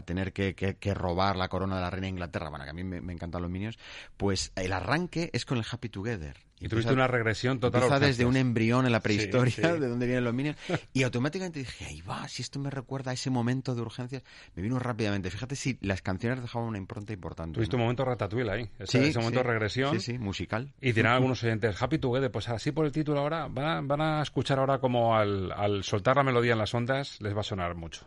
tener 0.04 0.32
que, 0.32 0.54
que- 0.54 0.76
que 0.76 0.94
robar 0.94 1.36
la 1.36 1.48
corona 1.48 1.76
de 1.76 1.82
la 1.82 1.90
reina 1.90 2.06
de 2.06 2.10
Inglaterra. 2.10 2.48
Bueno, 2.50 2.64
que 2.64 2.70
a 2.70 2.74
mí 2.74 2.84
me, 2.84 3.00
me 3.00 3.12
encantan 3.12 3.42
los 3.42 3.50
Minions. 3.50 3.78
Pues 4.16 4.52
el 4.56 4.72
arranque 4.72 5.30
es 5.32 5.44
con 5.44 5.58
el 5.58 5.64
Happy 5.70 5.88
Together. 5.88 6.45
Y 6.58 6.68
tuviste 6.68 6.92
una 6.92 7.06
regresión 7.06 7.60
total 7.60 7.82
Empieza 7.82 8.06
desde 8.06 8.24
un 8.24 8.34
embrión 8.34 8.86
en 8.86 8.92
la 8.92 9.00
prehistoria, 9.00 9.52
Sí, 9.54 9.60
sí. 9.62 9.68
de 9.68 9.88
dónde 9.88 10.06
vienen 10.06 10.24
los 10.24 10.32
Minions. 10.32 10.56
Y 10.94 11.02
automáticamente 11.02 11.58
dije, 11.58 11.84
ahí 11.84 12.00
va, 12.00 12.26
si 12.28 12.40
esto 12.40 12.58
me 12.58 12.70
recuerda 12.70 13.10
a 13.10 13.14
ese 13.14 13.28
momento 13.28 13.74
de 13.74 13.82
urgencias, 13.82 14.22
me 14.54 14.62
vino 14.62 14.78
rápidamente. 14.78 15.30
Fíjate 15.30 15.54
si 15.54 15.76
las 15.82 16.00
canciones 16.00 16.40
dejaban 16.40 16.68
una 16.68 16.78
impronta 16.78 17.12
importante. 17.12 17.56
Tuviste 17.56 17.76
¿no? 17.76 17.82
un 17.82 17.84
momento 17.86 18.04
ratatouille 18.06 18.50
ahí. 18.50 18.70
Ese, 18.78 19.02
Sí, 19.02 19.08
ese 19.10 19.18
momento 19.18 19.40
sí. 19.40 19.46
de 19.46 19.52
regresión. 19.52 20.00
Sí, 20.00 20.12
sí, 20.12 20.18
musical. 20.18 20.72
Y 20.80 20.92
dirán 20.92 21.12
algunos 21.12 21.42
oyentes, 21.44 21.80
Happy 21.82 21.98
Together, 21.98 22.30
pues 22.30 22.48
así 22.48 22.72
por 22.72 22.86
el 22.86 22.92
título 22.92 23.20
ahora, 23.20 23.48
van 23.48 23.66
a, 23.66 23.80
van 23.82 24.00
a 24.00 24.22
escuchar 24.22 24.58
ahora 24.58 24.78
como 24.78 25.14
al, 25.14 25.52
al 25.52 25.84
soltar 25.84 26.16
la 26.16 26.22
melodía 26.22 26.52
en 26.52 26.58
las 26.58 26.72
ondas, 26.72 27.20
les 27.20 27.36
va 27.36 27.40
a 27.40 27.44
sonar 27.44 27.74
mucho. 27.74 28.06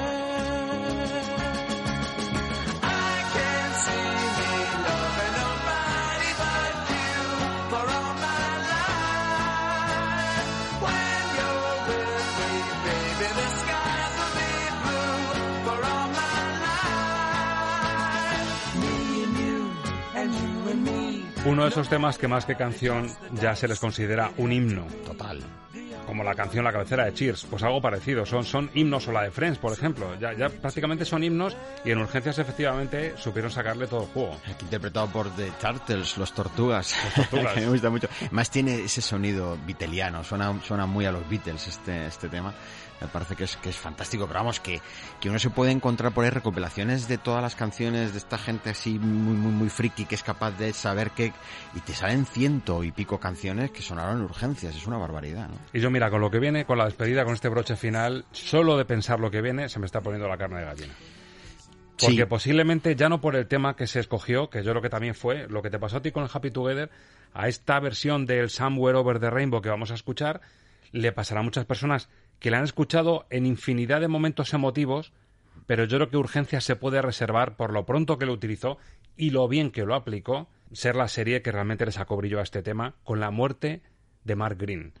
Uno 21.61 21.67
de 21.67 21.73
esos 21.73 21.89
temas 21.89 22.17
que 22.17 22.27
más 22.27 22.45
que 22.45 22.55
canción 22.55 23.07
ya 23.33 23.55
se 23.55 23.67
les 23.67 23.79
considera 23.79 24.31
un 24.37 24.51
himno. 24.51 24.87
Total. 25.05 25.39
como 26.07 26.23
la 26.23 26.33
canción 26.33 26.65
La 26.65 26.71
cabecera 26.73 27.05
de 27.05 27.13
Cheers, 27.13 27.45
pues 27.45 27.61
algo 27.61 27.79
parecido, 27.79 28.25
son, 28.25 28.43
son 28.43 28.71
himnos 28.73 29.07
o 29.07 29.11
la 29.11 29.21
de 29.21 29.29
Friends, 29.29 29.59
por 29.59 29.71
ejemplo, 29.71 30.19
ya, 30.19 30.33
ya 30.33 30.49
prácticamente 30.49 31.05
son 31.05 31.23
himnos 31.23 31.55
y 31.85 31.91
en 31.91 31.99
urgencias 31.99 32.39
efectivamente 32.39 33.13
supieron 33.15 33.51
sacarle 33.51 33.85
todo 33.85 34.05
el 34.05 34.07
juego. 34.07 34.37
Aquí 34.43 34.65
interpretado 34.65 35.05
por 35.09 35.29
The 35.35 35.51
Turtles, 35.61 36.17
los 36.17 36.33
tortugas. 36.33 36.95
tortugas. 37.15 37.55
Me 37.57 37.67
gusta 37.67 37.91
mucho. 37.91 38.09
Más 38.31 38.49
tiene 38.49 38.81
ese 38.85 39.03
sonido 39.03 39.55
viteliano, 39.63 40.23
suena, 40.23 40.59
suena 40.63 40.87
muy 40.87 41.05
a 41.05 41.11
los 41.11 41.29
Beatles 41.29 41.67
este, 41.67 42.07
este 42.07 42.27
tema. 42.27 42.55
Me 43.01 43.07
parece 43.07 43.35
que 43.35 43.45
es, 43.45 43.57
que 43.57 43.69
es 43.69 43.75
fantástico, 43.77 44.27
pero 44.27 44.39
vamos, 44.41 44.59
que, 44.59 44.79
que 45.19 45.29
uno 45.29 45.39
se 45.39 45.49
puede 45.49 45.71
encontrar 45.71 46.11
por 46.13 46.23
ahí 46.23 46.29
recopilaciones 46.29 47.07
de 47.07 47.17
todas 47.17 47.41
las 47.41 47.55
canciones 47.55 48.11
de 48.11 48.19
esta 48.19 48.37
gente 48.37 48.69
así 48.69 48.99
muy, 48.99 49.35
muy, 49.35 49.51
muy 49.51 49.69
friki 49.69 50.05
que 50.05 50.15
es 50.15 50.23
capaz 50.23 50.51
de 50.51 50.71
saber 50.73 51.11
que... 51.11 51.33
Y 51.75 51.79
te 51.79 51.93
salen 51.93 52.25
ciento 52.25 52.83
y 52.83 52.91
pico 52.91 53.19
canciones 53.19 53.71
que 53.71 53.81
sonaron 53.81 54.17
en 54.19 54.23
urgencias, 54.25 54.75
es 54.75 54.85
una 54.85 54.97
barbaridad, 54.97 55.49
¿no? 55.49 55.55
Y 55.73 55.79
yo 55.79 55.89
mira, 55.89 56.09
con 56.11 56.21
lo 56.21 56.29
que 56.29 56.39
viene, 56.39 56.65
con 56.65 56.77
la 56.77 56.85
despedida, 56.85 57.25
con 57.25 57.33
este 57.33 57.49
broche 57.49 57.75
final, 57.75 58.25
solo 58.31 58.77
de 58.77 58.85
pensar 58.85 59.19
lo 59.19 59.31
que 59.31 59.41
viene, 59.41 59.67
se 59.67 59.79
me 59.79 59.87
está 59.87 60.01
poniendo 60.01 60.27
la 60.27 60.37
carne 60.37 60.59
de 60.59 60.65
gallina. 60.65 60.93
Porque 61.99 62.15
Sí. 62.15 62.25
posiblemente 62.25 62.95
ya 62.95 63.09
no 63.09 63.21
por 63.21 63.35
el 63.35 63.47
tema 63.47 63.75
que 63.75 63.85
se 63.87 63.99
escogió, 63.99 64.49
que 64.49 64.63
yo 64.63 64.71
creo 64.71 64.81
que 64.81 64.89
también 64.89 65.13
fue 65.15 65.47
lo 65.47 65.61
que 65.61 65.69
te 65.69 65.77
pasó 65.79 65.97
a 65.97 66.01
ti 66.01 66.11
con 66.11 66.23
el 66.23 66.29
Happy 66.33 66.49
Together, 66.49 66.89
a 67.33 67.47
esta 67.47 67.79
versión 67.79 68.25
del 68.25 68.49
Somewhere 68.49 68.97
Over 68.97 69.19
the 69.19 69.29
Rainbow 69.29 69.61
que 69.61 69.69
vamos 69.69 69.91
a 69.91 69.93
escuchar, 69.93 70.41
le 70.91 71.11
pasará 71.11 71.41
a 71.41 71.43
muchas 71.43 71.65
personas 71.65 72.09
que 72.41 72.51
la 72.51 72.57
han 72.57 72.63
escuchado 72.65 73.27
en 73.29 73.45
infinidad 73.45 74.01
de 74.01 74.07
momentos 74.07 74.53
emotivos, 74.53 75.13
pero 75.67 75.85
yo 75.85 75.97
creo 75.97 76.09
que 76.09 76.17
Urgencias 76.17 76.63
se 76.63 76.75
puede 76.75 77.01
reservar 77.01 77.55
por 77.55 77.71
lo 77.71 77.85
pronto 77.85 78.17
que 78.17 78.25
lo 78.25 78.33
utilizó 78.33 78.77
y 79.15 79.29
lo 79.29 79.47
bien 79.47 79.69
que 79.71 79.85
lo 79.85 79.93
aplicó, 79.93 80.49
ser 80.73 80.95
la 80.95 81.07
serie 81.07 81.43
que 81.43 81.51
realmente 81.51 81.85
le 81.85 81.91
sacó 81.91 82.17
brillo 82.17 82.39
a 82.39 82.43
este 82.43 82.63
tema 82.63 82.95
con 83.03 83.19
la 83.19 83.29
muerte 83.29 83.83
de 84.23 84.35
Mark 84.35 84.57
Green. 84.57 84.91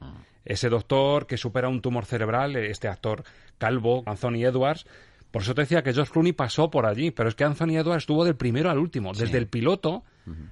Ese 0.45 0.69
doctor 0.69 1.25
que 1.25 1.37
supera 1.37 1.67
un 1.67 1.81
tumor 1.81 2.05
cerebral, 2.05 2.55
este 2.55 2.87
actor 2.87 3.23
calvo, 3.57 4.03
Anthony 4.05 4.45
Edwards. 4.45 4.85
Por 5.31 5.41
eso 5.43 5.55
te 5.55 5.61
decía 5.61 5.81
que 5.81 5.93
George 5.93 6.11
Clooney 6.11 6.33
pasó 6.33 6.69
por 6.69 6.85
allí, 6.85 7.11
pero 7.11 7.29
es 7.29 7.35
que 7.35 7.45
Anthony 7.45 7.77
Edwards 7.77 8.03
estuvo 8.03 8.25
del 8.25 8.35
primero 8.35 8.69
al 8.69 8.77
último, 8.77 9.13
desde 9.13 9.37
el 9.37 9.47
piloto 9.47 10.03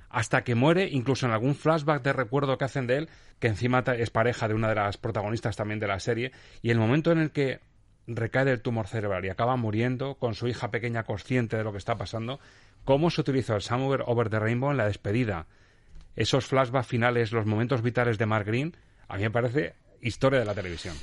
hasta 0.10 0.44
que 0.44 0.56
muere, 0.56 0.88
incluso 0.90 1.26
en 1.26 1.34
algún 1.34 1.54
flashback 1.54 2.02
de 2.02 2.14
recuerdo 2.14 2.58
que 2.58 2.66
hacen 2.66 2.88
de 2.88 2.98
él, 2.98 3.10
que 3.40 3.48
encima 3.48 3.80
es 3.80 4.10
pareja 4.10 4.48
de 4.48 4.54
una 4.54 4.70
de 4.70 4.76
las 4.76 4.98
protagonistas 4.98 5.56
también 5.56 5.80
de 5.80 5.88
la 5.88 6.00
serie, 6.00 6.32
y 6.62 6.72
el 6.72 6.80
momento 6.80 7.12
en 7.12 7.20
el 7.20 7.32
que 7.32 7.60
recae 8.08 8.46
del 8.46 8.62
tumor 8.62 8.88
cerebral 8.88 9.24
y 9.26 9.30
acaba 9.30 9.56
muriendo 9.56 10.16
con 10.16 10.34
su 10.34 10.48
hija 10.48 10.72
pequeña 10.72 11.04
consciente 11.04 11.58
de 11.58 11.64
lo 11.64 11.72
que 11.72 11.78
está 11.78 11.96
pasando, 11.96 12.40
cómo 12.84 13.10
se 13.10 13.22
utilizó 13.22 13.56
el 13.56 13.62
Somewhere 13.62 14.04
Over 14.08 14.30
the 14.30 14.40
Rainbow 14.40 14.72
en 14.72 14.78
la 14.78 14.88
despedida. 14.88 15.46
Esos 16.16 16.46
flashbacks 16.48 16.88
finales, 16.88 17.32
los 17.32 17.46
momentos 17.46 17.82
vitales 17.82 18.18
de 18.18 18.26
Mark 18.26 18.46
Green, 18.46 18.76
a 19.08 19.18
mí 19.18 19.24
me 19.24 19.32
parece 19.32 19.76
historia 20.02 20.40
de 20.40 20.46
la 20.46 20.54
televisión. 20.56 20.96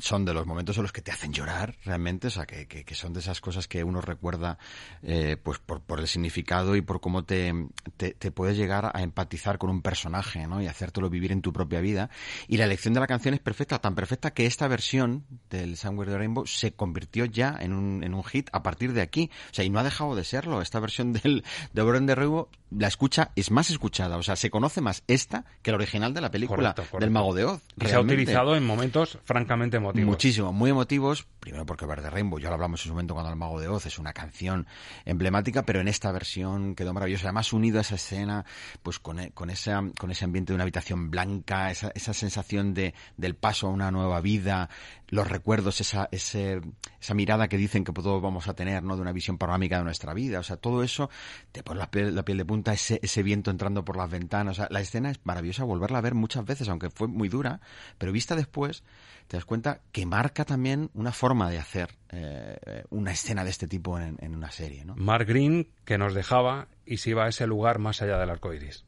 Son 0.00 0.24
de 0.24 0.34
los 0.34 0.46
momentos 0.46 0.76
en 0.76 0.82
los 0.82 0.92
que 0.92 1.00
te 1.02 1.10
hacen 1.12 1.32
llorar 1.32 1.76
realmente, 1.84 2.26
o 2.28 2.30
sea, 2.30 2.46
que, 2.46 2.66
que- 2.66 2.84
que 2.84 2.94
son 2.94 3.12
de 3.12 3.20
esas 3.20 3.40
cosas 3.40 3.68
que 3.68 3.84
uno 3.84 4.00
recuerda 4.00 4.58
eh, 5.02 5.36
pues 5.42 5.58
por, 5.58 5.80
por 5.80 6.00
el 6.00 6.08
significado 6.08 6.76
y 6.76 6.82
por 6.82 7.00
cómo 7.00 7.24
te, 7.24 7.52
te, 7.96 8.12
te 8.14 8.30
puedes 8.30 8.56
llegar 8.56 8.90
a 8.94 9.02
empatizar 9.02 9.58
con 9.58 9.70
un 9.70 9.82
personaje 9.82 10.46
¿no? 10.46 10.60
y 10.62 10.66
hacértelo 10.66 11.08
vivir 11.10 11.32
en 11.32 11.42
tu 11.42 11.52
propia 11.52 11.80
vida. 11.80 12.10
Y 12.48 12.56
la 12.56 12.64
elección 12.64 12.94
de 12.94 13.00
la 13.00 13.06
canción 13.06 13.34
es 13.34 13.40
perfecta, 13.40 13.78
tan 13.78 13.94
perfecta 13.94 14.32
que 14.32 14.46
esta 14.46 14.68
versión 14.68 15.24
del 15.50 15.76
Somewhere 15.76 16.10
the 16.10 16.18
Rainbow 16.18 16.46
se 16.46 16.72
convirtió 16.72 17.24
ya 17.24 17.56
en 17.60 17.72
un, 17.72 18.02
en 18.04 18.14
un 18.14 18.24
hit 18.24 18.48
a 18.52 18.62
partir 18.62 18.92
de 18.92 19.02
aquí. 19.02 19.30
O 19.50 19.54
sea, 19.54 19.64
y 19.64 19.70
no 19.70 19.78
ha 19.78 19.84
dejado 19.84 20.14
de 20.16 20.24
serlo. 20.24 20.62
Esta 20.62 20.80
versión 20.80 21.12
del, 21.14 21.44
de 21.72 21.82
Over 21.82 22.04
the 22.04 22.14
Rainbow, 22.14 22.48
la 22.70 22.88
escucha 22.88 23.30
es 23.36 23.50
más 23.50 23.70
escuchada, 23.70 24.16
o 24.16 24.22
sea, 24.22 24.36
se 24.36 24.48
conoce 24.50 24.80
más 24.80 25.02
esta 25.08 25.44
que 25.62 25.70
la 25.72 25.76
original 25.76 26.14
de 26.14 26.20
la 26.20 26.30
película 26.30 26.56
Correcto, 26.74 26.82
correcto. 26.82 26.98
del 27.00 27.10
Mago 27.10 27.34
de 27.34 27.44
Oz. 27.44 27.60
Ha 28.00 28.04
utilizado 28.04 28.56
en 28.56 28.66
momentos 28.66 29.18
francamente 29.24 29.76
emotivos. 29.76 30.06
Muchísimo, 30.06 30.52
muy 30.52 30.70
emotivos. 30.70 31.26
Primero 31.40 31.64
porque 31.64 31.86
Verde 31.86 32.10
Rainbow, 32.10 32.38
ya 32.38 32.48
lo 32.48 32.54
hablamos 32.54 32.80
en 32.82 32.88
su 32.88 32.90
momento 32.90 33.14
cuando 33.14 33.30
el 33.30 33.36
Mago 33.36 33.60
de 33.60 33.68
Oz 33.68 33.86
es 33.86 33.98
una 33.98 34.12
canción 34.12 34.66
emblemática, 35.04 35.64
pero 35.64 35.80
en 35.80 35.88
esta 35.88 36.12
versión 36.12 36.74
quedó 36.74 36.92
maravillosa. 36.92 37.28
Además, 37.28 37.52
unido 37.52 37.78
a 37.78 37.80
esa 37.82 37.94
escena, 37.94 38.44
pues 38.82 38.98
con, 38.98 39.20
e- 39.20 39.30
con, 39.30 39.50
esa, 39.50 39.82
con 39.98 40.10
ese 40.10 40.24
ambiente 40.24 40.52
de 40.52 40.56
una 40.56 40.64
habitación 40.64 41.10
blanca, 41.10 41.70
esa, 41.70 41.92
esa 41.94 42.12
sensación 42.12 42.74
de, 42.74 42.94
del 43.16 43.34
paso 43.34 43.68
a 43.68 43.70
una 43.70 43.90
nueva 43.90 44.20
vida, 44.20 44.68
los 45.10 45.28
recuerdos, 45.28 45.80
esa, 45.80 46.08
esa 46.12 47.14
mirada 47.14 47.48
que 47.48 47.56
dicen 47.56 47.84
que 47.84 47.92
todos 47.92 48.22
vamos 48.22 48.48
a 48.48 48.54
tener, 48.54 48.82
¿no? 48.82 48.96
De 48.96 49.02
una 49.02 49.12
visión 49.12 49.38
panorámica 49.38 49.78
de 49.78 49.84
nuestra 49.84 50.14
vida. 50.14 50.38
O 50.38 50.42
sea, 50.42 50.56
todo 50.56 50.82
eso 50.82 51.10
te 51.52 51.62
pone 51.62 51.80
la 51.80 51.90
piel, 51.90 52.14
de 52.14 52.44
punta, 52.44 52.72
ese, 52.72 53.22
viento 53.22 53.50
entrando 53.50 53.84
por 53.84 53.96
las 53.96 54.08
ventanas. 54.08 54.60
La 54.70 54.80
escena 54.80 55.10
es 55.10 55.20
maravillosa 55.24 55.64
volverla 55.64 55.98
a 55.98 56.00
ver 56.02 56.14
muchas 56.14 56.44
veces, 56.44 56.68
aunque 56.68 56.90
fue 56.90 57.08
muy 57.08 57.28
dura, 57.28 57.60
pero 57.98 58.12
vista 58.12 58.36
después, 58.36 58.84
te 59.26 59.36
das 59.36 59.44
cuenta 59.44 59.80
que 59.92 60.06
marca 60.06 60.44
también 60.44 60.90
una 60.94 61.12
forma 61.12 61.50
de 61.50 61.58
hacer 61.58 61.90
eh, 62.10 62.84
una 62.90 63.12
escena 63.12 63.44
de 63.44 63.50
este 63.50 63.66
tipo 63.66 63.98
en, 63.98 64.16
en 64.20 64.34
una 64.34 64.50
serie, 64.52 64.84
¿no? 64.84 64.94
Mark 64.96 65.26
Green 65.26 65.68
que 65.84 65.98
nos 65.98 66.14
dejaba 66.14 66.68
y 66.86 66.98
se 66.98 67.10
iba 67.10 67.24
a 67.24 67.28
ese 67.28 67.46
lugar 67.46 67.80
más 67.80 68.00
allá 68.00 68.18
del 68.18 68.30
arco 68.30 68.54
iris. 68.54 68.84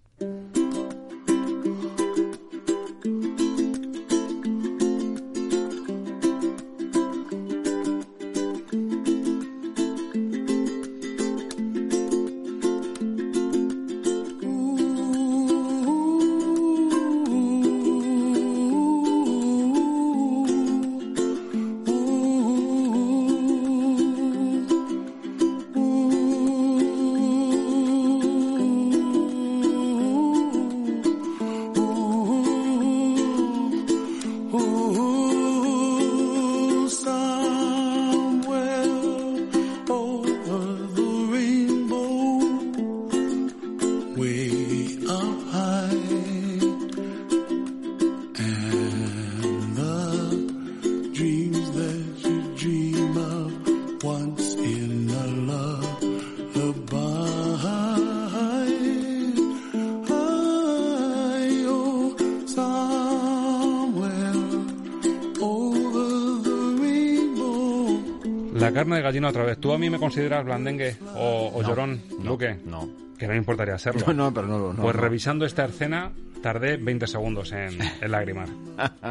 Carne 68.83 68.97
de 68.97 69.03
gallina 69.03 69.29
otra 69.29 69.45
vez. 69.45 69.59
¿Tú 69.59 69.73
a 69.73 69.79
mí 69.79 69.89
me 69.91 69.99
consideras 69.99 70.45
blandengue 70.45 70.97
o, 71.15 71.51
o 71.55 71.63
No, 71.63 71.69
llorón, 71.69 72.01
no, 72.19 72.25
Luque? 72.25 72.59
no. 72.65 72.89
Que 73.19 73.27
no 73.27 73.33
me 73.35 73.39
importaría 73.39 73.79
serlo. 73.79 74.03
No, 74.09 74.13
no, 74.15 74.35
pero 74.35 74.49
no, 74.49 74.73
no, 74.73 74.83
Pues 74.83 74.97
revisando 74.97 75.45
esta 75.47 75.65
escena 75.65 76.11
tardé 76.43 76.77
20 76.77 77.07
segundos 77.07 77.53
en, 77.53 77.79
en 77.81 78.11
lagrimar. 78.11 78.49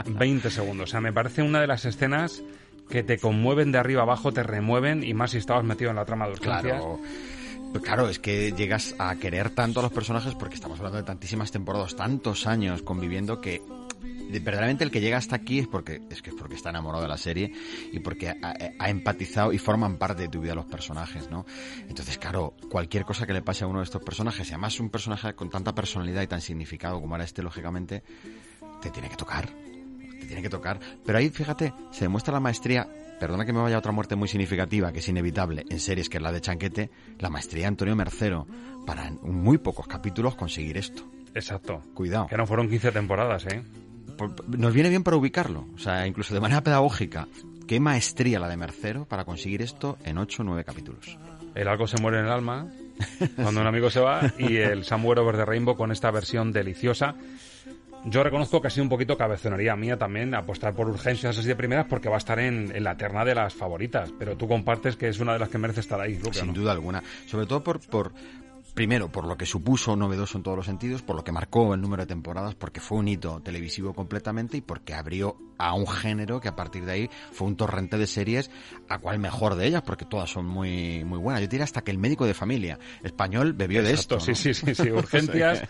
20 0.05 0.49
segundos. 0.49 0.89
O 0.89 0.91
sea, 0.91 0.99
me 0.99 1.13
parece 1.13 1.41
una 1.41 1.61
de 1.61 1.67
las 1.67 1.85
escenas 1.85 2.43
que 2.89 3.03
te 3.03 3.17
conmueven 3.17 3.71
de 3.71 3.77
arriba 3.77 4.01
abajo, 4.01 4.33
te 4.33 4.43
remueven 4.43 5.03
y 5.05 5.13
más 5.13 5.31
si 5.31 5.37
estabas 5.37 5.63
metido 5.63 5.91
en 5.91 5.95
la 5.95 6.03
trama 6.03 6.25
de 6.25 6.33
urgencias. 6.33 6.61
Claro. 6.81 6.99
Pues 7.71 7.83
Claro, 7.85 8.09
es 8.09 8.19
que 8.19 8.51
llegas 8.51 8.95
a 8.99 9.15
querer 9.15 9.51
tanto 9.51 9.79
a 9.79 9.83
los 9.83 9.93
personajes 9.93 10.35
porque 10.35 10.55
estamos 10.55 10.77
hablando 10.79 10.97
de 10.97 11.05
tantísimas 11.05 11.51
temporadas, 11.51 11.95
tantos 11.95 12.45
años 12.47 12.81
conviviendo 12.81 13.39
que 13.39 13.61
verdaderamente 14.39 14.83
el 14.83 14.91
que 14.91 15.01
llega 15.01 15.17
hasta 15.17 15.35
aquí 15.35 15.59
es 15.59 15.67
porque 15.67 16.01
es 16.09 16.21
que 16.21 16.29
es 16.31 16.35
porque 16.35 16.55
está 16.55 16.69
enamorado 16.69 17.03
de 17.03 17.09
la 17.09 17.17
serie 17.17 17.51
y 17.91 17.99
porque 17.99 18.29
ha, 18.29 18.53
ha 18.79 18.89
empatizado 18.89 19.53
y 19.53 19.57
forman 19.57 19.97
parte 19.97 20.23
de 20.23 20.29
tu 20.29 20.41
vida 20.41 20.55
los 20.55 20.65
personajes, 20.65 21.29
¿no? 21.29 21.45
Entonces, 21.87 22.17
claro, 22.17 22.53
cualquier 22.69 23.05
cosa 23.05 23.25
que 23.25 23.33
le 23.33 23.41
pase 23.41 23.63
a 23.63 23.67
uno 23.67 23.79
de 23.79 23.85
estos 23.85 24.03
personajes, 24.03 24.47
y 24.49 24.53
además 24.53 24.79
un 24.79 24.89
personaje 24.89 25.33
con 25.33 25.49
tanta 25.49 25.73
personalidad 25.73 26.21
y 26.21 26.27
tan 26.27 26.41
significado 26.41 26.99
como 26.99 27.15
era 27.15 27.25
este, 27.25 27.43
lógicamente, 27.43 28.03
te 28.81 28.89
tiene 28.89 29.09
que 29.09 29.15
tocar. 29.15 29.47
Te 29.47 30.25
tiene 30.27 30.41
que 30.41 30.49
tocar. 30.49 30.79
Pero 31.05 31.17
ahí, 31.17 31.29
fíjate, 31.29 31.73
se 31.91 32.05
demuestra 32.05 32.33
la 32.33 32.39
maestría. 32.39 32.87
Perdona 33.19 33.45
que 33.45 33.53
me 33.53 33.59
vaya 33.59 33.75
a 33.75 33.79
otra 33.79 33.91
muerte 33.91 34.15
muy 34.15 34.27
significativa, 34.27 34.91
que 34.91 34.99
es 34.99 35.07
inevitable 35.07 35.63
en 35.69 35.79
series, 35.79 36.09
que 36.09 36.17
es 36.17 36.23
la 36.23 36.31
de 36.31 36.41
Chanquete, 36.41 36.89
la 37.19 37.29
maestría 37.29 37.63
de 37.63 37.67
Antonio 37.67 37.95
Mercero, 37.95 38.47
para 38.85 39.07
en 39.07 39.19
muy 39.21 39.59
pocos 39.59 39.87
capítulos 39.87 40.35
conseguir 40.35 40.77
esto. 40.77 41.03
Exacto. 41.33 41.81
Cuidado. 41.93 42.27
Que 42.27 42.37
no 42.37 42.45
fueron 42.45 42.69
15 42.69 42.91
temporadas, 42.91 43.45
¿eh? 43.45 43.63
Nos 44.47 44.73
viene 44.73 44.89
bien 44.89 45.03
para 45.03 45.17
ubicarlo, 45.17 45.67
o 45.75 45.77
sea, 45.79 46.05
incluso 46.07 46.33
de 46.33 46.39
manera 46.39 46.61
pedagógica. 46.61 47.27
Qué 47.67 47.79
maestría 47.79 48.39
la 48.39 48.49
de 48.49 48.57
Mercero 48.57 49.05
para 49.05 49.23
conseguir 49.25 49.61
esto 49.61 49.97
en 50.03 50.17
8 50.17 50.41
o 50.41 50.45
9 50.45 50.63
capítulos. 50.63 51.17
El 51.55 51.67
algo 51.67 51.87
se 51.87 52.01
muere 52.01 52.19
en 52.19 52.25
el 52.25 52.31
alma 52.31 52.67
cuando 53.35 53.61
un 53.61 53.67
amigo 53.67 53.89
se 53.89 53.99
va 53.99 54.21
y 54.37 54.57
el 54.57 54.83
Somewhere 54.83 55.21
Over 55.21 55.35
the 55.37 55.45
Rainbow 55.45 55.75
con 55.75 55.91
esta 55.91 56.11
versión 56.11 56.51
deliciosa 56.51 57.15
Yo 58.05 58.23
reconozco 58.23 58.61
que 58.61 58.67
ha 58.67 58.69
sido 58.71 58.83
un 58.83 58.89
poquito 58.89 59.17
cabezonería 59.17 59.75
mía 59.75 59.97
también 59.97 60.33
apostar 60.33 60.73
por 60.73 60.87
urgencias 60.89 61.37
así 61.37 61.47
de 61.47 61.55
primeras 61.55 61.85
porque 61.87 62.09
va 62.09 62.15
a 62.15 62.17
estar 62.17 62.39
en, 62.39 62.75
en 62.75 62.83
la 62.83 62.97
terna 62.97 63.23
de 63.23 63.35
las 63.35 63.53
favoritas. 63.53 64.11
Pero 64.17 64.35
tú 64.37 64.47
compartes 64.47 64.95
que 64.95 65.07
es 65.07 65.19
una 65.19 65.33
de 65.33 65.39
las 65.39 65.49
que 65.49 65.57
merece 65.57 65.81
estar 65.81 65.99
ahí, 66.01 66.19
¿o 66.27 66.33
Sin 66.33 66.47
no? 66.47 66.53
duda 66.53 66.71
alguna. 66.71 67.03
Sobre 67.27 67.45
todo 67.45 67.63
por, 67.63 67.79
por, 67.79 68.11
primero, 68.73 69.11
por 69.11 69.25
lo 69.25 69.37
que 69.37 69.45
supuso 69.45 69.95
novedoso 69.95 70.37
en 70.37 70.43
todos 70.43 70.57
los 70.57 70.65
sentidos, 70.65 71.01
por 71.01 71.15
lo 71.15 71.23
que 71.23 71.31
marcó 71.31 71.73
el 71.73 71.81
número 71.81 72.03
de 72.03 72.07
temporadas, 72.07 72.55
porque 72.55 72.79
fue 72.79 72.97
un 72.97 73.07
hito 73.07 73.41
televisivo 73.41 73.93
completamente 73.93 74.57
y 74.57 74.61
porque 74.61 74.93
abrió 74.93 75.37
a 75.57 75.73
un 75.73 75.87
género 75.87 76.39
que 76.39 76.47
a 76.47 76.55
partir 76.55 76.85
de 76.85 76.91
ahí 76.91 77.09
fue 77.31 77.47
un 77.47 77.55
torrente 77.55 77.97
de 77.97 78.07
series, 78.07 78.49
a 78.89 78.97
cual 78.99 79.19
mejor 79.19 79.55
de 79.55 79.67
ellas, 79.67 79.83
porque 79.83 80.05
todas 80.05 80.29
son 80.29 80.45
muy, 80.45 81.03
muy 81.03 81.19
buenas. 81.19 81.41
Yo 81.41 81.47
diría 81.47 81.63
hasta 81.63 81.81
que 81.81 81.91
el 81.91 81.97
médico 81.97 82.25
de 82.25 82.33
familia 82.33 82.79
español 83.03 83.53
bebió 83.53 83.83
de 83.83 83.93
esto. 83.93 84.19
sí, 84.19 84.31
¿no? 84.31 84.35
sí, 84.35 84.53
sí, 84.53 84.75
sí, 84.75 84.91
urgencias. 84.91 85.63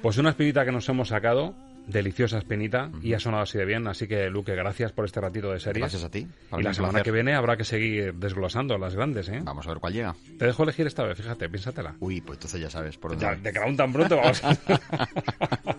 Pues 0.00 0.18
una 0.18 0.30
espinita 0.30 0.64
que 0.64 0.72
nos 0.72 0.88
hemos 0.88 1.08
sacado, 1.08 1.54
deliciosa 1.86 2.38
espinita, 2.38 2.90
y 3.02 3.12
ha 3.14 3.20
sonado 3.20 3.42
así 3.42 3.58
de 3.58 3.64
bien. 3.64 3.86
Así 3.86 4.06
que, 4.08 4.30
Luque, 4.30 4.54
gracias 4.54 4.92
por 4.92 5.04
este 5.04 5.20
ratito 5.20 5.50
de 5.52 5.60
series. 5.60 5.80
Gracias 5.82 6.04
a 6.04 6.10
ti. 6.10 6.26
Y 6.58 6.62
la 6.62 6.72
semana 6.74 6.92
placer. 6.92 7.04
que 7.04 7.10
viene 7.12 7.34
habrá 7.34 7.56
que 7.56 7.64
seguir 7.64 8.14
desglosando 8.14 8.78
las 8.78 8.94
grandes, 8.94 9.28
¿eh? 9.28 9.40
Vamos 9.42 9.66
a 9.66 9.70
ver 9.70 9.78
cuál 9.78 9.92
llega. 9.92 10.14
Te 10.38 10.46
dejo 10.46 10.62
elegir 10.62 10.86
esta 10.86 11.02
vez, 11.04 11.16
fíjate, 11.18 11.48
piénsatela. 11.48 11.94
Uy, 12.00 12.20
pues 12.20 12.36
entonces 12.38 12.60
ya 12.60 12.70
sabes 12.70 12.96
por 12.96 13.10
dónde 13.12 13.24
Ya, 13.26 13.34
de 13.36 13.52
Crown 13.52 13.76
tan 13.76 13.92
pronto 13.92 14.16
vamos 14.16 14.42
a... 14.44 14.56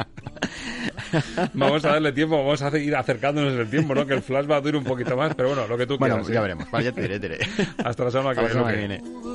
vamos 1.54 1.86
a 1.86 1.90
darle 1.94 2.12
tiempo, 2.12 2.38
vamos 2.38 2.62
a 2.62 2.78
ir 2.78 2.96
acercándonos 2.96 3.54
en 3.54 3.60
el 3.60 3.70
tiempo, 3.70 3.96
¿no? 3.96 4.06
Que 4.06 4.14
el 4.14 4.22
flash 4.22 4.50
va 4.50 4.58
a 4.58 4.62
durar 4.62 4.78
un 4.78 4.84
poquito 4.84 5.16
más, 5.18 5.34
pero 5.36 5.50
bueno, 5.50 5.68
lo 5.68 5.78
que 5.78 5.88
tú 5.88 5.98
Bueno, 5.98 6.16
quieras. 6.22 6.34
ya 6.34 6.40
¿eh? 6.40 6.42
veremos. 6.42 6.72
Vale, 6.72 6.86
ya 6.86 6.92
te 6.92 7.02
diré, 7.02 7.20
te 7.20 7.30
diré. 7.30 7.48
Hasta 7.84 8.04
la 8.06 8.12
semana 8.12 8.36
que 8.36 8.42
la 8.42 8.48
viene. 8.48 8.54
semana 8.54 8.72
que 8.74 8.98
Luque. 8.98 9.35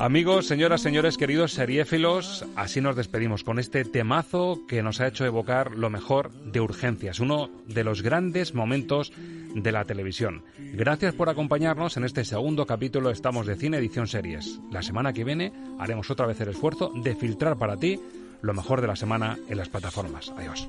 Amigos, 0.00 0.46
señoras, 0.46 0.80
señores, 0.80 1.16
queridos 1.16 1.54
seriéfilos, 1.54 2.44
así 2.54 2.80
nos 2.80 2.94
despedimos 2.94 3.42
con 3.42 3.58
este 3.58 3.84
temazo 3.84 4.60
que 4.68 4.80
nos 4.80 5.00
ha 5.00 5.08
hecho 5.08 5.24
evocar 5.24 5.72
lo 5.72 5.90
mejor 5.90 6.30
de 6.30 6.60
Urgencias, 6.60 7.18
uno 7.18 7.50
de 7.66 7.82
los 7.82 8.02
grandes 8.02 8.54
momentos 8.54 9.12
de 9.56 9.72
la 9.72 9.84
televisión. 9.84 10.44
Gracias 10.56 11.14
por 11.14 11.28
acompañarnos 11.28 11.96
en 11.96 12.04
este 12.04 12.24
segundo 12.24 12.64
capítulo 12.64 13.10
Estamos 13.10 13.48
de 13.48 13.56
Cine 13.56 13.78
Edición 13.78 14.06
Series. 14.06 14.60
La 14.70 14.82
semana 14.82 15.12
que 15.12 15.24
viene 15.24 15.52
haremos 15.80 16.08
otra 16.10 16.26
vez 16.26 16.40
el 16.40 16.50
esfuerzo 16.50 16.92
de 16.94 17.16
filtrar 17.16 17.58
para 17.58 17.76
ti 17.76 17.98
lo 18.40 18.54
mejor 18.54 18.80
de 18.80 18.86
la 18.86 18.94
semana 18.94 19.36
en 19.48 19.58
las 19.58 19.68
plataformas. 19.68 20.32
Adiós. 20.36 20.68